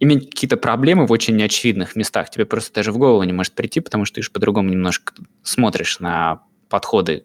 иметь 0.00 0.30
какие-то 0.30 0.56
проблемы 0.56 1.06
в 1.06 1.12
очень 1.12 1.36
неочевидных 1.36 1.96
местах. 1.96 2.30
Тебе 2.30 2.46
просто 2.46 2.72
даже 2.74 2.92
в 2.92 2.98
голову 2.98 3.22
не 3.24 3.32
может 3.32 3.54
прийти, 3.54 3.80
потому 3.80 4.04
что 4.04 4.16
ты 4.16 4.22
же 4.22 4.30
по-другому 4.30 4.70
немножко 4.70 5.14
смотришь 5.42 6.00
на 6.00 6.42
подходы 6.68 7.24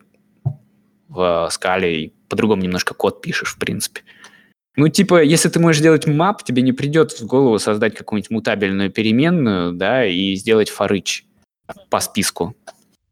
в 1.07 1.47
скале 1.51 2.05
и 2.05 2.13
по-другому 2.30 2.63
немножко 2.63 2.93
код 2.93 3.21
пишешь, 3.21 3.53
в 3.53 3.59
принципе. 3.59 4.01
Ну, 4.76 4.88
типа, 4.88 5.21
если 5.21 5.49
ты 5.49 5.59
можешь 5.59 5.80
сделать 5.80 6.07
мап, 6.07 6.43
тебе 6.43 6.63
не 6.63 6.74
придет 6.74 7.11
в 7.11 7.26
голову 7.28 7.59
создать 7.59 7.95
какую-нибудь 7.95 8.32
мутабельную 8.32 8.89
переменную, 8.89 9.74
да, 9.74 10.05
и 10.05 10.34
сделать 10.34 10.69
форыч 10.69 11.26
по 11.89 11.99
списку. 11.99 12.55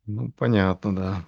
Ну, 0.07 0.31
понятно, 0.35 0.95
да. 0.95 1.25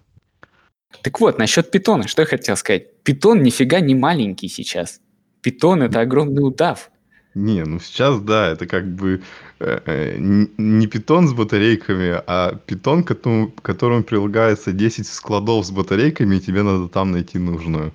Так 1.03 1.19
вот, 1.19 1.37
насчет 1.37 1.69
питона, 1.69 2.07
что 2.07 2.23
я 2.23 2.25
хотел 2.25 2.55
сказать. 2.55 3.03
Питон 3.03 3.43
нифига 3.43 3.79
не 3.79 3.93
маленький 3.93 4.47
сейчас. 4.47 5.01
Питон— 5.41 5.81
это 5.83 5.99
огромный 5.99 6.41
удав. 6.41 6.89
Не, 7.35 7.63
ну 7.63 7.79
сейчас 7.79 8.19
да, 8.21 8.49
это 8.49 8.67
как 8.67 8.87
бы 8.87 9.21
э, 9.59 9.79
э, 9.85 10.15
не 10.19 10.87
питон 10.87 11.27
с 11.27 11.33
батарейками, 11.33 12.21
а 12.27 12.55
питон, 12.67 13.03
к 13.03 13.15
к 13.15 13.61
которому 13.61 14.03
прилагается 14.03 14.71
10 14.71 15.07
складов 15.07 15.65
с 15.65 15.71
батарейками, 15.71 16.35
и 16.35 16.39
тебе 16.39 16.61
надо 16.61 16.87
там 16.89 17.11
найти 17.11 17.39
нужную. 17.39 17.91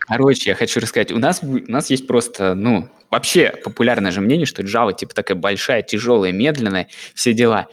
Короче, 0.00 0.50
я 0.50 0.56
хочу 0.56 0.80
рассказать, 0.80 1.12
у 1.12 1.18
нас, 1.18 1.42
у 1.42 1.70
нас 1.70 1.90
есть 1.90 2.06
просто, 2.06 2.54
ну, 2.54 2.88
вообще 3.10 3.52
популярное 3.64 4.12
же 4.12 4.20
мнение, 4.20 4.46
что 4.46 4.62
Java 4.62 4.94
типа 4.94 5.14
такая 5.14 5.36
большая, 5.36 5.82
тяжелая, 5.82 6.32
медленная, 6.32 6.88
все 7.14 7.32
дела. 7.32 7.66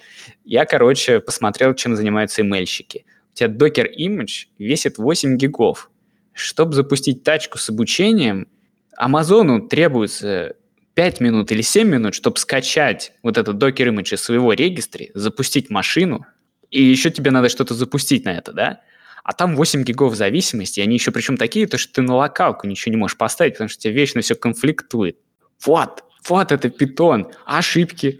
Я, 0.43 0.65
короче, 0.65 1.19
посмотрел, 1.19 1.73
чем 1.75 1.95
занимаются 1.95 2.41
ML-щики. 2.41 3.05
У 3.33 3.35
тебя 3.35 3.49
Docker 3.49 3.87
Image 3.97 4.47
весит 4.57 4.97
8 4.97 5.37
гигов. 5.37 5.89
Чтобы 6.33 6.73
запустить 6.73 7.23
тачку 7.23 7.59
с 7.59 7.69
обучением, 7.69 8.47
Амазону 8.97 9.67
требуется 9.67 10.55
5 10.95 11.19
минут 11.21 11.51
или 11.51 11.61
7 11.61 11.87
минут, 11.87 12.13
чтобы 12.13 12.37
скачать 12.37 13.13
вот 13.23 13.37
этот 13.37 13.57
докер 13.57 13.87
имидж 13.89 14.13
из 14.13 14.21
своего 14.21 14.53
регистра, 14.53 15.05
запустить 15.13 15.69
машину, 15.69 16.25
и 16.69 16.83
еще 16.83 17.11
тебе 17.11 17.31
надо 17.31 17.49
что-то 17.49 17.73
запустить 17.73 18.25
на 18.25 18.29
это, 18.29 18.51
да? 18.53 18.81
А 19.23 19.33
там 19.33 19.55
8 19.55 19.83
гигов 19.83 20.15
зависимости, 20.15 20.79
и 20.79 20.83
они 20.83 20.95
еще 20.95 21.11
причем 21.11 21.37
такие, 21.37 21.65
то 21.65 21.77
что 21.77 21.93
ты 21.93 22.01
на 22.01 22.15
локалку 22.15 22.67
ничего 22.67 22.91
не 22.91 22.97
можешь 22.97 23.17
поставить, 23.17 23.53
потому 23.53 23.69
что 23.69 23.81
тебе 23.81 23.93
вечно 23.93 24.21
все 24.21 24.35
конфликтует. 24.35 25.17
Вот, 25.65 26.03
вот 26.27 26.51
это 26.51 26.69
питон, 26.69 27.31
ошибки. 27.45 28.19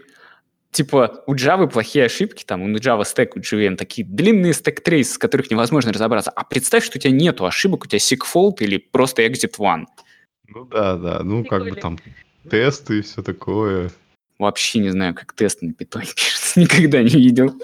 Типа 0.70 1.22
у 1.26 1.34
Java 1.34 1.68
плохие 1.68 2.06
ошибки, 2.06 2.42
там 2.44 2.62
у 2.62 2.68
Java 2.68 3.02
Stack, 3.02 3.32
у 3.36 3.38
JVM 3.38 3.76
такие 3.76 4.04
длинные 4.04 4.54
стек 4.54 4.82
трейсы, 4.82 5.14
с 5.14 5.18
которых 5.18 5.50
невозможно 5.50 5.92
разобраться. 5.92 6.30
А 6.30 6.42
представь, 6.42 6.84
что 6.84 6.98
у 6.98 7.00
тебя 7.00 7.12
нету 7.12 7.46
ошибок, 7.46 7.84
у 7.84 7.86
тебя 7.86 7.98
segfault 7.98 8.56
или 8.58 8.78
просто 8.78 9.22
exit 9.22 9.58
one. 9.58 9.84
Ну 10.48 10.64
да, 10.64 10.96
да, 10.96 11.20
ну 11.22 11.44
как 11.44 11.62
бы 11.64 11.76
там 11.76 11.98
тесты 12.50 12.98
и 12.98 13.02
все 13.02 13.22
такое. 13.22 13.90
Вообще 14.38 14.80
не 14.80 14.90
знаю, 14.90 15.14
как 15.14 15.32
тест 15.32 15.62
на 15.62 15.72
питоне 15.72 16.06
пишется, 16.14 16.60
никогда 16.60 17.02
не 17.02 17.10
видел. 17.10 17.54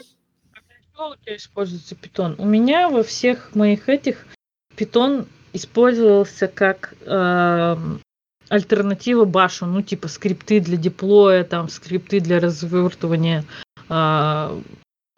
У 0.99 1.17
тебя 1.25 1.37
используется 1.37 1.95
питон? 1.95 2.35
У 2.39 2.45
меня 2.45 2.89
во 2.91 3.03
всех 3.03 3.55
моих 3.55 3.89
этих 3.89 4.27
питон 4.77 5.27
использовался 5.53 6.47
как 6.47 6.95
э, 7.01 7.77
альтернатива 8.49 9.25
башу, 9.25 9.67
ну 9.67 9.81
типа 9.81 10.09
скрипты 10.09 10.61
для 10.61 10.77
деплоя, 10.77 11.45
там 11.45 11.69
скрипты 11.69 12.21
для 12.21 12.39
развертывания 12.39 13.45
э, 13.89 14.61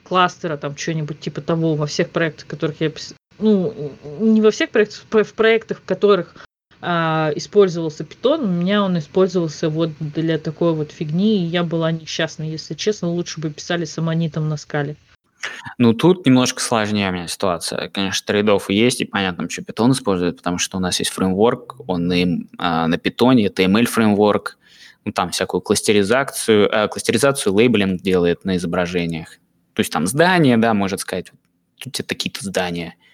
кластера, 0.04 0.56
там 0.56 0.76
что-нибудь 0.76 1.20
типа 1.20 1.40
того 1.40 1.74
во 1.74 1.86
всех 1.86 2.10
проектах, 2.10 2.46
которых 2.46 2.80
я 2.80 2.92
ну 3.38 3.92
не 4.20 4.40
во 4.40 4.50
всех 4.50 4.70
проектах, 4.70 5.04
в 5.10 5.34
проектах, 5.34 5.78
в 5.78 5.84
которых 5.84 6.46
использовался 6.82 8.04
питон, 8.04 8.44
у 8.44 8.48
меня 8.48 8.82
он 8.82 8.98
использовался 8.98 9.68
вот 9.68 9.90
для 10.00 10.38
такой 10.38 10.74
вот 10.74 10.90
фигни, 10.90 11.44
и 11.44 11.46
я 11.46 11.62
была 11.62 11.92
несчастна, 11.92 12.42
если 12.42 12.74
честно, 12.74 13.08
лучше 13.08 13.40
бы 13.40 13.50
писали 13.50 13.84
с 13.84 13.96
аммонитом 13.98 14.48
на 14.48 14.56
скале. 14.56 14.96
Ну, 15.78 15.92
тут 15.92 16.26
немножко 16.26 16.60
сложнее 16.60 17.10
у 17.10 17.12
меня 17.12 17.28
ситуация. 17.28 17.88
Конечно, 17.88 18.26
трейдов 18.26 18.68
есть, 18.68 19.00
и 19.00 19.04
понятно, 19.04 19.48
что 19.48 19.62
питон 19.62 19.92
использует, 19.92 20.38
потому 20.38 20.58
что 20.58 20.76
у 20.76 20.80
нас 20.80 20.98
есть 20.98 21.12
фреймворк, 21.12 21.76
он 21.86 22.12
и, 22.12 22.46
а, 22.58 22.86
на 22.88 22.98
питоне, 22.98 23.46
это 23.46 23.62
ML 23.62 23.86
фреймворк, 23.86 24.58
ну, 25.04 25.12
там 25.12 25.30
всякую 25.30 25.60
кластеризацию, 25.60 26.68
э, 26.68 26.88
кластеризацию, 26.88 27.54
лейблинг 27.54 28.02
делает 28.02 28.44
на 28.44 28.56
изображениях. 28.56 29.38
То 29.74 29.80
есть 29.80 29.92
там 29.92 30.06
здания, 30.06 30.56
да, 30.58 30.74
может 30.74 31.00
сказать, 31.00 31.32
тут 31.78 31.94
это 31.98 32.08
такие-то 32.08 32.44
здания– 32.44 32.94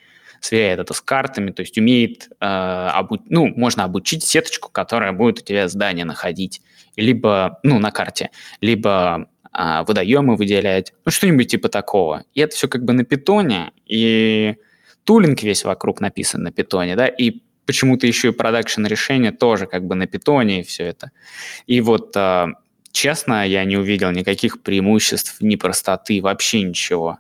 сверяет 0.41 0.81
это 0.81 0.95
с 0.95 1.01
картами, 1.01 1.51
то 1.51 1.61
есть 1.61 1.79
умеет, 1.79 2.29
э, 2.41 2.45
обу- 2.45 3.23
ну, 3.29 3.47
можно 3.47 3.85
обучить 3.85 4.25
сеточку, 4.25 4.71
которая 4.71 5.13
будет 5.13 5.41
у 5.41 5.43
тебя 5.43 5.69
здание 5.69 6.05
находить, 6.05 6.63
либо, 6.97 7.59
ну, 7.63 7.79
на 7.79 7.91
карте, 7.91 8.31
либо 8.61 9.29
э, 9.53 9.85
водоемы 9.87 10.37
выделять, 10.37 10.93
ну, 11.05 11.11
что-нибудь 11.11 11.49
типа 11.49 11.69
такого. 11.69 12.25
И 12.35 12.41
это 12.41 12.55
все 12.55 12.69
как 12.69 12.85
бы 12.85 12.93
на 12.93 13.05
питоне, 13.05 13.73
и 13.87 14.57
тулинг 15.05 15.43
весь 15.43 15.65
вокруг 15.65 16.01
написан 16.01 16.43
на 16.43 16.53
питоне, 16.53 16.97
да, 16.97 17.07
и 17.07 17.41
почему-то 17.69 18.07
еще 18.07 18.29
и 18.29 18.33
продакшн 18.33 18.87
решение 18.87 19.31
тоже 19.31 19.67
как 19.67 19.87
бы 19.87 19.95
на 19.95 20.07
питоне 20.07 20.61
и 20.61 20.63
все 20.63 20.85
это. 20.85 21.11
И 21.67 21.83
вот 21.83 22.17
а, 22.17 22.49
честно, 22.93 23.47
я 23.47 23.65
не 23.65 23.77
увидел 23.77 24.11
никаких 24.11 24.63
преимуществ, 24.63 25.37
ни 25.41 25.57
простоты, 25.57 26.21
вообще 26.23 26.63
ничего. 26.63 27.19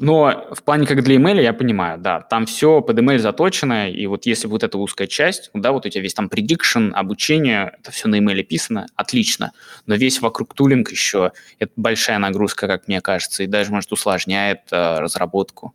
Но 0.00 0.48
в 0.52 0.62
плане 0.62 0.86
как 0.86 1.04
для 1.04 1.16
email 1.16 1.42
я 1.42 1.52
понимаю, 1.52 1.98
да, 1.98 2.22
там 2.22 2.46
все 2.46 2.80
под 2.80 2.98
email 2.98 3.18
заточено, 3.18 3.90
и 3.90 4.06
вот 4.06 4.24
если 4.24 4.46
вот 4.46 4.62
эта 4.62 4.78
узкая 4.78 5.06
часть, 5.06 5.50
да, 5.52 5.72
вот 5.72 5.84
у 5.84 5.90
тебя 5.90 6.02
весь 6.02 6.14
там 6.14 6.28
prediction, 6.28 6.90
обучение, 6.92 7.76
это 7.78 7.90
все 7.90 8.08
на 8.08 8.18
email 8.18 8.42
писано, 8.42 8.86
отлично. 8.96 9.52
Но 9.84 9.96
весь 9.96 10.22
вокруг 10.22 10.54
tooling 10.54 10.90
еще, 10.90 11.32
это 11.58 11.72
большая 11.76 12.18
нагрузка, 12.18 12.66
как 12.66 12.88
мне 12.88 13.02
кажется, 13.02 13.42
и 13.42 13.46
даже, 13.46 13.72
может, 13.72 13.92
усложняет 13.92 14.60
э, 14.70 15.00
разработку. 15.00 15.74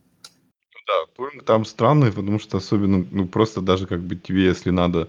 Да, 0.88 1.12
tooling 1.14 1.44
там 1.44 1.64
странный, 1.64 2.10
потому 2.10 2.40
что 2.40 2.56
особенно, 2.56 3.06
ну, 3.08 3.28
просто 3.28 3.60
даже 3.60 3.86
как 3.86 4.00
бы 4.00 4.16
тебе, 4.16 4.46
если 4.46 4.70
надо 4.70 5.08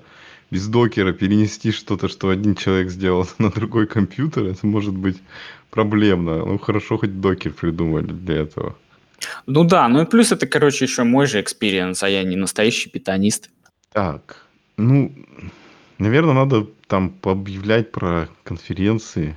без 0.52 0.68
докера 0.68 1.12
перенести 1.12 1.72
что-то, 1.72 2.08
что 2.08 2.30
один 2.30 2.54
человек 2.54 2.92
сделал 2.92 3.28
на 3.40 3.50
другой 3.50 3.88
компьютер, 3.88 4.44
это 4.44 4.68
может 4.68 4.94
быть 4.94 5.18
проблемно. 5.72 6.46
Ну, 6.46 6.60
хорошо, 6.60 7.00
хоть 7.00 7.20
Docker 7.20 7.52
придумали 7.52 8.12
для 8.12 8.36
этого. 8.36 8.76
Ну 9.46 9.64
да, 9.64 9.88
ну 9.88 10.02
и 10.02 10.06
плюс 10.06 10.32
это, 10.32 10.48
короче, 10.48 10.86
еще 10.86 11.04
мой 11.04 11.26
же 11.26 11.42
experience, 11.42 12.04
а 12.04 12.10
я 12.10 12.24
не 12.24 12.36
настоящий 12.36 12.90
питонист. 12.90 13.50
Так, 13.92 14.46
ну, 14.78 15.12
наверное, 15.98 16.34
надо 16.34 16.68
там 16.88 17.10
пообъявлять 17.10 17.92
про 17.92 18.30
конференции 18.44 19.36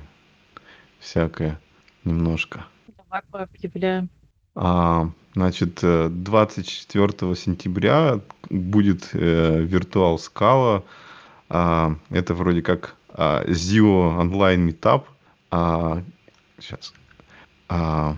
всякое 0.99 1.59
немножко. 2.03 2.65
Давай 2.97 3.21
пообъявляем. 3.31 4.09
А, 4.55 5.09
значит, 5.33 5.79
24 5.81 7.07
э, 7.21 7.35
сентября 7.35 8.19
будет 8.49 9.09
э, 9.13 9.65
Virtual 9.65 10.17
Scala. 10.17 10.83
А, 11.49 11.95
это 12.09 12.33
вроде 12.33 12.61
как 12.61 12.95
а, 13.09 13.43
Zio 13.45 14.19
онлайн 14.19 14.61
метап. 14.61 15.07
А, 15.49 16.03
сейчас. 16.59 16.93
А, 17.67 18.15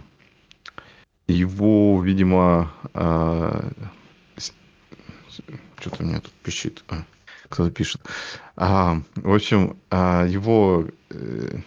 его, 1.28 2.01
видимо, 2.03 2.74
а, 2.93 3.71
что-то 5.80 6.03
у 6.03 6.05
меня 6.05 6.21
тут 6.21 6.32
пищит. 6.34 6.84
А, 6.89 7.03
кто-то 7.49 7.71
пишет. 7.71 8.01
А, 8.55 9.01
в 9.15 9.34
общем, 9.34 9.78
а, 9.89 10.26
его, 10.26 10.88
э, 11.09 11.57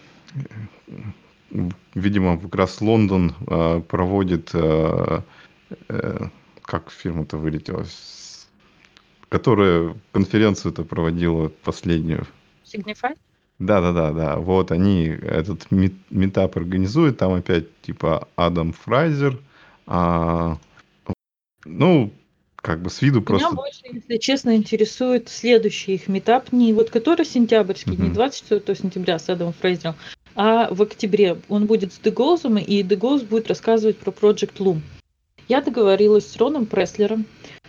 видимо, 1.95 2.39
как 2.39 2.55
раз 2.55 2.81
Лондон 2.81 3.35
а, 3.47 3.81
проводит, 3.81 4.49
а, 4.53 5.23
а, 5.87 6.29
как 6.63 6.91
фирма-то 6.91 7.37
вылетела, 7.37 7.85
которая 9.29 9.95
конференцию-то 10.11 10.83
проводила 10.83 11.49
последнюю. 11.49 12.25
Signify? 12.65 13.17
Да, 13.59 13.81
да, 13.81 13.91
да, 13.91 14.11
да. 14.11 14.35
Вот 14.37 14.71
они 14.71 15.05
этот 15.05 15.71
метап 15.71 16.57
организуют. 16.57 17.17
Там 17.17 17.33
опять 17.33 17.65
типа 17.81 18.27
Адам 18.35 18.71
Фрайзер, 18.73 19.39
а, 19.87 20.57
ну, 21.65 22.13
как 22.55 22.81
бы 22.81 22.89
с 22.89 23.01
виду 23.01 23.21
просто... 23.21 23.47
Меня 23.47 23.55
больше, 23.55 23.81
если 23.91 24.17
честно, 24.17 24.55
интересует 24.55 25.29
следующий 25.29 25.95
их 25.95 26.07
метап, 26.07 26.51
не 26.51 26.73
вот 26.73 26.89
который 26.89 27.25
сентябрьский, 27.25 27.93
mm-hmm. 27.93 28.09
не 28.09 28.09
24 28.09 28.77
сентября 28.77 29.19
с 29.19 29.29
Адамом 29.29 29.53
Фрейзером, 29.53 29.95
а 30.35 30.67
в 30.71 30.81
октябре. 30.81 31.37
Он 31.49 31.65
будет 31.65 31.93
с 31.93 31.99
Дегоузом, 31.99 32.57
и 32.57 32.83
Дегоуз 32.83 33.23
будет 33.23 33.47
рассказывать 33.47 33.97
про 33.97 34.11
Project 34.11 34.57
Loom. 34.57 34.81
Я 35.47 35.61
договорилась 35.61 36.29
с 36.29 36.35
Роном 36.37 36.65
Преслером. 36.65 37.25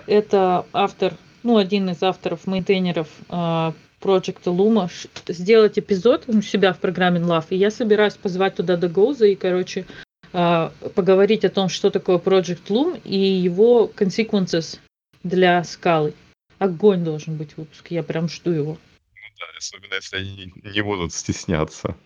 Это 0.07 0.66
автор, 0.72 1.14
ну, 1.43 1.57
один 1.57 1.89
из 1.91 2.03
авторов, 2.03 2.47
мейнтейнеров 2.47 3.09
uh, 3.28 3.72
Project 4.01 4.44
Loom, 4.44 4.90
сделать 5.28 5.78
эпизод 5.78 6.24
у 6.28 6.40
себя 6.42 6.72
в 6.72 6.78
программе 6.78 7.20
Love. 7.20 7.46
И 7.51 7.57
я 7.57 7.70
собираюсь 7.70 8.14
позвать 8.14 8.57
туда 8.57 8.76
Дегоуза 8.76 9.26
и, 9.26 9.34
короче, 9.34 9.86
а, 10.32 10.72
поговорить 10.94 11.44
о 11.44 11.51
том, 11.51 11.68
что 11.68 11.90
такое 11.90 12.18
Project 12.18 12.66
Loom 12.68 13.01
и 13.05 13.18
его 13.18 13.90
consequences 13.94 14.78
для 15.22 15.64
скалы. 15.64 16.14
Огонь 16.59 17.05
должен 17.05 17.36
быть 17.36 17.57
выпуск, 17.57 17.90
я 17.90 18.03
прям 18.03 18.28
жду 18.28 18.51
его. 18.51 18.72
Ну 18.72 19.36
да, 19.38 19.46
особенно 19.57 19.94
если 19.94 20.16
они 20.16 20.53
не 20.62 20.82
будут 20.82 21.12
стесняться 21.12 21.96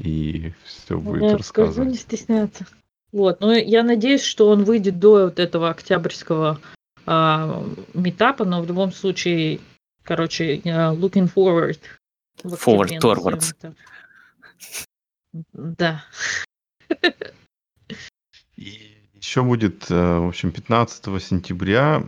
и 0.00 0.52
все 0.64 0.98
будет 0.98 1.22
я 1.22 1.36
рассказывать. 1.36 1.90
не 1.90 1.96
стесняться. 1.96 2.66
Вот, 3.12 3.40
но 3.40 3.52
я 3.52 3.82
надеюсь, 3.82 4.22
что 4.22 4.48
он 4.48 4.64
выйдет 4.64 4.98
до 4.98 5.24
вот 5.24 5.38
этого 5.38 5.68
октябрьского 5.68 6.60
а, 7.06 7.64
метапа, 7.92 8.44
но 8.44 8.62
в 8.62 8.66
любом 8.66 8.92
случае, 8.92 9.60
короче, 10.02 10.56
looking 10.58 11.32
forward. 11.32 11.78
Forward, 12.42 13.00
forwards. 13.00 13.52
Да. 15.52 16.04
И 18.56 18.98
еще 19.14 19.42
будет, 19.42 19.88
э, 19.90 20.18
в 20.18 20.26
общем, 20.26 20.50
15 20.50 21.22
сентября. 21.22 22.02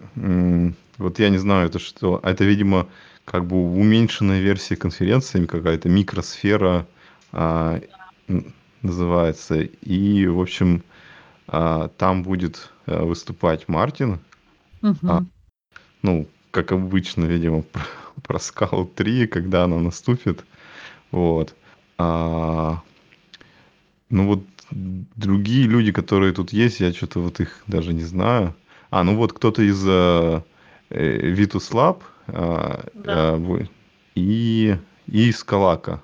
Вот 0.98 1.18
я 1.20 1.28
не 1.28 1.38
знаю, 1.38 1.68
это 1.68 1.78
что. 1.78 2.18
Это, 2.24 2.42
видимо, 2.42 2.88
как 3.24 3.46
бы 3.46 3.56
уменьшенная 3.56 4.40
версия 4.40 4.76
конференции, 4.76 5.46
какая-то 5.46 5.88
микросфера 5.88 6.86
а, 7.32 7.80
называется. 8.82 9.60
И, 9.60 10.26
в 10.26 10.40
общем, 10.40 10.82
а, 11.46 11.88
там 11.88 12.22
будет 12.22 12.70
а, 12.86 13.04
выступать 13.04 13.68
Мартин. 13.68 14.20
Угу. 14.82 15.08
А, 15.08 15.24
ну, 16.02 16.26
как 16.52 16.70
обычно, 16.70 17.24
видимо, 17.24 17.62
про, 17.72 17.82
про 18.22 18.38
Скал 18.38 18.86
3, 18.86 19.26
когда 19.26 19.64
она 19.64 19.80
наступит. 19.80 20.44
Вот. 21.10 21.56
А, 21.98 22.80
ну 24.08 24.26
вот 24.26 24.44
другие 24.70 25.66
люди, 25.66 25.90
которые 25.90 26.32
тут 26.32 26.52
есть, 26.52 26.80
я 26.80 26.92
что-то 26.92 27.18
вот 27.18 27.40
их 27.40 27.62
даже 27.66 27.92
не 27.92 28.04
знаю. 28.04 28.54
А, 28.90 29.02
ну 29.02 29.16
вот 29.16 29.32
кто-то 29.32 29.62
из 29.62 29.82
э, 29.86 30.42
э 30.90 31.32
Vitus 31.32 31.72
Lab 31.72 32.02
э, 32.28 32.88
да. 32.94 33.36
э, 33.36 33.66
и, 34.14 34.76
и 35.06 35.28
из 35.28 35.42
Калака. 35.42 36.02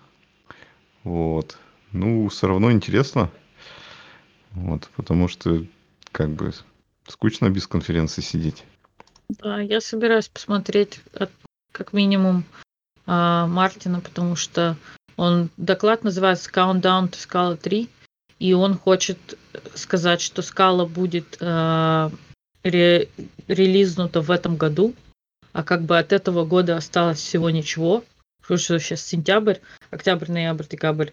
Вот. 1.04 1.58
Ну, 1.92 2.28
все 2.28 2.48
равно 2.48 2.70
интересно. 2.72 3.30
Вот, 4.50 4.90
потому 4.96 5.28
что 5.28 5.64
как 6.12 6.30
бы 6.30 6.52
скучно 7.06 7.48
без 7.48 7.66
конференции 7.66 8.22
сидеть. 8.22 8.64
Да, 9.28 9.60
я 9.60 9.80
собираюсь 9.80 10.28
посмотреть 10.28 11.00
от, 11.14 11.30
как 11.72 11.92
минимум 11.92 12.44
э, 13.06 13.10
Мартина, 13.46 14.00
потому 14.00 14.36
что 14.36 14.76
он 15.16 15.50
доклад 15.56 16.04
называется 16.04 16.50
Countdown 16.50 17.10
to 17.10 17.16
Scala 17.16 17.56
3 17.56 17.88
и 18.38 18.52
он 18.52 18.74
хочет 18.76 19.18
сказать, 19.74 20.20
что 20.20 20.42
скала 20.42 20.86
будет 20.86 21.36
э, 21.40 22.10
ре, 22.62 23.08
релизнута 23.48 24.20
в 24.20 24.30
этом 24.30 24.56
году, 24.56 24.94
а 25.52 25.62
как 25.62 25.82
бы 25.82 25.98
от 25.98 26.12
этого 26.12 26.44
года 26.44 26.76
осталось 26.76 27.18
всего 27.18 27.50
ничего, 27.50 28.04
потому 28.40 28.58
что 28.58 28.78
сейчас 28.78 29.02
сентябрь, 29.02 29.56
октябрь, 29.90 30.30
ноябрь, 30.30 30.66
декабрь, 30.68 31.10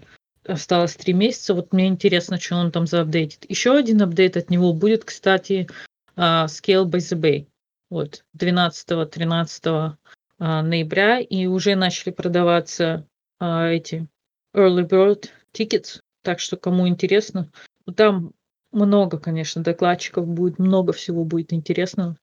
осталось 0.48 0.96
три 0.96 1.14
месяца. 1.14 1.54
Вот 1.54 1.74
мне 1.74 1.88
интересно, 1.88 2.40
что 2.40 2.56
он 2.56 2.72
там 2.72 2.86
заапдейтит. 2.86 3.50
Еще 3.50 3.76
один 3.76 4.02
апдейт 4.02 4.38
от 4.38 4.50
него 4.50 4.72
будет, 4.74 5.04
кстати, 5.04 5.68
uh, 6.16 6.46
Scale 6.46 6.86
by 6.86 7.00
the 7.00 7.20
Bay. 7.20 7.48
Вот, 7.90 8.26
12-13 8.38 9.96
uh, 10.40 10.62
ноября, 10.62 11.20
и 11.20 11.46
уже 11.46 11.76
начали 11.76 12.12
продаваться 12.12 13.08
uh, 13.42 13.70
эти 13.70 14.08
early 14.54 14.88
bird 14.88 15.30
tickets 15.54 16.00
так 16.26 16.40
что, 16.40 16.58
кому 16.58 16.88
интересно, 16.88 17.50
ну, 17.86 17.94
там 17.94 18.34
много, 18.72 19.20
конечно, 19.20 19.64
докладчиков 19.64 20.28
будет, 20.28 20.60
много 20.60 20.92
всего 20.92 21.24
будет 21.24 21.54
интересного. 21.54 22.18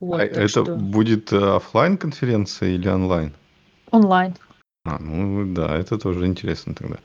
Вот, 0.00 0.20
а 0.20 0.24
это 0.24 0.48
что... 0.48 0.76
будет 0.76 1.32
э, 1.32 1.38
офлайн 1.38 1.96
конференция 1.96 2.70
или 2.70 2.88
онлайн? 2.88 3.32
Онлайн. 3.92 4.34
А, 4.84 4.98
ну 4.98 5.54
да, 5.54 5.76
это 5.76 5.98
тоже 5.98 6.26
интересно 6.26 6.74
тогда. 6.74 6.98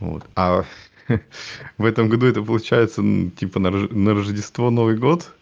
Вот. 0.00 0.24
А 0.34 0.64
в 1.78 1.84
этом 1.84 2.08
году 2.08 2.26
это 2.26 2.42
получается 2.42 3.02
типа 3.36 3.60
на 3.60 4.14
Рождество 4.14 4.70
Новый 4.70 4.98
год? 4.98 5.32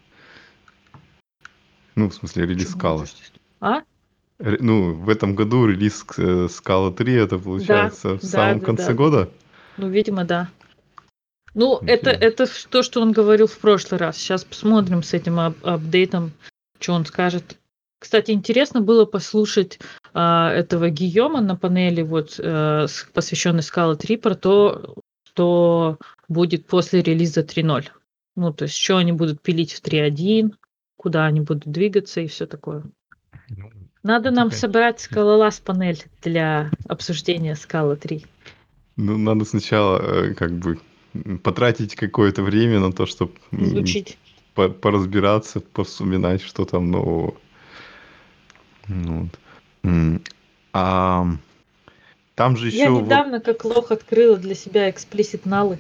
Ну, 2.01 2.09
в 2.09 2.15
смысле, 2.15 2.47
релиз 2.47 2.71
скалы. 2.71 3.05
А? 3.61 3.83
Ну, 4.39 4.95
в 4.95 5.11
этом 5.11 5.35
году 5.35 5.67
релиз 5.67 6.07
Скала 6.51 6.91
3, 6.91 7.15
это 7.15 7.39
получается 7.39 8.09
да, 8.09 8.17
в 8.17 8.25
самом 8.25 8.61
да, 8.61 8.65
конце 8.65 8.87
да. 8.87 8.95
года? 8.95 9.31
Ну, 9.77 9.91
видимо, 9.91 10.25
да. 10.25 10.49
Ну, 11.53 11.79
это, 11.87 12.09
это 12.09 12.47
то, 12.71 12.83
что 12.83 13.03
он 13.03 13.13
говорил 13.13 13.49
в 13.49 13.59
прошлый 13.59 13.99
раз. 13.99 14.17
Сейчас 14.17 14.45
посмотрим 14.45 15.03
с 15.03 15.13
этим 15.13 15.39
ап 15.39 15.57
апдейтом, 15.63 16.33
что 16.79 16.95
он 16.95 17.05
скажет. 17.05 17.59
Кстати, 17.99 18.31
интересно 18.31 18.81
было 18.81 19.05
послушать 19.05 19.79
а, 20.15 20.51
этого 20.51 20.89
Гийома 20.89 21.43
на 21.43 21.55
панели, 21.55 22.01
вот, 22.01 22.41
а, 22.43 22.87
посвященной 23.13 23.61
Scala 23.61 23.95
3, 23.95 24.17
про 24.17 24.35
то, 24.37 24.95
что 25.25 25.99
будет 26.29 26.67
после 26.67 27.03
релиза 27.03 27.43
3.0. 27.43 27.89
Ну, 28.37 28.55
то 28.55 28.65
есть, 28.65 28.77
что 28.79 28.97
они 28.97 29.13
будут 29.13 29.43
пилить 29.43 29.75
в 29.75 29.83
3.1, 29.83 30.55
куда 31.01 31.25
они 31.25 31.41
будут 31.41 31.67
двигаться 31.67 32.21
и 32.21 32.27
все 32.27 32.47
такое. 32.47 32.83
Ну, 33.49 33.71
надо 34.03 34.31
нам 34.31 34.49
такая... 34.51 34.61
собрать 34.61 35.01
скалолаз 35.01 35.59
панель 35.59 36.05
для 36.21 36.71
обсуждения 36.89 37.57
скала 37.57 37.97
3. 37.97 38.27
Ну, 38.97 39.17
надо 39.17 39.47
сначала 39.47 39.99
э, 39.99 40.35
как 40.35 40.53
бы 40.53 40.79
потратить 41.43 41.97
какое-то 41.97 42.43
время 42.43 42.81
на 42.81 42.93
то, 42.93 43.07
чтобы 43.07 43.33
изучить, 43.51 44.19
по 44.55 44.69
поразбираться, 44.69 45.61
повспоминать, 45.61 46.43
что 46.43 46.67
там 46.67 46.91
нового. 46.91 47.35
Ну 48.87 49.31
вот. 49.83 50.23
А 50.75 51.25
там 52.35 52.59
же 52.59 52.67
еще... 52.67 52.77
Я 52.77 52.89
недавно 52.91 53.39
вот... 53.39 53.45
как 53.47 53.65
лох 53.65 53.91
открыла 53.91 54.37
для 54.37 54.55
себя 54.55 54.91
эксплисит 54.91 55.47
налы. 55.47 55.79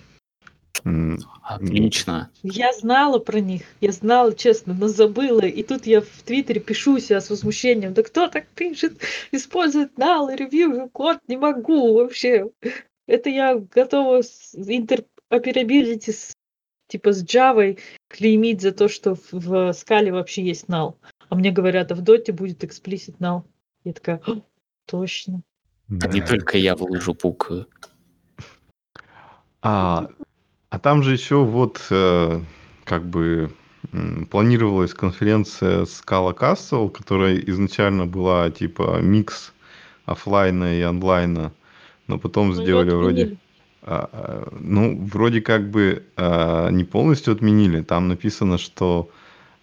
Отлично. 1.43 2.31
Я 2.43 2.73
знала 2.73 3.19
про 3.19 3.41
них, 3.41 3.63
я 3.81 3.93
знала, 3.93 4.35
честно, 4.35 4.75
но 4.75 4.89
забыла. 4.89 5.41
И 5.41 5.63
тут 5.63 5.87
я 5.87 6.01
в 6.01 6.23
Твиттере 6.25 6.61
пишу 6.61 6.99
себя 6.99 7.21
с 7.21 7.31
возмущением. 7.31 7.95
Да 7.95 8.03
кто 8.03 8.29
так 8.29 8.47
пишет? 8.49 9.01
Использует 9.33 9.99
нал 9.99 10.29
и 10.29 10.37
ревью 10.37 10.89
код 10.91 11.19
не 11.29 11.37
могу 11.37 11.95
вообще. 11.95 12.51
Это 13.07 13.29
я 13.31 13.57
готова 13.57 14.23
с 14.23 14.55
интероперабилити 14.55 16.13
с, 16.13 16.37
типа 16.87 17.13
с 17.13 17.25
Java 17.25 17.79
клеймить 18.09 18.61
за 18.61 18.73
то, 18.73 18.89
что 18.89 19.17
в, 19.17 19.33
в 19.33 19.73
скале 19.73 20.13
вообще 20.13 20.43
есть 20.43 20.69
нал. 20.69 20.99
А 21.29 21.35
мне 21.35 21.51
говорят, 21.51 21.93
а 21.93 21.95
в 21.95 22.03
доте 22.03 22.33
будет 22.33 22.65
explicit 22.65 23.17
null. 23.19 23.43
Я 23.85 23.93
такая, 23.93 24.21
точно. 24.87 25.43
Да. 25.89 26.09
Не 26.09 26.21
только 26.21 26.59
я 26.59 26.77
в 26.77 26.83
лыжу 26.83 27.15
пукаю. 27.15 27.67
А, 29.63 30.09
а 30.71 30.79
там 30.79 31.03
же 31.03 31.13
еще 31.13 31.45
вот 31.45 31.81
э, 31.91 32.41
как 32.85 33.05
бы 33.05 33.51
планировалась 34.31 34.95
конференция 34.95 35.83
Scala 35.83 36.37
Castle, 36.37 36.91
которая 36.91 37.37
изначально 37.39 38.07
была 38.07 38.51
типа 38.51 39.01
микс 39.01 39.53
офлайна 40.05 40.79
и 40.79 40.83
онлайна, 40.83 41.53
но 42.07 42.19
потом 42.19 42.49
ну, 42.49 42.55
сделали 42.55 42.91
вроде... 42.91 43.37
А, 43.83 44.09
а, 44.13 44.49
ну, 44.61 45.05
вроде 45.07 45.41
как 45.41 45.71
бы 45.71 46.05
а, 46.17 46.69
не 46.71 46.85
полностью 46.85 47.33
отменили. 47.33 47.81
Там 47.81 48.09
написано, 48.09 48.59
что 48.59 49.09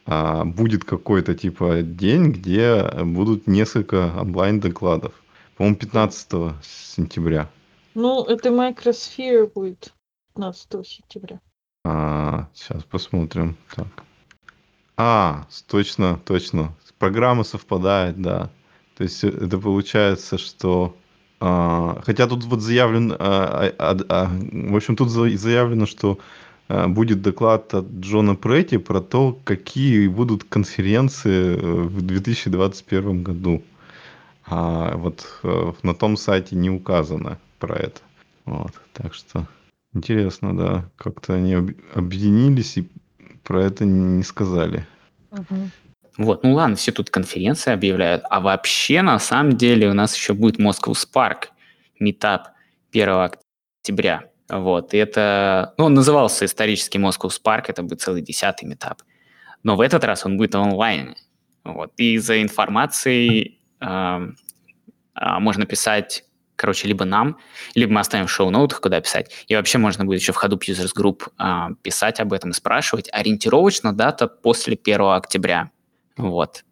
а, 0.05 0.43
будет 0.43 0.83
какой-то 0.83 1.35
типа 1.35 1.83
день, 1.83 2.31
где 2.31 2.83
будут 3.03 3.47
несколько 3.47 4.11
онлайн-докладов. 4.19 5.13
По-моему, 5.55 5.77
15 5.77 6.29
сентября. 6.63 7.49
Ну, 7.93 8.23
это 8.25 8.49
Microsphere 8.49 9.51
будет 9.53 9.93
15 10.37 10.87
сентября. 10.87 11.39
А, 11.83 12.47
сейчас 12.53 12.83
посмотрим. 12.83 13.57
Так. 13.75 13.87
А, 14.95 15.47
точно, 15.67 16.19
точно. 16.25 16.75
Программа 16.99 17.43
совпадает, 17.43 18.21
да. 18.21 18.51
То 18.97 19.03
есть 19.03 19.23
э, 19.23 19.29
это 19.29 19.57
получается, 19.57 20.37
что... 20.37 20.95
А, 21.39 22.01
хотя 22.05 22.27
тут 22.27 22.43
вот 22.43 22.61
заявлено... 22.61 23.15
А, 23.17 23.73
а, 23.79 23.97
а, 24.09 24.29
в 24.29 24.75
общем, 24.75 24.95
тут 24.95 25.09
заявлено, 25.09 25.87
что 25.87 26.19
а, 26.67 26.87
будет 26.87 27.23
доклад 27.23 27.73
от 27.73 27.87
Джона 27.87 28.35
Претти 28.35 28.77
про 28.77 29.01
то, 29.01 29.35
какие 29.43 30.07
будут 30.07 30.43
конференции 30.43 31.57
э, 31.57 31.81
в 31.81 32.01
2021 32.03 33.23
году. 33.23 33.63
А 34.45 34.95
вот 34.97 35.25
э, 35.41 35.73
на 35.81 35.95
том 35.95 36.15
сайте 36.15 36.55
не 36.55 36.69
указано 36.69 37.39
про 37.57 37.75
это. 37.75 38.01
Вот, 38.45 38.71
так 38.93 39.15
что 39.15 39.47
интересно, 39.93 40.57
да, 40.57 40.89
как-то 40.95 41.35
они 41.35 41.53
объединились 41.93 42.77
и 42.77 42.89
про 43.43 43.63
это 43.63 43.85
не 43.85 44.23
сказали. 44.23 44.85
Угу. 45.31 45.69
Вот, 46.17 46.43
ну 46.43 46.53
ладно, 46.53 46.75
все 46.75 46.91
тут 46.91 47.09
конференции 47.09 47.71
объявляют, 47.71 48.23
а 48.29 48.39
вообще 48.39 49.01
на 49.01 49.19
самом 49.19 49.55
деле 49.55 49.89
у 49.89 49.93
нас 49.93 50.15
еще 50.15 50.33
будет 50.33 50.59
Moscow 50.59 50.93
Spark, 50.93 51.49
метап 51.99 52.49
1 52.91 53.09
октября. 53.09 54.29
Вот, 54.49 54.93
и 54.93 54.97
это, 54.97 55.73
ну, 55.77 55.85
он 55.85 55.93
назывался 55.93 56.45
исторический 56.45 56.97
Moscow 56.97 57.29
Spark, 57.29 57.65
это 57.67 57.83
будет 57.83 58.01
целый 58.01 58.21
десятый 58.21 58.67
метап. 58.67 59.01
Но 59.63 59.75
в 59.75 59.81
этот 59.81 60.03
раз 60.03 60.25
он 60.25 60.37
будет 60.37 60.55
онлайн. 60.55 61.15
Вот, 61.63 61.91
и 61.97 62.17
за 62.17 62.41
информацией 62.41 63.59
э, 63.81 64.19
можно 65.39 65.65
писать, 65.65 66.23
короче, 66.57 66.87
либо 66.87 67.05
нам, 67.05 67.37
либо 67.75 67.93
мы 67.93 68.01
оставим 68.01 68.27
в 68.27 68.31
шоу-ноутах, 68.31 68.81
куда 68.81 68.99
писать. 68.99 69.31
И 69.47 69.55
вообще 69.55 69.77
можно 69.77 70.03
будет 70.03 70.19
еще 70.19 70.33
в 70.33 70.43
Hadoop 70.43 70.59
Users 70.67 70.91
Group 70.97 71.29
э, 71.39 71.75
писать 71.81 72.19
об 72.19 72.33
этом 72.33 72.49
и 72.49 72.53
спрашивать. 72.53 73.07
Ориентировочно 73.13 73.93
дата 73.93 74.27
после 74.27 74.77
1 74.81 75.01
октября. 75.01 75.71
Вот. 76.17 76.65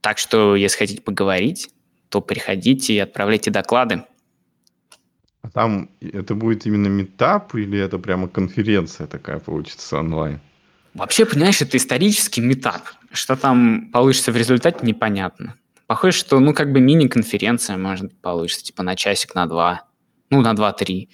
Так 0.00 0.18
что, 0.18 0.54
если 0.54 0.78
хотите 0.78 1.02
поговорить, 1.02 1.70
то 2.08 2.20
приходите 2.20 2.92
и 2.92 2.98
отправляйте 2.98 3.50
доклады. 3.50 4.04
А 5.40 5.50
там 5.50 5.90
это 6.00 6.34
будет 6.34 6.66
именно 6.66 6.88
метап 6.88 7.54
или 7.54 7.78
это 7.78 7.98
прямо 7.98 8.28
конференция 8.28 9.06
такая 9.06 9.40
получится 9.40 9.98
онлайн? 9.98 10.40
Вообще, 10.94 11.24
понимаешь, 11.24 11.62
это 11.62 11.76
исторический 11.78 12.42
метап. 12.42 12.82
Что 13.12 13.34
там 13.34 13.90
получится 13.92 14.30
в 14.30 14.36
результате, 14.36 14.84
непонятно. 14.84 15.54
Похоже, 15.92 16.16
что, 16.16 16.40
ну, 16.40 16.54
как 16.54 16.72
бы 16.72 16.80
мини-конференция, 16.80 17.76
может, 17.76 18.18
получится, 18.22 18.64
типа 18.64 18.82
на 18.82 18.96
часик, 18.96 19.34
на 19.34 19.44
два. 19.44 19.82
Ну, 20.30 20.40
на 20.40 20.54
два-три. 20.54 21.10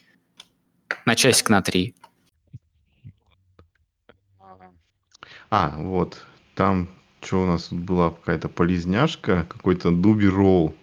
На 1.05 1.17
часик, 1.17 1.51
на 1.51 1.63
три. 1.63 1.97
А, 5.51 5.75
вот. 5.79 6.25
Там, 6.55 6.89
что 7.21 7.43
у 7.43 7.47
нас 7.47 7.73
была 7.73 8.11
какая-то 8.11 8.49
полезняшка, 8.49 9.49
какой-то 9.49 9.91
дуби 9.91 10.29
ролл. 10.29 10.77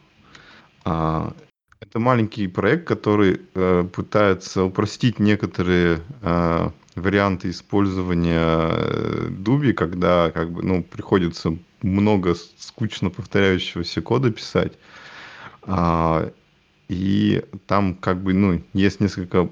А, 0.84 1.32
это 1.80 1.98
маленький 1.98 2.50
проект, 2.50 2.86
который 2.86 3.40
э, 3.54 3.86
пытается 3.94 4.66
упростить 4.66 5.20
некоторые 5.20 6.02
э, 6.22 6.70
варианты 6.96 7.50
использования 7.50 8.72
э, 8.74 9.28
дуби, 9.30 9.72
когда 9.72 10.32
как 10.32 10.52
бы, 10.52 10.64
ну, 10.64 10.84
приходится 10.84 11.58
много 11.86 12.36
скучно 12.58 13.10
повторяющегося 13.10 14.02
кода 14.02 14.32
писать. 14.32 14.74
А, 15.64 16.32
и 16.88 17.44
там 17.68 17.96
как 17.96 18.22
бы, 18.22 18.34
ну, 18.34 18.62
есть 18.74 19.00
несколько 19.00 19.50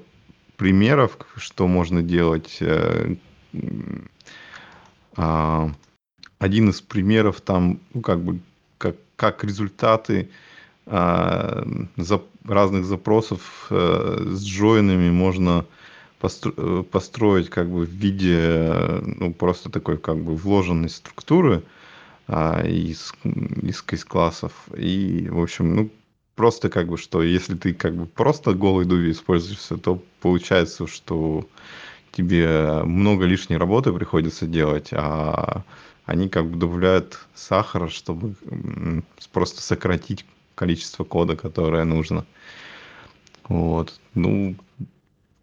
примеров, 0.57 1.17
что 1.37 1.67
можно 1.67 2.01
делать. 2.01 2.57
Э, 2.59 3.15
а, 5.15 5.71
один 6.39 6.69
из 6.69 6.81
примеров 6.81 7.41
там, 7.41 7.79
ну, 7.93 8.01
как 8.01 8.21
бы, 8.21 8.39
как, 8.77 8.95
как 9.15 9.43
результаты 9.43 10.29
а, 10.85 11.65
разных 12.45 12.85
запросов 12.85 13.67
а, 13.69 14.27
с 14.31 14.43
джойнами 14.43 15.09
можно 15.09 15.65
постро, 16.19 16.83
построить 16.83 17.49
как 17.49 17.69
бы 17.69 17.85
в 17.85 17.89
виде, 17.89 19.01
ну, 19.01 19.33
просто 19.33 19.69
такой 19.69 19.97
как 19.97 20.17
бы 20.17 20.35
вложенной 20.35 20.89
структуры, 20.89 21.63
а, 22.27 22.61
из, 22.65 23.13
из, 23.23 23.83
из 23.89 24.05
классов. 24.05 24.53
И, 24.75 25.27
в 25.29 25.41
общем, 25.41 25.75
ну, 25.75 25.89
просто 26.35 26.69
как 26.69 26.87
бы, 26.87 26.97
что 26.97 27.21
если 27.21 27.55
ты 27.55 27.73
как 27.73 27.95
бы 27.95 28.05
просто 28.05 28.53
голый 28.53 28.85
дуви 28.85 29.11
используешься, 29.11 29.77
то 29.77 30.01
получается, 30.21 30.87
что 30.87 31.47
тебе 32.11 32.83
много 32.83 33.25
лишней 33.25 33.57
работы 33.57 33.91
приходится 33.91 34.45
делать, 34.45 34.89
а 34.91 35.63
они 36.05 36.29
как 36.29 36.49
бы 36.49 36.57
добавляют 36.57 37.19
сахара, 37.33 37.87
чтобы 37.89 38.35
просто 39.31 39.61
сократить 39.61 40.25
количество 40.55 41.03
кода, 41.03 41.35
которое 41.35 41.83
нужно. 41.83 42.25
Вот. 43.47 43.99
Ну, 44.13 44.55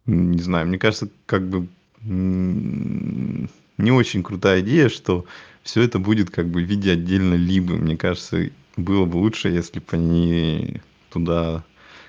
не 0.07 0.41
знаю, 0.41 0.67
мне 0.69 0.79
кажется, 0.79 1.09
как 1.27 1.49
бы 1.49 1.69
не 2.03 3.91
очень 3.91 4.23
крутая 4.23 4.61
идея, 4.61 4.89
что 4.89 5.27
все 5.63 5.83
это 5.83 5.99
будет 5.99 6.31
как 6.31 6.49
бы 6.49 6.63
в 6.63 6.67
виде 6.67 6.93
отдельно 6.93 7.35
либо. 7.35 7.75
Мне 7.75 7.97
кажется, 7.97 8.51
было 8.77 9.05
бы 9.05 9.17
лучше, 9.17 9.49
если 9.49 9.81
бы 9.81 9.87
они 9.91 10.81
туда 11.11 11.65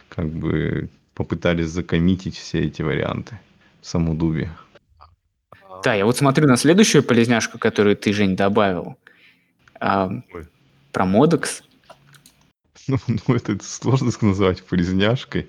как 0.10 0.30
бы 0.30 0.90
попытались 1.14 1.70
закоммитить 1.70 2.38
все 2.38 2.62
эти 2.62 2.82
варианты 2.82 3.40
в 3.82 3.88
саму 3.88 4.16
Дуби. 4.16 4.50
Да, 5.84 5.94
я 5.94 6.06
вот 6.06 6.18
смотрю 6.18 6.48
на 6.48 6.58
следующую 6.58 7.04
полезняшку, 7.04 7.58
которую 7.58 7.96
ты, 7.96 8.14
Жень, 8.14 8.36
добавил. 8.36 8.98
А, 9.80 10.12
про 10.92 11.06
модекс. 11.06 11.64
Ну, 12.88 12.98
ну, 13.28 13.36
это 13.36 13.58
сложно 13.64 14.12
назвать 14.22 14.64
полезняшкой. 14.64 15.48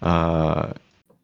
А... 0.00 0.74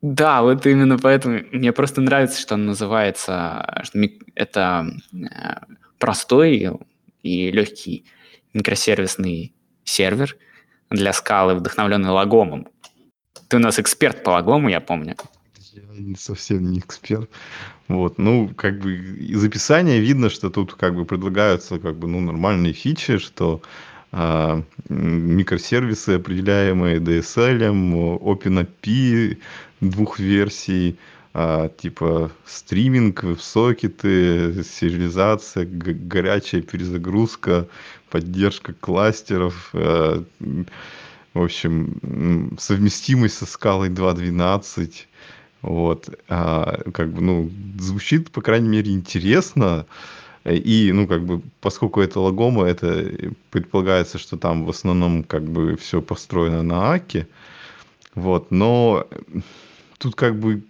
Да, 0.01 0.43
вот 0.43 0.65
именно 0.65 0.97
поэтому 0.97 1.41
мне 1.51 1.73
просто 1.73 2.01
нравится, 2.01 2.41
что 2.41 2.55
он 2.55 2.67
называется, 2.67 3.83
что 3.83 3.99
это 4.37 4.87
э, 5.13 5.55
простой 5.99 6.79
и 7.23 7.51
легкий 7.51 8.05
микросервисный 8.53 9.55
сервер 9.85 10.37
для 10.91 11.13
скалы, 11.13 11.55
вдохновленный 11.55 12.11
лагомом. 12.11 12.69
Ты 13.49 13.57
у 13.57 13.61
нас 13.61 13.79
эксперт 13.79 14.23
по 14.23 14.31
лагому, 14.31 14.69
я 14.69 14.81
помню. 14.81 15.17
Я 15.73 15.83
совсем 16.17 16.71
не 16.71 16.79
эксперт. 16.79 17.31
Вот, 17.89 18.19
ну, 18.19 18.49
как 18.55 18.81
бы 18.81 18.95
из 18.95 19.45
описания 19.45 19.99
видно, 20.01 20.31
что 20.31 20.51
тут 20.51 20.75
как 20.75 20.95
бы 20.95 21.05
предлагаются 21.05 21.79
как 21.79 21.97
бы, 21.97 22.09
ну, 22.09 22.21
нормальные 22.21 22.73
фичи, 22.73 23.19
что 23.19 23.61
а, 24.13 24.63
микросервисы, 24.89 26.11
определяемые 26.11 26.99
DSL, 26.99 28.19
OpenAPI 28.21 29.39
двух 29.81 30.19
версий, 30.19 30.97
а, 31.37 31.68
типа 31.68 32.30
стриминг, 32.47 33.24
веб-сокеты, 33.24 34.62
сериализация, 34.62 35.66
горячая 35.66 36.62
перезагрузка, 36.62 37.66
поддержка 38.09 38.72
кластеров, 38.72 39.70
а, 39.72 40.22
в 41.35 41.43
общем, 41.43 42.57
совместимость 42.61 43.37
со 43.37 43.47
скалой 43.47 43.91
2.12. 43.91 45.07
Вот, 45.62 46.09
а, 46.28 46.82
как 46.93 47.12
бы, 47.12 47.20
ну, 47.20 47.51
звучит, 47.80 48.30
по 48.30 48.41
крайней 48.41 48.68
мере, 48.68 48.93
интересно. 48.93 49.87
И, 50.45 50.93
ну, 50.93 51.09
как 51.09 51.24
бы, 51.24 51.43
поскольку 51.61 52.01
это 52.01 52.20
лагома, 52.20 52.66
это 52.66 53.11
предполагается, 53.51 54.18
что 54.18 54.37
там 54.37 54.66
в 54.66 54.70
основном, 54.70 55.24
как 55.24 55.43
бы, 55.43 55.76
все 55.76 56.01
построено 56.01 56.62
на 56.62 56.93
Аке. 56.93 57.26
Вот, 58.14 58.53
но 58.53 59.09
тут, 59.99 60.14
как 60.14 60.39
бы, 60.39 60.62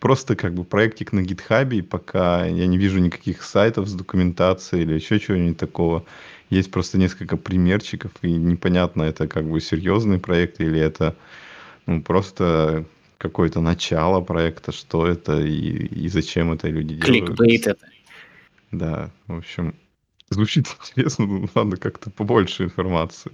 просто, 0.00 0.34
как 0.34 0.54
бы, 0.54 0.64
проектик 0.64 1.12
на 1.12 1.22
гитхабе, 1.22 1.78
и 1.78 1.82
пока 1.82 2.46
я 2.46 2.66
не 2.66 2.78
вижу 2.78 2.98
никаких 2.98 3.42
сайтов 3.42 3.86
с 3.86 3.94
документацией 3.94 4.82
или 4.82 4.94
еще 4.94 5.20
чего-нибудь 5.20 5.58
такого. 5.58 6.04
Есть 6.48 6.70
просто 6.72 6.98
несколько 6.98 7.36
примерчиков, 7.36 8.10
и 8.22 8.32
непонятно, 8.32 9.02
это, 9.02 9.28
как 9.28 9.44
бы, 9.44 9.60
серьезный 9.60 10.18
проект 10.18 10.60
или 10.60 10.80
это, 10.80 11.14
ну, 11.86 12.02
просто 12.02 12.86
какое-то 13.18 13.60
начало 13.60 14.22
проекта, 14.22 14.72
что 14.72 15.06
это 15.06 15.38
и, 15.40 15.86
и 15.86 16.08
зачем 16.08 16.52
это 16.52 16.68
люди 16.68 16.94
делают. 16.94 17.26
Кликбейт 17.26 17.66
это. 17.66 17.86
Да, 18.72 19.10
в 19.26 19.38
общем, 19.38 19.74
звучит 20.30 20.66
интересно, 20.90 21.26
но 21.26 21.48
надо 21.54 21.76
как-то 21.76 22.10
побольше 22.10 22.64
информации, 22.64 23.32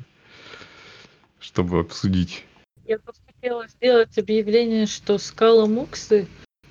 чтобы 1.39 1.79
обсудить. 1.79 2.45
Я 2.87 2.99
просто 2.99 3.23
хотела 3.33 3.69
сделать 3.69 4.19
объявление, 4.19 4.87
что 4.87 5.19
скала 5.19 5.67
Муксы 5.67 6.27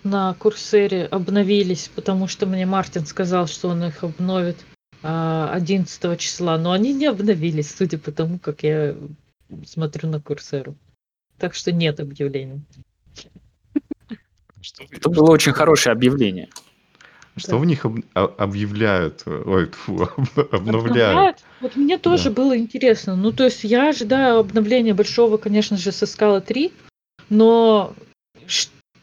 на 0.06 0.34
Курсере 0.36 1.06
обновились, 1.06 1.90
потому 1.94 2.28
что 2.28 2.46
мне 2.46 2.66
Мартин 2.66 3.06
сказал, 3.06 3.48
что 3.48 3.70
он 3.70 3.84
их 3.84 4.04
обновит 4.04 4.58
11 5.02 6.06
а, 6.06 6.18
числа, 6.18 6.58
но 6.58 6.72
они 6.72 6.94
не 6.94 7.08
обновились, 7.08 7.74
судя 7.76 7.98
по 7.98 8.12
тому, 8.12 8.40
как 8.40 8.64
я 8.64 8.96
смотрю 9.66 10.10
на 10.10 10.22
Курсеру. 10.22 10.76
Так 11.38 11.54
что 11.54 11.72
нет 11.72 12.00
объявлений. 12.00 12.62
Это 14.90 15.10
было 15.10 15.32
очень 15.32 15.52
хорошее 15.52 15.94
объявление. 15.94 16.50
Что 17.38 17.52
да. 17.52 17.58
в 17.58 17.66
них 17.66 17.84
об, 17.86 18.00
а, 18.14 18.26
объявляют? 18.38 19.24
Ой, 19.26 19.70
фу, 19.70 20.04
обновляют. 20.52 20.54
обновляют? 20.54 21.38
Вот 21.60 21.76
мне 21.76 21.98
тоже 21.98 22.30
да. 22.30 22.36
было 22.36 22.58
интересно. 22.58 23.16
Ну, 23.16 23.32
то 23.32 23.44
есть 23.44 23.64
я 23.64 23.90
ожидаю 23.90 24.40
обновления 24.40 24.94
большого, 24.94 25.38
конечно 25.38 25.78
же, 25.78 25.92
со 25.92 26.06
скала 26.06 26.40
3, 26.40 26.72
но 27.30 27.94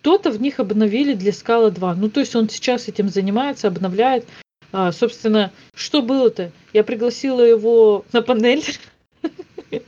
что-то 0.02 0.32
в 0.32 0.40
них 0.40 0.58
обновили 0.58 1.14
для 1.14 1.32
скала 1.32 1.70
2. 1.70 1.94
Ну, 1.94 2.10
то 2.10 2.18
есть 2.18 2.34
он 2.34 2.50
сейчас 2.50 2.88
этим 2.88 3.08
занимается, 3.08 3.68
обновляет. 3.68 4.26
А, 4.72 4.90
собственно, 4.90 5.52
что 5.76 6.02
было-то? 6.02 6.50
Я 6.72 6.82
пригласила 6.82 7.40
его 7.40 8.04
на 8.12 8.20
панель. 8.20 8.64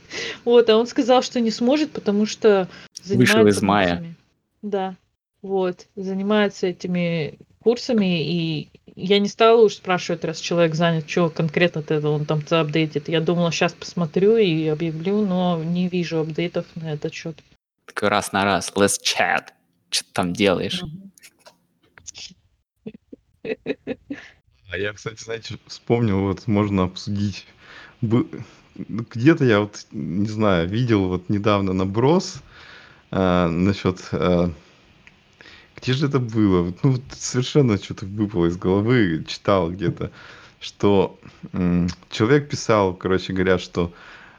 Вот, 0.45 0.67
а 0.67 0.77
он 0.77 0.87
сказал, 0.87 1.21
что 1.21 1.39
не 1.39 1.51
сможет, 1.51 1.91
потому 1.91 2.25
что 2.25 2.67
занимается... 3.03 3.37
Вышел 3.37 3.47
из 3.47 3.61
мая. 3.61 4.15
Да, 4.63 4.95
вот, 5.43 5.85
занимается 5.95 6.65
этими 6.65 7.37
курсами, 7.59 8.23
и 8.23 8.69
я 8.95 9.19
не 9.19 9.27
стала 9.27 9.61
уж 9.61 9.75
спрашивать, 9.75 10.23
раз 10.23 10.39
человек 10.39 10.73
занят, 10.73 11.07
что 11.07 11.29
конкретно 11.29 11.79
-то 11.81 12.07
он 12.07 12.25
там 12.25 12.41
апдейтит. 12.49 13.09
Я 13.09 13.21
думала, 13.21 13.51
сейчас 13.51 13.73
посмотрю 13.73 14.37
и 14.37 14.65
объявлю, 14.67 15.23
но 15.23 15.61
не 15.63 15.87
вижу 15.87 16.21
апдейтов 16.21 16.65
на 16.73 16.93
этот 16.93 17.13
счет. 17.13 17.37
Такой 17.85 18.09
раз 18.09 18.31
на 18.31 18.43
раз, 18.43 18.71
let's 18.75 18.99
chat. 18.99 19.49
Что 19.89 20.03
ты 20.05 20.11
там 20.13 20.33
делаешь? 20.33 20.83
А 23.43 24.77
я, 24.77 24.93
кстати, 24.93 25.23
знаете, 25.23 25.57
вспомнил, 25.67 26.21
вот 26.21 26.47
можно 26.47 26.83
обсудить. 26.83 27.45
Где-то 28.01 29.45
я 29.45 29.61
вот, 29.61 29.85
не 29.91 30.27
знаю, 30.27 30.67
видел 30.67 31.07
вот 31.07 31.29
недавно 31.29 31.71
наброс 31.71 32.41
э, 33.11 33.47
насчет 33.47 34.09
э, 34.11 34.49
где 35.75 35.93
же 35.93 36.07
это 36.07 36.19
было? 36.19 36.73
Ну, 36.83 36.97
совершенно 37.11 37.77
что-то 37.77 38.05
выпало 38.05 38.47
из 38.47 38.57
головы, 38.57 39.23
читал 39.27 39.71
где-то, 39.71 40.11
что 40.59 41.19
м, 41.53 41.89
человек 42.09 42.49
писал, 42.49 42.93
короче 42.93 43.33
говоря, 43.33 43.59
что... 43.59 43.93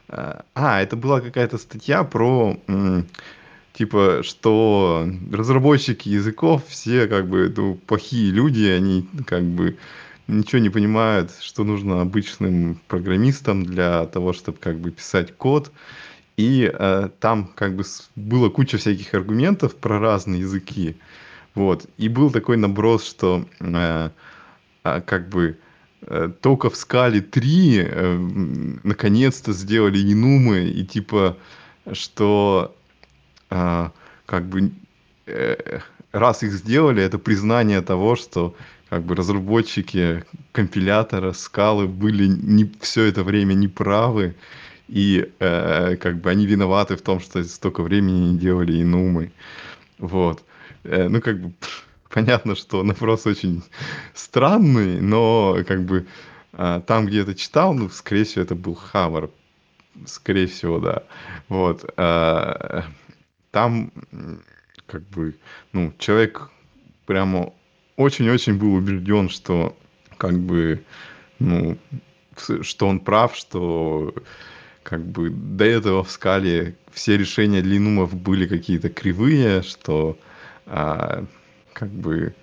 Э, 0.09 0.41
а, 0.55 0.81
это 0.81 0.95
была 0.95 1.21
какая-то 1.21 1.57
статья 1.57 2.03
про... 2.03 2.57
М, 2.67 3.07
типа, 3.77 4.21
что 4.23 5.07
разработчики 5.31 6.09
языков 6.09 6.63
все 6.67 7.05
как 7.07 7.27
бы 7.27 7.53
ну, 7.55 7.75
плохие 7.75 8.31
люди, 8.31 8.65
они 8.65 9.07
как 9.27 9.43
бы 9.43 9.77
ничего 10.27 10.59
не 10.59 10.69
понимают, 10.69 11.31
что 11.41 11.63
нужно 11.63 12.01
обычным 12.01 12.81
программистам 12.87 13.63
для 13.63 14.07
того, 14.07 14.33
чтобы 14.33 14.57
как 14.57 14.79
бы 14.79 14.89
писать 14.89 15.35
код. 15.37 15.71
И 16.37 16.71
э, 16.71 17.09
там 17.19 17.51
как 17.55 17.75
бы 17.75 17.83
было 18.15 18.49
куча 18.49 18.77
всяких 18.77 19.13
аргументов 19.13 19.75
про 19.75 19.99
разные 19.99 20.41
языки. 20.41 20.95
Вот. 21.53 21.87
И 21.97 22.09
был 22.09 22.31
такой 22.31 22.57
наброс, 22.57 23.05
что 23.05 23.45
э, 23.59 24.09
э, 24.83 25.01
как 25.01 25.29
бы 25.29 25.57
э, 26.01 26.31
только 26.41 26.69
в 26.71 26.75
скале 26.75 27.21
3 27.21 27.77
э, 27.79 28.17
наконец-то 28.83 29.53
сделали 29.53 29.99
инумы, 30.01 30.69
и 30.69 30.83
типа, 30.85 31.37
что 31.91 32.75
э, 33.49 33.89
как 34.25 34.45
бы 34.47 34.71
э, 35.25 35.79
раз 36.11 36.43
их 36.43 36.51
сделали, 36.53 37.03
это 37.03 37.17
признание 37.17 37.81
того, 37.81 38.15
что 38.15 38.55
как 38.89 39.03
бы 39.03 39.15
разработчики 39.15 40.23
компилятора 40.51 41.33
скалы 41.33 41.87
были 41.87 42.27
не 42.27 42.71
все 42.81 43.03
это 43.03 43.23
время 43.23 43.53
неправы, 43.53 44.35
и 44.87 45.29
э, 45.39 45.97
как 45.97 46.21
бы 46.21 46.29
они 46.29 46.45
виноваты 46.45 46.95
в 46.95 47.01
том, 47.01 47.19
что 47.19 47.43
столько 47.43 47.83
времени 47.83 48.31
не 48.31 48.37
делали 48.37 48.81
инумы. 48.81 49.31
Вот. 49.99 50.43
Э, 50.83 51.09
ну, 51.09 51.21
как 51.21 51.39
бы, 51.41 51.51
понятно, 52.09 52.55
что 52.55 52.83
вопрос 52.83 53.25
очень 53.25 53.63
странный, 54.13 55.01
но, 55.01 55.57
как 55.67 55.83
бы, 55.83 56.07
а, 56.53 56.79
там, 56.81 57.05
где 57.05 57.21
это 57.21 57.35
читал, 57.35 57.73
ну, 57.73 57.89
скорее 57.89 58.23
всего, 58.23 58.43
это 58.43 58.55
был 58.55 58.75
Хаммер. 58.75 59.29
Скорее 60.05 60.47
всего, 60.47 60.79
да. 60.79 61.03
Вот. 61.49 61.83
А, 61.97 62.85
там, 63.51 63.91
как 64.85 65.03
бы, 65.09 65.35
ну, 65.73 65.93
человек 65.97 66.49
прямо 67.05 67.53
очень-очень 67.95 68.57
был 68.57 68.75
убежден, 68.75 69.29
что, 69.29 69.77
как 70.17 70.37
бы, 70.39 70.83
ну, 71.39 71.77
что 72.61 72.87
он 72.87 72.99
прав, 72.99 73.35
что 73.35 74.13
как 74.83 75.05
бы 75.05 75.29
до 75.29 75.65
этого 75.65 76.03
в 76.03 76.11
скале 76.11 76.77
все 76.91 77.17
решения 77.17 77.61
для 77.61 77.77
инумов 77.77 78.15
были 78.15 78.47
какие-то 78.47 78.89
кривые, 78.89 79.61
что 79.61 80.17
а, 80.65 81.25
как 81.73 81.89
бы, 81.89 82.33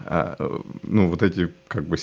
а, 0.00 0.36
ну, 0.82 1.08
вот 1.08 1.22
эти, 1.22 1.52
как 1.68 1.86
бы, 1.86 1.96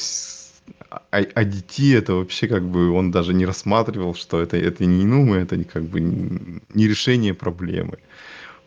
а, 0.90 1.22
ADT 1.22 1.98
это 1.98 2.14
вообще 2.14 2.48
как 2.48 2.64
бы 2.64 2.92
он 2.92 3.12
даже 3.12 3.34
не 3.34 3.46
рассматривал, 3.46 4.16
что 4.16 4.42
это, 4.42 4.56
это 4.56 4.86
не 4.86 5.04
инумы, 5.04 5.38
это 5.38 5.62
как 5.64 5.84
бы 5.84 6.00
не 6.00 6.88
решение 6.88 7.34
проблемы. 7.34 7.98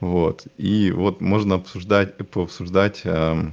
Вот. 0.05 0.47
И 0.59 0.91
вот 0.91 1.23
можно 1.23 1.55
обсуждать, 1.55 2.15
пообсуждать, 2.29 3.01
а, 3.07 3.51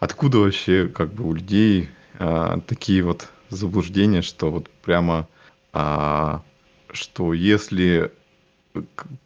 откуда 0.00 0.38
вообще 0.38 0.88
как 0.88 1.14
бы 1.14 1.22
у 1.22 1.34
людей 1.34 1.88
а, 2.18 2.58
такие 2.66 3.04
вот 3.04 3.28
заблуждения, 3.48 4.22
что 4.22 4.50
вот 4.50 4.68
прямо, 4.68 5.28
а, 5.72 6.42
что 6.90 7.32
если 7.32 8.10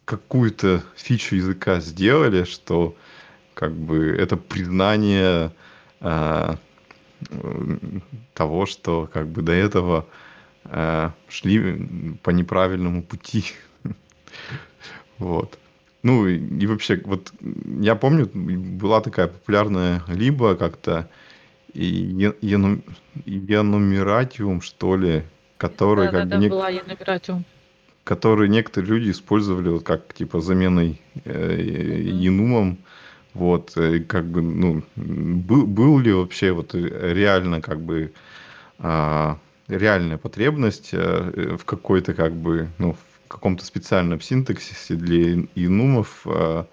какую-то 0.04 0.84
фичу 0.94 1.36
языка 1.36 1.80
сделали, 1.80 2.44
что 2.44 2.94
как 3.54 3.72
бы 3.72 4.08
это 4.08 4.36
признание 4.36 5.52
э, 6.00 6.56
того, 8.34 8.66
что 8.66 9.08
как 9.10 9.28
бы 9.28 9.40
до 9.40 9.52
этого 9.52 10.06
э, 10.64 11.10
шли 11.28 12.18
по 12.22 12.28
неправильному 12.28 13.02
пути. 13.02 13.46
Вот. 15.18 15.58
Ну 16.06 16.26
и 16.28 16.66
вообще, 16.66 17.00
вот 17.04 17.32
я 17.80 17.96
помню, 17.96 18.30
была 18.32 19.00
такая 19.00 19.26
популярная 19.26 20.04
либо 20.06 20.54
как-то 20.54 21.08
Янумератиум, 21.74 24.60
что 24.60 24.96
ли, 24.96 25.24
который 25.58 26.06
да, 26.06 26.12
как 26.12 26.20
да, 26.20 26.24
бы... 26.24 26.30
Да, 26.30 26.38
не... 26.38 26.48
была 26.48 26.68
Янумератиум. 26.68 27.44
Который 28.04 28.48
некоторые 28.48 28.88
люди 28.88 29.10
использовали 29.10 29.68
вот 29.68 29.82
как 29.82 30.14
типа 30.14 30.40
заменой 30.40 31.00
э, 31.24 31.60
Янумом. 32.04 32.78
Вот, 33.34 33.76
э, 33.76 33.98
как 33.98 34.26
бы, 34.26 34.42
ну, 34.42 34.84
был, 34.94 35.66
был 35.66 35.98
ли 35.98 36.12
вообще 36.12 36.52
вот 36.52 36.72
реально 36.72 37.60
как 37.60 37.80
бы 37.80 38.12
а, 38.78 39.38
реальная 39.66 40.18
потребность 40.18 40.90
э, 40.92 41.56
в 41.58 41.64
какой-то 41.64 42.14
как 42.14 42.32
бы, 42.32 42.68
ну, 42.78 42.92
в 42.92 43.15
каком-то 43.28 43.64
специальном 43.64 44.20
синтаксисе 44.20 44.94
для 44.94 45.46
инумов 45.54 46.22
э, 46.26 46.64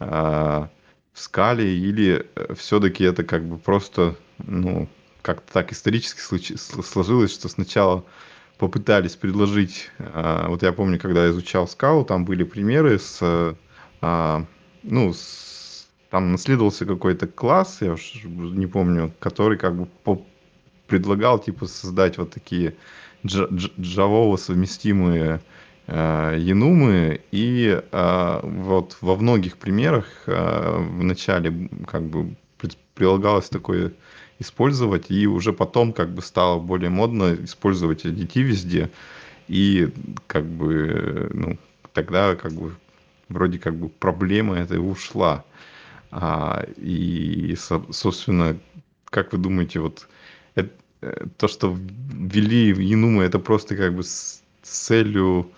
э, 0.00 0.04
в 0.04 0.68
скале, 1.14 1.76
или 1.76 2.26
все-таки 2.54 3.04
это 3.04 3.24
как 3.24 3.44
бы 3.44 3.58
просто, 3.58 4.16
ну, 4.38 4.88
как-то 5.22 5.52
так 5.52 5.72
исторически 5.72 6.20
сложилось, 6.20 7.32
что 7.32 7.48
сначала 7.48 8.04
попытались 8.58 9.16
предложить, 9.16 9.90
вот 9.98 10.62
я 10.62 10.72
помню, 10.72 10.98
когда 10.98 11.24
я 11.24 11.30
изучал 11.30 11.66
скалу, 11.66 12.04
там 12.04 12.24
были 12.24 12.44
примеры 12.44 12.98
с, 12.98 13.54
ну, 14.00 15.12
с, 15.12 15.88
там 16.10 16.32
наследовался 16.32 16.86
какой-то 16.86 17.26
класс, 17.26 17.78
я 17.80 17.92
уж 17.92 18.22
не 18.24 18.66
помню, 18.66 19.12
который 19.18 19.58
как 19.58 19.76
бы 19.76 19.88
предлагал 20.86 21.38
типа 21.38 21.66
создать 21.66 22.18
вот 22.18 22.30
такие 22.32 22.76
джавово 23.24 24.36
совместимые 24.36 25.40
э, 25.90 26.36
енумы 26.38 27.20
и 27.32 27.80
э, 27.80 28.40
вот 28.42 28.96
во 29.00 29.16
многих 29.16 29.56
примерах 29.56 30.06
э, 30.26 30.78
в 30.78 31.02
начале 31.02 31.68
как 31.86 32.04
бы 32.04 32.34
прилагалось 32.94 33.48
такое 33.48 33.92
использовать. 34.38 35.10
И 35.10 35.26
уже 35.26 35.52
потом 35.52 35.92
как 35.92 36.10
бы 36.10 36.22
стало 36.22 36.60
более 36.60 36.90
модно 36.90 37.36
использовать 37.44 38.04
ADT 38.04 38.40
везде. 38.42 38.90
И 39.48 39.90
как 40.26 40.46
бы 40.46 41.28
ну 41.34 41.58
тогда 41.92 42.36
как 42.36 42.52
бы 42.52 42.74
вроде 43.28 43.58
как 43.58 43.74
бы 43.74 43.88
проблема 43.88 44.56
эта 44.56 44.80
ушла. 44.80 45.44
А, 46.12 46.64
и 46.76 47.56
собственно 47.56 48.56
как 49.06 49.32
вы 49.32 49.38
думаете 49.38 49.80
вот 49.80 50.08
это, 50.54 50.70
то, 51.36 51.48
что 51.48 51.76
ввели 51.76 52.68
Янума, 52.68 53.24
это 53.24 53.38
просто 53.38 53.76
как 53.76 53.94
бы 53.94 54.02
с 54.04 54.42
целью 54.62 55.50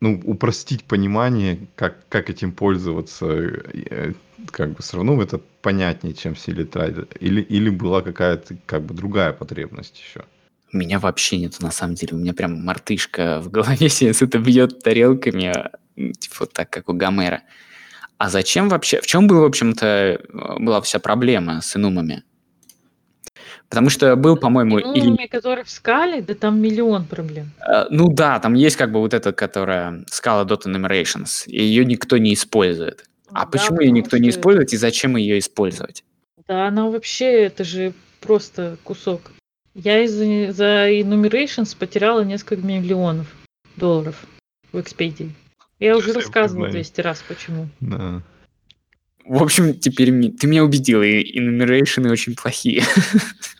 ну, 0.00 0.20
упростить 0.24 0.84
понимание, 0.84 1.66
как, 1.74 2.08
как 2.08 2.30
этим 2.30 2.52
пользоваться, 2.52 3.26
э, 3.26 4.12
как 4.50 4.72
бы 4.72 4.82
все 4.82 4.96
равно 4.96 5.20
это 5.20 5.38
понятнее, 5.38 6.14
чем 6.14 6.36
Селитрайд. 6.36 7.16
Или, 7.20 7.40
или 7.40 7.68
была 7.68 8.02
какая-то 8.02 8.56
как 8.66 8.82
бы 8.82 8.94
другая 8.94 9.32
потребность 9.32 9.98
еще. 9.98 10.24
У 10.72 10.76
меня 10.76 10.98
вообще 10.98 11.38
нет, 11.38 11.58
на 11.60 11.70
самом 11.70 11.94
деле. 11.94 12.14
У 12.14 12.20
меня 12.20 12.34
прям 12.34 12.64
мартышка 12.64 13.40
в 13.40 13.50
голове 13.50 13.88
сейчас 13.88 14.22
это 14.22 14.38
бьет 14.38 14.82
тарелками, 14.82 15.52
типа 15.96 16.36
вот 16.40 16.52
так, 16.52 16.70
как 16.70 16.88
у 16.88 16.92
Гомера. 16.92 17.42
А 18.18 18.30
зачем 18.30 18.68
вообще? 18.68 19.00
В 19.00 19.06
чем 19.06 19.26
был, 19.26 19.40
в 19.40 19.44
общем-то, 19.44 20.20
была 20.58 20.80
вся 20.80 20.98
проблема 20.98 21.60
с 21.60 21.76
инумами? 21.76 22.24
Потому 23.68 23.90
что 23.90 24.16
был, 24.16 24.36
по-моему... 24.36 24.78
Или... 24.78 25.26
которые 25.26 25.64
в 25.64 25.70
скале, 25.70 26.22
да 26.22 26.34
там 26.34 26.60
миллион 26.60 27.04
проблем. 27.04 27.50
Uh, 27.68 27.86
ну 27.90 28.08
да, 28.08 28.38
там 28.38 28.54
есть 28.54 28.76
как 28.76 28.90
бы 28.90 29.00
вот 29.00 29.12
эта, 29.12 29.32
которая 29.32 30.04
скала 30.10 30.44
Dot 30.44 30.62
Enumerations, 30.64 31.46
и 31.46 31.62
ее 31.62 31.84
никто 31.84 32.16
не 32.16 32.32
использует. 32.32 33.04
А 33.30 33.44
да, 33.44 33.46
почему 33.46 33.80
ее 33.80 33.90
никто 33.90 34.16
не 34.16 34.30
использует 34.30 34.72
и 34.72 34.76
зачем 34.78 35.16
ее 35.16 35.38
использовать? 35.38 36.02
Да, 36.46 36.68
она 36.68 36.88
вообще, 36.88 37.44
это 37.44 37.62
же 37.64 37.92
просто 38.20 38.78
кусок. 38.84 39.32
Я 39.74 40.02
из-за 40.04 40.52
за 40.52 40.90
Enumerations 40.90 41.76
потеряла 41.78 42.22
несколько 42.24 42.66
миллионов 42.66 43.26
долларов 43.76 44.16
в 44.72 44.78
Expedia. 44.78 45.30
Я 45.78 45.96
уже 45.96 46.12
рассказывала 46.12 46.70
200 46.70 47.00
раз, 47.02 47.22
почему. 47.28 47.68
Да. 47.80 48.22
В 49.28 49.42
общем, 49.42 49.78
теперь 49.78 50.08
ты 50.32 50.46
меня 50.46 50.64
убедила, 50.64 51.02
и 51.02 51.38
enumerations 51.38 52.10
очень 52.10 52.34
плохие. 52.34 52.82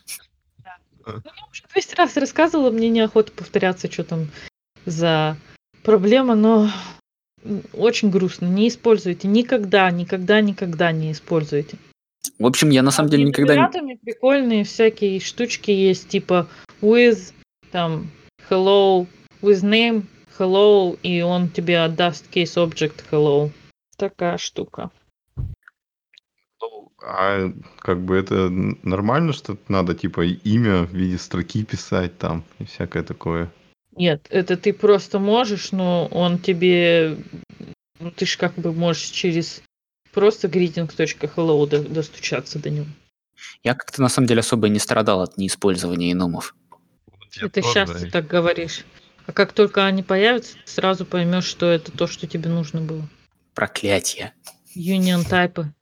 Ну, 1.25 1.31
я 1.35 1.45
уже 1.51 1.63
200 1.73 1.95
раз 1.95 2.17
рассказывала, 2.17 2.71
мне 2.71 2.89
неохота 2.89 3.31
повторяться, 3.31 3.91
что 3.91 4.03
там 4.03 4.27
за 4.85 5.37
проблема, 5.83 6.35
но 6.35 6.69
очень 7.73 8.09
грустно. 8.09 8.45
Не 8.45 8.67
используйте. 8.67 9.27
Никогда, 9.27 9.89
никогда, 9.91 10.41
никогда 10.41 10.91
не 10.91 11.11
используйте. 11.11 11.77
В 12.37 12.45
общем, 12.45 12.69
я 12.69 12.83
на 12.83 12.91
самом 12.91 13.09
деле 13.09 13.23
никогда 13.23 13.55
не... 13.81 13.95
прикольные 13.95 14.63
всякие 14.63 15.19
штучки 15.19 15.71
есть, 15.71 16.09
типа 16.09 16.47
with, 16.81 17.33
там, 17.71 18.09
hello, 18.49 19.07
with 19.41 19.63
name, 19.63 20.03
hello, 20.37 20.97
и 21.01 21.21
он 21.21 21.49
тебе 21.49 21.79
отдаст 21.79 22.25
case 22.33 22.55
object 22.55 23.03
hello. 23.11 23.51
Такая 23.97 24.37
штука. 24.37 24.91
А 27.01 27.51
как 27.79 28.01
бы 28.01 28.17
это 28.17 28.49
нормально, 28.49 29.33
что 29.33 29.57
надо 29.67 29.95
типа 29.95 30.25
имя 30.25 30.83
в 30.83 30.93
виде 30.93 31.17
строки 31.17 31.63
писать 31.63 32.17
там 32.17 32.43
и 32.59 32.65
всякое 32.65 33.03
такое? 33.03 33.51
Нет, 33.95 34.27
это 34.29 34.57
ты 34.57 34.73
просто 34.73 35.19
можешь, 35.19 35.71
но 35.71 36.07
он 36.07 36.39
тебе... 36.39 37.17
Ну, 37.99 38.11
ты 38.11 38.25
же 38.25 38.37
как 38.37 38.55
бы 38.55 38.71
можешь 38.71 39.09
через 39.09 39.61
просто 40.13 40.47
greetings.hello 40.47 41.87
достучаться 41.89 42.59
до 42.59 42.69
него. 42.69 42.87
Я 43.63 43.75
как-то 43.75 44.01
на 44.01 44.09
самом 44.09 44.27
деле 44.27 44.39
особо 44.39 44.69
не 44.69 44.79
страдал 44.79 45.21
от 45.21 45.37
неиспользования 45.37 46.11
иномов. 46.11 46.55
Вот 47.07 47.37
это 47.37 47.61
тоже, 47.61 47.73
сейчас 47.73 47.91
да. 47.91 47.99
ты 47.99 48.09
так 48.09 48.27
говоришь. 48.27 48.85
А 49.25 49.31
как 49.31 49.53
только 49.53 49.85
они 49.85 50.01
появятся, 50.01 50.55
ты 50.65 50.71
сразу 50.71 51.05
поймешь, 51.05 51.45
что 51.45 51.67
это 51.67 51.91
то, 51.91 52.07
что 52.07 52.25
тебе 52.25 52.49
нужно 52.49 52.81
было. 52.81 53.07
Проклятие. 53.53 54.33
Union 54.75 55.27
тайпы. 55.27 55.73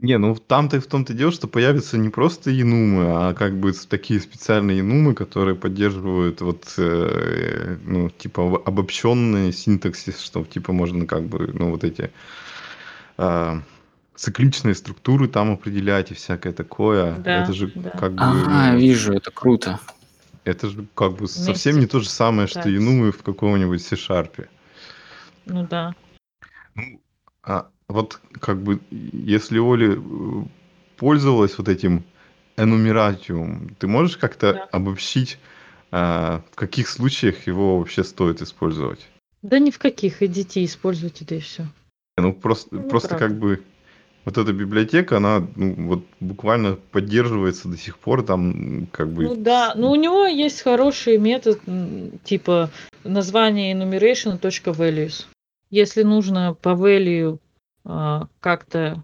Не, 0.00 0.16
ну 0.16 0.36
там-то 0.36 0.76
и 0.76 0.80
в 0.80 0.86
том-то 0.86 1.12
дело, 1.12 1.32
что 1.32 1.48
появятся 1.48 1.98
не 1.98 2.08
просто 2.08 2.52
инумы, 2.52 3.04
а 3.08 3.34
как 3.34 3.58
бы 3.58 3.72
такие 3.72 4.20
специальные 4.20 4.80
инумы, 4.80 5.12
которые 5.12 5.56
поддерживают 5.56 6.40
вот, 6.40 6.72
э, 6.78 7.76
ну, 7.82 8.08
типа 8.08 8.62
обобщенный 8.64 9.52
синтаксис, 9.52 10.20
что 10.20 10.44
типа 10.44 10.72
можно 10.72 11.04
как 11.04 11.24
бы, 11.24 11.50
ну, 11.52 11.72
вот 11.72 11.82
эти 11.82 12.12
э, 13.16 13.60
цикличные 14.14 14.76
структуры 14.76 15.26
там 15.26 15.52
определять 15.52 16.12
и 16.12 16.14
всякое 16.14 16.52
такое. 16.52 17.16
Да, 17.16 17.42
это 17.42 17.52
же 17.52 17.72
да. 17.74 17.90
как 17.90 18.12
бы... 18.12 18.22
А, 18.22 18.76
вижу, 18.76 19.14
это 19.14 19.32
круто. 19.32 19.80
Это 20.44 20.68
же 20.68 20.86
как 20.94 21.12
бы 21.12 21.18
Вместе. 21.26 21.42
совсем 21.42 21.80
не 21.80 21.86
то 21.86 21.98
же 21.98 22.08
самое, 22.08 22.46
что 22.46 22.72
инумы 22.72 23.10
в 23.10 23.24
каком-нибудь 23.24 23.82
C-Sharp. 23.82 24.46
Ну 25.46 25.66
да. 25.66 25.92
Ну, 26.76 27.00
а 27.42 27.68
вот 27.88 28.20
как 28.40 28.62
бы, 28.62 28.80
если 28.90 29.58
Оля 29.58 29.96
э, 29.96 29.98
пользовалась 30.96 31.56
вот 31.58 31.68
этим 31.68 32.04
энумератиум, 32.56 33.74
ты 33.78 33.86
можешь 33.86 34.16
как-то 34.16 34.52
да. 34.52 34.64
обобщить, 34.72 35.38
а, 35.90 36.42
в 36.52 36.56
каких 36.56 36.88
случаях 36.88 37.46
его 37.46 37.78
вообще 37.78 38.04
стоит 38.04 38.42
использовать? 38.42 39.08
Да 39.42 39.58
ни 39.58 39.70
в 39.70 39.78
каких, 39.78 40.22
идите 40.22 40.64
используйте, 40.64 41.24
да 41.24 41.36
и 41.36 41.40
все. 41.40 41.66
Ну 42.16 42.32
просто, 42.32 42.74
ну, 42.74 42.88
просто 42.88 43.16
как 43.16 43.38
бы 43.38 43.62
вот 44.24 44.36
эта 44.36 44.52
библиотека, 44.52 45.18
она 45.18 45.46
ну, 45.56 45.74
вот 45.86 46.04
буквально 46.20 46.74
поддерживается 46.74 47.68
до 47.68 47.76
сих 47.76 47.96
пор, 47.96 48.24
там 48.24 48.88
как 48.92 49.10
бы... 49.10 49.24
Ну 49.24 49.36
да, 49.36 49.72
но 49.76 49.92
у 49.92 49.94
него 49.94 50.26
есть 50.26 50.62
хороший 50.62 51.16
метод, 51.16 51.60
типа 52.24 52.70
название 53.04 53.74
enumeration.values. 53.74 55.26
Если 55.70 56.02
нужно 56.02 56.54
по 56.60 56.70
value 56.70 57.38
а, 57.88 58.28
как-то 58.40 59.02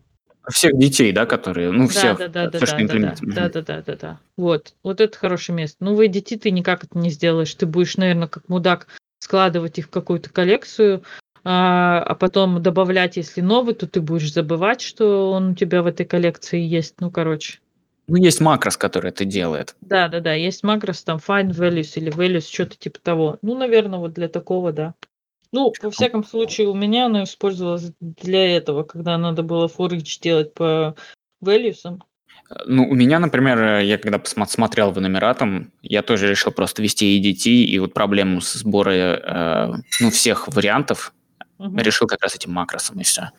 всех 0.51 0.79
детей, 0.79 1.11
да, 1.13 1.25
которые, 1.25 1.71
ну, 1.71 1.89
всех, 1.89 2.19
да, 2.19 2.29
да, 2.29 2.51
да, 2.51 2.59
все, 2.59 2.61
да, 2.61 2.67
что 2.67 2.87
да, 2.87 2.95
да, 2.95 3.49
да, 3.49 3.63
да, 3.63 3.83
да, 3.83 3.97
да. 3.97 4.21
Вот, 4.37 4.75
вот 4.83 5.01
это 5.01 5.17
хорошее 5.17 5.57
место. 5.57 5.79
Ну, 5.81 5.95
вы 5.95 6.09
детей 6.09 6.39
ты 6.39 6.51
никак 6.51 6.85
это 6.85 6.99
не 6.99 7.11
сделаешь. 7.11 7.55
Ты 7.55 7.65
будешь, 7.65 7.97
наверное, 7.97 8.29
как 8.29 8.49
мудак 8.49 8.87
складывать 9.21 9.79
их 9.79 9.87
в 9.87 9.91
какую-то 9.91 10.29
коллекцию, 10.29 11.03
а, 11.45 12.03
а 12.03 12.15
потом 12.15 12.63
добавлять, 12.63 13.17
если 13.17 13.41
новый, 13.41 13.75
то 13.75 13.87
ты 13.87 14.03
будешь 14.03 14.33
забывать, 14.33 14.83
что 14.83 15.33
он 15.33 15.51
у 15.51 15.55
тебя 15.55 15.83
в 15.83 15.87
этой 15.87 16.05
коллекции 16.05 16.61
есть. 16.61 16.97
Ну, 17.01 17.11
короче. 17.11 17.61
Ну, 18.07 18.17
есть 18.17 18.43
макрос, 18.43 18.77
который 18.77 19.09
это 19.09 19.25
делает. 19.25 19.75
Да, 19.81 20.09
да, 20.09 20.21
да, 20.21 20.35
есть 20.35 20.63
макрос, 20.63 21.03
там 21.03 21.19
find 21.27 21.53
values 21.53 21.93
или 21.95 22.13
values, 22.13 22.47
что-то 22.51 22.77
типа 22.77 22.99
того. 23.01 23.39
Ну, 23.41 23.57
наверное, 23.57 23.99
вот 23.99 24.13
для 24.13 24.29
такого, 24.29 24.73
да. 24.73 24.95
Ну, 25.55 25.73
во 25.83 25.91
всяком 25.93 26.25
случае, 26.25 26.67
у 26.67 26.75
меня 26.75 27.07
она 27.07 27.23
использовалась 27.23 27.93
для 28.01 28.57
этого, 28.57 28.83
когда 28.83 29.17
надо 29.17 29.45
было 29.45 29.69
each 29.69 30.21
делать 30.21 30.53
по 30.53 30.97
values. 31.41 31.77
Ну, 32.67 32.89
у 32.89 32.95
меня, 32.95 33.21
например, 33.21 33.79
я 33.79 33.97
когда 33.99 34.19
посмотрел 34.19 34.91
в 34.91 34.99
Энумератом, 34.99 35.71
я 35.81 36.03
тоже 36.03 36.29
решил 36.29 36.51
просто 36.51 36.83
ввести 36.83 37.21
EDT, 37.21 37.51
и 37.51 37.79
вот 37.79 37.95
проблему 37.95 38.41
сбора 38.41 38.91
э, 38.91 39.73
ну, 40.01 40.11
всех 40.11 40.49
вариантов 40.49 41.15
угу. 41.59 41.79
решил 41.79 42.09
как 42.09 42.23
раз 42.23 42.35
этим 42.35 42.51
макросом, 42.51 42.99
и 42.99 43.05
все. 43.05 43.31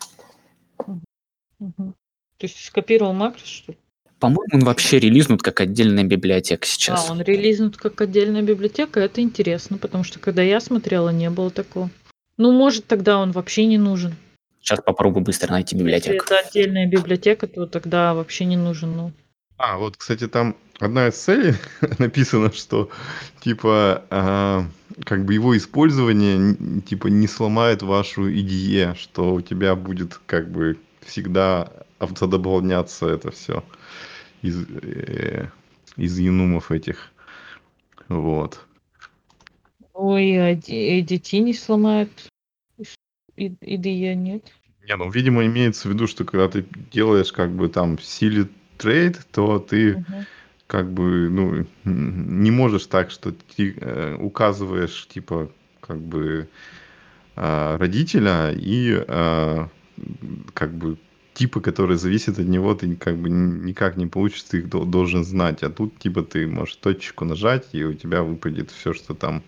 Угу. 0.78 1.74
То 2.38 2.46
есть 2.46 2.64
скопировал 2.64 3.12
макрос, 3.12 3.44
что 3.44 3.72
ли? 3.72 3.78
По-моему, 4.20 4.54
он 4.54 4.60
вообще 4.60 4.98
релизнут 4.98 5.42
как 5.42 5.60
отдельная 5.60 6.04
библиотека 6.04 6.66
сейчас. 6.66 7.10
А, 7.10 7.12
он 7.12 7.20
релизнут 7.20 7.76
как 7.76 8.00
отдельная 8.00 8.40
библиотека, 8.40 9.00
это 9.00 9.20
интересно, 9.20 9.76
потому 9.76 10.02
что 10.02 10.18
когда 10.18 10.40
я 10.40 10.60
смотрела, 10.60 11.10
не 11.10 11.28
было 11.28 11.50
такого. 11.50 11.90
Ну, 12.36 12.52
может, 12.52 12.86
тогда 12.86 13.18
он 13.18 13.32
вообще 13.32 13.66
не 13.66 13.78
нужен. 13.78 14.14
Сейчас 14.60 14.80
попробую 14.82 15.24
быстро 15.24 15.52
найти 15.52 15.76
библиотеку. 15.76 16.14
Если 16.14 16.26
это 16.26 16.48
отдельная 16.48 16.86
библиотека, 16.86 17.46
то 17.46 17.66
тогда 17.66 18.14
вообще 18.14 18.44
не 18.44 18.56
нужен. 18.56 18.96
Ну. 18.96 19.12
А, 19.58 19.78
вот, 19.78 19.96
кстати, 19.96 20.26
там 20.26 20.56
одна 20.80 21.08
из 21.08 21.14
целей 21.14 21.54
написано, 21.98 22.52
что 22.52 22.90
типа 23.40 24.04
а, 24.10 24.66
как 25.04 25.24
бы 25.24 25.34
его 25.34 25.56
использование 25.56 26.82
типа 26.82 27.06
не 27.08 27.28
сломает 27.28 27.82
вашу 27.82 28.28
IDE, 28.28 28.96
что 28.96 29.34
у 29.34 29.40
тебя 29.40 29.76
будет 29.76 30.20
как 30.26 30.50
бы 30.50 30.78
всегда 31.04 31.70
автодополняться 31.98 33.08
это 33.08 33.30
все 33.30 33.64
из, 34.42 34.64
э, 34.82 35.48
из 35.96 36.18
енумов 36.18 36.70
этих. 36.70 37.10
Вот. 38.08 38.60
Ой, 39.96 40.50
а 40.50 40.54
детей 40.54 41.40
не 41.40 41.54
сломают. 41.54 42.10
IDE 43.38 44.14
нет. 44.14 44.44
Не, 44.86 44.96
ну, 44.96 45.10
видимо, 45.10 45.46
имеется 45.46 45.88
в 45.88 45.92
виду, 45.92 46.06
что 46.06 46.24
когда 46.24 46.48
ты 46.48 46.66
делаешь 46.92 47.32
как 47.32 47.50
бы 47.50 47.68
там 47.68 47.98
силе 47.98 48.48
трейд, 48.76 49.26
то 49.32 49.58
ты 49.58 49.96
угу. 49.96 50.04
как 50.66 50.92
бы, 50.92 51.30
ну, 51.30 51.66
не 51.84 52.50
можешь 52.50 52.86
так, 52.86 53.10
что 53.10 53.32
ты 53.32 53.74
э, 53.78 54.16
указываешь, 54.20 55.08
типа, 55.08 55.50
как 55.80 55.98
бы 55.98 56.48
э, 57.34 57.76
родителя 57.76 58.52
и 58.52 59.02
э, 59.06 59.66
как 60.52 60.74
бы 60.74 60.98
типы, 61.32 61.62
которые 61.62 61.96
зависят 61.96 62.38
от 62.38 62.46
него, 62.46 62.74
ты 62.74 62.96
как 62.96 63.16
бы 63.16 63.30
никак 63.30 63.96
не 63.96 64.06
получится, 64.06 64.50
ты 64.50 64.58
их 64.58 64.68
должен 64.68 65.24
знать. 65.24 65.62
А 65.62 65.70
тут 65.70 65.98
типа 65.98 66.22
ты 66.22 66.46
можешь 66.46 66.76
точку 66.76 67.24
нажать, 67.24 67.68
и 67.72 67.82
у 67.82 67.94
тебя 67.94 68.22
выпадет 68.22 68.70
все, 68.70 68.92
что 68.92 69.14
там 69.14 69.42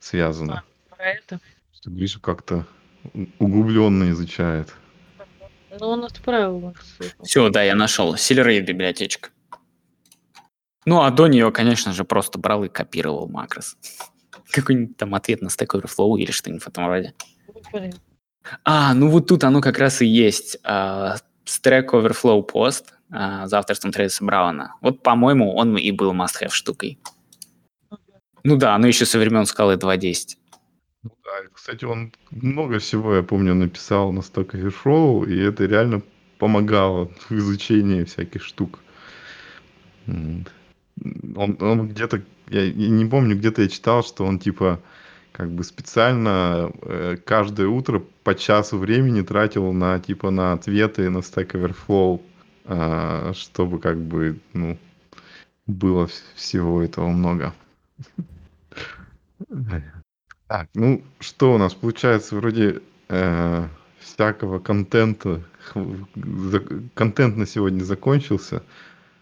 связано. 0.00 0.62
А, 0.90 0.94
про 0.94 1.04
это. 1.12 1.40
Что 1.72 1.90
Гриша 1.90 2.20
как-то 2.20 2.66
углубленно 3.38 4.10
изучает. 4.10 4.74
Ну, 5.78 5.88
он 5.88 6.04
отправил. 6.04 6.74
Все, 7.22 7.50
да, 7.50 7.62
я 7.62 7.74
нашел. 7.74 8.16
Силерейд 8.16 8.66
библиотечка. 8.66 9.30
Ну, 10.84 11.02
а 11.02 11.10
до 11.10 11.26
нее, 11.26 11.52
конечно 11.52 11.92
же, 11.92 12.04
просто 12.04 12.38
брал 12.38 12.64
и 12.64 12.68
копировал 12.68 13.28
макрос. 13.28 13.76
Какой-нибудь 14.50 14.96
там 14.96 15.14
ответ 15.14 15.42
на 15.42 15.48
Stack 15.48 15.68
Overflow 15.78 16.18
или 16.18 16.30
что-нибудь 16.30 16.62
в 16.62 16.68
этом 16.68 16.86
роде. 16.86 17.14
А, 18.64 18.94
ну 18.94 19.10
вот 19.10 19.26
тут 19.26 19.44
оно 19.44 19.60
как 19.60 19.78
раз 19.78 20.00
и 20.00 20.06
есть. 20.06 20.58
Uh, 20.64 21.18
Stack 21.44 21.88
Overflow 21.92 22.42
пост 22.42 22.94
uh, 23.12 23.46
за 23.46 23.58
авторством 23.58 23.92
Трейса 23.92 24.24
Брауна. 24.24 24.76
Вот, 24.80 25.02
по-моему, 25.02 25.54
он 25.54 25.76
и 25.76 25.90
был 25.90 26.14
must-have 26.14 26.50
штукой. 26.50 26.98
Ну 28.48 28.56
да, 28.56 28.74
оно 28.74 28.86
еще 28.86 29.04
со 29.04 29.18
времен 29.18 29.44
скалы 29.44 29.74
2.10. 29.74 30.38
Ну 31.02 31.10
да, 31.22 31.30
кстати, 31.52 31.84
он 31.84 32.14
много 32.30 32.78
всего, 32.78 33.16
я 33.16 33.22
помню, 33.22 33.54
написал 33.54 34.10
на 34.10 34.20
Stack 34.20 34.52
Overflow, 34.52 35.28
и 35.28 35.38
это 35.38 35.66
реально 35.66 36.00
помогало 36.38 37.10
в 37.28 37.32
изучении 37.32 38.04
всяких 38.04 38.42
штук. 38.42 38.78
Он, 40.06 40.46
он 41.36 41.88
где-то, 41.88 42.22
я, 42.48 42.62
я 42.62 42.88
не 42.88 43.04
помню, 43.04 43.36
где-то 43.36 43.60
я 43.60 43.68
читал, 43.68 44.02
что 44.02 44.24
он 44.24 44.38
типа 44.38 44.80
как 45.32 45.50
бы 45.50 45.62
специально 45.62 46.72
э, 46.80 47.18
каждое 47.22 47.68
утро 47.68 48.02
по 48.24 48.34
часу 48.34 48.78
времени 48.78 49.20
тратил 49.20 49.74
на 49.74 50.00
типа 50.00 50.30
на 50.30 50.54
ответы 50.54 51.10
на 51.10 51.18
Stack 51.18 51.50
Overflow, 51.52 52.22
э, 52.64 53.32
чтобы 53.34 53.78
как 53.78 53.98
бы 53.98 54.40
ну 54.54 54.78
было 55.66 56.08
всего 56.34 56.82
этого 56.82 57.08
много. 57.08 57.52
Так, 60.48 60.68
ну 60.74 61.02
что 61.20 61.54
у 61.54 61.58
нас 61.58 61.74
получается 61.74 62.36
вроде 62.36 62.80
э, 63.08 63.68
всякого 64.00 64.58
контента, 64.58 65.42
контент 66.94 67.36
на 67.36 67.46
сегодня 67.46 67.84
закончился. 67.84 68.62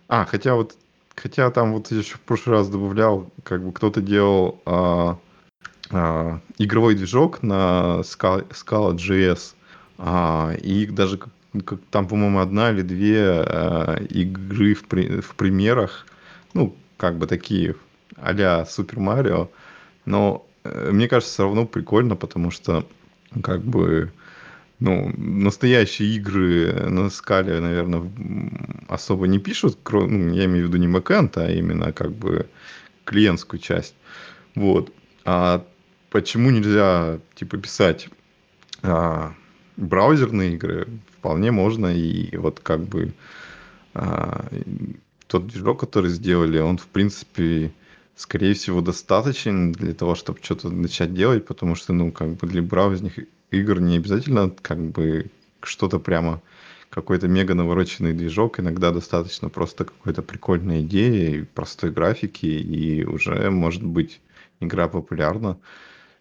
А, 0.09 0.25
хотя 0.25 0.55
вот, 0.55 0.77
хотя 1.17 1.51
там 1.51 1.73
вот 1.73 1.91
я 1.91 1.99
еще 1.99 2.15
в 2.15 2.21
прошлый 2.21 2.57
раз 2.57 2.69
добавлял, 2.69 3.31
как 3.43 3.63
бы 3.65 3.73
кто-то 3.73 4.01
делал 4.01 4.61
а, 4.65 5.19
а, 5.91 6.41
игровой 6.59 6.95
движок 6.95 7.43
на 7.43 8.01
Scala, 8.03 8.47
Scala.js, 8.51 9.55
а, 9.99 10.55
и 10.63 10.87
даже 10.87 11.19
как, 11.19 11.81
там, 11.91 12.07
по-моему, 12.07 12.39
одна 12.41 12.71
или 12.71 12.83
две 12.83 13.23
а, 13.23 13.97
игры 14.11 14.75
в, 14.75 14.85
при, 14.85 15.21
в 15.21 15.35
примерах, 15.35 16.07
ну, 16.55 16.77
как 16.97 17.17
бы 17.17 17.27
такие 17.27 17.77
а-ля 18.17 18.65
Супер 18.67 19.01
Марио, 19.01 19.51
но 20.07 20.47
Э, 20.67 20.91
мне 20.93 21.09
кажется, 21.09 21.33
все 21.33 21.43
равно 21.45 21.67
прикольно, 21.67 22.17
потому 22.17 22.51
что 22.51 22.87
как 23.43 23.63
бы 23.63 24.13
ну, 24.79 25.13
настоящие 25.17 26.17
игры 26.17 26.73
на 26.91 27.09
скале, 27.09 27.61
наверное, 27.61 28.11
особо 28.89 29.27
не 29.27 29.39
пишут, 29.39 29.79
ну, 29.91 30.33
я 30.35 30.45
имею 30.45 30.67
в 30.67 30.69
виду 30.69 30.77
не 30.77 30.89
бэкэнд, 30.89 31.39
а 31.39 31.51
именно 31.51 31.93
как 31.93 32.13
бы 32.13 32.47
клиентскую 33.05 33.59
часть. 33.59 33.95
Вот. 34.55 34.93
А 35.25 35.67
почему 36.11 36.51
нельзя, 36.51 37.21
типа, 37.35 37.57
писать 37.57 38.09
а, 38.83 39.35
браузерные 39.77 40.55
игры? 40.55 40.89
Вполне 41.19 41.53
можно, 41.53 41.87
и 41.87 42.37
вот 42.37 42.61
как 42.61 42.83
бы 42.83 43.15
а, 43.95 44.47
тот 45.27 45.47
движок, 45.47 45.81
который 45.81 46.11
сделали, 46.11 46.59
он, 46.59 46.77
в 46.77 46.87
принципе, 46.87 47.73
скорее 48.17 48.55
всего, 48.55 48.81
достаточен 48.81 49.73
для 49.73 49.95
того, 49.95 50.15
чтобы 50.15 50.41
что-то 50.43 50.71
начать 50.71 51.15
делать, 51.15 51.47
потому 51.47 51.75
что, 51.75 51.93
ну, 51.93 52.11
как 52.11 52.35
бы 52.35 52.47
для 52.47 52.63
браузерных 52.63 53.19
игр 53.51 53.81
не 53.81 53.97
обязательно 53.97 54.51
как 54.63 54.79
бы 54.79 55.27
что-то 55.63 55.99
прямо 55.99 56.43
какой-то 56.89 57.29
мега 57.29 57.55
навороченный 57.55 58.15
движок, 58.15 58.59
иногда 58.59 58.91
достаточно 58.91 59.51
просто 59.51 59.85
какой-то 59.85 60.23
прикольной 60.23 60.81
идеи, 60.83 61.47
простой 61.55 61.91
графики, 61.91 62.47
и 62.47 63.05
уже 63.05 63.51
может 63.51 63.83
быть 63.83 64.21
игра 64.61 64.89
популярна. 64.89 65.59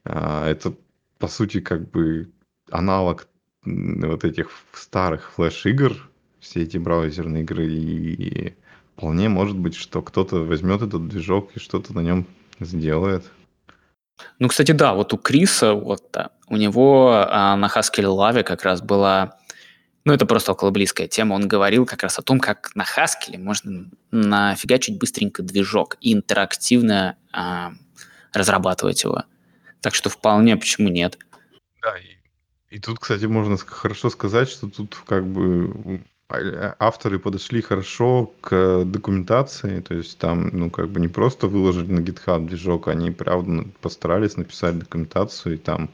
А, 0.03 0.49
это, 0.49 0.73
по 1.17 1.27
сути, 1.29 1.61
как 1.61 1.89
бы 1.89 2.29
аналог 2.69 3.27
вот 3.63 4.25
этих 4.25 4.49
старых 4.73 5.31
флеш-игр, 5.31 5.93
все 6.41 6.63
эти 6.63 6.77
браузерные 6.77 7.43
игры, 7.43 7.67
и 7.67 8.53
вполне 8.95 9.27
может 9.27 9.57
быть, 9.57 9.75
что 9.75 10.01
кто-то 10.01 10.37
возьмет 10.37 10.81
этот 10.81 11.07
движок 11.07 11.51
и 11.55 11.59
что-то 11.59 11.93
на 11.93 11.99
нем 11.99 12.25
сделает. 12.59 13.25
Ну, 14.39 14.47
кстати, 14.47 14.71
да, 14.71 14.93
вот 14.93 15.13
у 15.13 15.17
Криса, 15.17 15.73
вот, 15.73 16.03
да, 16.13 16.31
у 16.47 16.55
него 16.55 17.11
а, 17.29 17.57
на 17.57 17.67
Haskell 17.67 18.05
Lave 18.05 18.43
как 18.43 18.63
раз 18.63 18.81
была, 18.81 19.37
ну, 20.05 20.13
это 20.13 20.25
просто 20.25 20.53
около 20.53 20.71
близкая 20.71 21.09
тема, 21.09 21.33
он 21.33 21.49
говорил 21.49 21.85
как 21.85 22.03
раз 22.03 22.17
о 22.17 22.21
том, 22.21 22.39
как 22.39 22.71
на 22.75 22.83
Haskell 22.85 23.37
можно 23.37 23.89
нафигачить 24.11 24.97
быстренько 24.97 25.43
движок 25.43 25.97
и 25.99 26.13
интерактивно 26.13 27.17
а, 27.33 27.73
разрабатывать 28.31 29.03
его. 29.03 29.23
Так 29.81 29.93
что 29.93 30.09
вполне, 30.09 30.55
почему 30.55 30.87
нет? 30.87 31.19
Да, 31.81 31.97
и, 31.97 32.75
и 32.75 32.79
тут, 32.79 32.99
кстати, 32.99 33.25
можно 33.25 33.57
хорошо 33.57 34.09
сказать, 34.09 34.49
что 34.49 34.69
тут 34.69 34.95
как 35.05 35.27
бы 35.27 35.73
а, 35.85 35.99
авторы 36.29 37.19
подошли 37.19 37.61
хорошо 37.61 38.33
к 38.41 38.83
документации, 38.85 39.79
то 39.81 39.93
есть 39.93 40.17
там, 40.17 40.49
ну, 40.51 40.69
как 40.71 40.89
бы 40.89 40.99
не 40.99 41.07
просто 41.07 41.47
выложили 41.47 41.91
на 41.91 41.99
GitHub 41.99 42.47
движок, 42.47 42.87
они, 42.87 43.11
правда, 43.11 43.65
постарались 43.81 44.37
написать 44.37 44.79
документацию, 44.79 45.55
и 45.55 45.57
там 45.57 45.89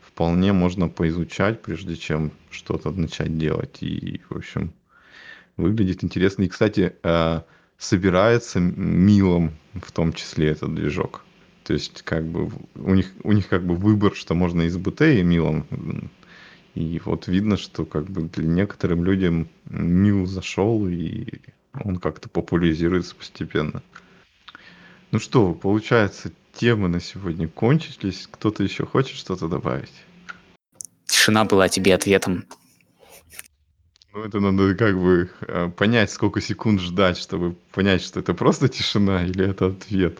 вполне 0.00 0.52
можно 0.52 0.88
поизучать, 0.88 1.60
прежде 1.60 1.96
чем 1.96 2.32
что-то 2.50 2.90
начать 2.90 3.36
делать. 3.36 3.82
И, 3.82 4.20
в 4.30 4.36
общем, 4.36 4.72
выглядит 5.56 6.02
интересно. 6.04 6.44
И, 6.44 6.48
кстати, 6.48 6.94
э, 7.02 7.40
собирается 7.78 8.60
милом 8.60 9.52
в 9.74 9.92
том 9.92 10.12
числе 10.12 10.48
этот 10.48 10.74
движок. 10.74 11.22
То 11.64 11.74
есть, 11.74 12.02
как 12.02 12.24
бы, 12.24 12.50
у 12.74 12.94
них, 12.94 13.12
у 13.22 13.32
них 13.32 13.48
как 13.48 13.64
бы 13.64 13.76
выбор, 13.76 14.14
что 14.14 14.34
можно 14.34 14.62
из 14.62 14.76
BT 14.76 15.20
и 15.20 15.22
милом 15.22 15.66
и 16.74 17.00
вот 17.04 17.26
видно, 17.26 17.56
что 17.56 17.84
как 17.84 18.04
бы 18.06 18.22
для 18.22 18.46
некоторым 18.46 19.04
людям 19.04 19.48
Мил 19.68 20.26
зашел, 20.26 20.86
и 20.86 21.40
он 21.84 21.96
как-то 21.98 22.28
популяризируется 22.28 23.14
постепенно. 23.14 23.82
Ну 25.10 25.18
что, 25.18 25.54
получается, 25.54 26.32
темы 26.52 26.88
на 26.88 27.00
сегодня 27.00 27.48
кончились. 27.48 28.28
Кто-то 28.30 28.62
еще 28.62 28.86
хочет 28.86 29.16
что-то 29.16 29.48
добавить? 29.48 29.92
Тишина 31.06 31.44
была 31.44 31.68
тебе 31.68 31.94
ответом. 31.94 32.44
Ну, 34.12 34.24
это 34.24 34.40
надо 34.40 34.74
как 34.74 34.98
бы 34.98 35.30
э, 35.40 35.68
понять, 35.68 36.10
сколько 36.10 36.40
секунд 36.40 36.80
ждать, 36.80 37.16
чтобы 37.16 37.54
понять, 37.72 38.02
что 38.02 38.20
это 38.20 38.34
просто 38.34 38.68
тишина 38.68 39.24
или 39.24 39.48
это 39.48 39.66
ответ. 39.66 40.18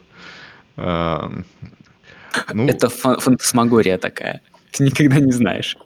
А, 0.77 1.33
ну... 2.53 2.69
Это 2.69 2.89
фантасмагория 2.89 3.99
такая. 3.99 4.43
Ты 4.71 4.85
никогда 4.85 5.19
не 5.19 5.33
знаешь. 5.33 5.77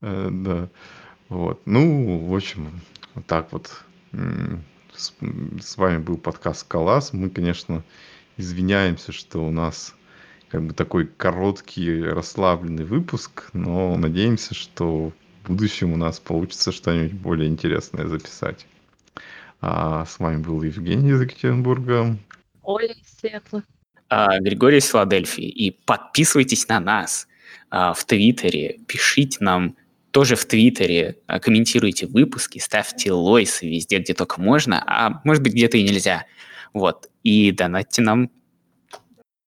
Э, 0.00 0.28
да. 0.30 0.68
Вот. 1.28 1.60
Ну, 1.66 2.26
в 2.26 2.34
общем, 2.34 2.80
вот 3.14 3.26
так 3.26 3.52
вот. 3.52 3.84
С, 4.94 5.14
с 5.60 5.76
вами 5.76 5.98
был 5.98 6.16
подкаст 6.16 6.66
«Калас». 6.66 7.12
Мы, 7.12 7.30
конечно, 7.30 7.84
извиняемся, 8.36 9.12
что 9.12 9.46
у 9.46 9.50
нас 9.50 9.94
как 10.48 10.62
бы 10.62 10.72
такой 10.72 11.06
короткий, 11.06 12.02
расслабленный 12.02 12.84
выпуск, 12.84 13.50
но 13.52 13.96
надеемся, 13.96 14.54
что 14.54 15.12
в 15.44 15.48
будущем 15.48 15.92
у 15.92 15.96
нас 15.96 16.18
получится 16.18 16.72
что-нибудь 16.72 17.12
более 17.12 17.48
интересное 17.48 18.06
записать. 18.06 18.66
А 19.60 20.04
с 20.06 20.18
вами 20.18 20.42
был 20.42 20.62
Евгений 20.62 21.10
из 21.10 21.20
Екатеринбурга. 21.20 22.16
Оля 22.62 22.92
из 22.92 23.20
Сиэтла. 23.20 23.62
А, 24.08 24.38
Григорий 24.40 24.78
из 24.78 24.86
Филадельфии. 24.86 25.48
И 25.48 25.70
подписывайтесь 25.70 26.66
на 26.68 26.80
нас 26.80 27.28
а, 27.70 27.92
в 27.92 28.04
Твиттере, 28.04 28.78
пишите 28.86 29.38
нам 29.40 29.76
тоже 30.10 30.36
в 30.36 30.44
Твиттере, 30.46 31.18
а, 31.26 31.38
комментируйте 31.38 32.06
выпуски, 32.06 32.58
ставьте 32.58 33.12
лойсы 33.12 33.68
везде, 33.68 33.98
где 33.98 34.14
только 34.14 34.40
можно, 34.40 34.82
а 34.86 35.20
может 35.24 35.42
быть 35.42 35.52
где-то 35.52 35.78
и 35.78 35.82
нельзя. 35.82 36.24
Вот. 36.72 37.08
И 37.22 37.52
донатьте 37.52 38.02
нам 38.02 38.30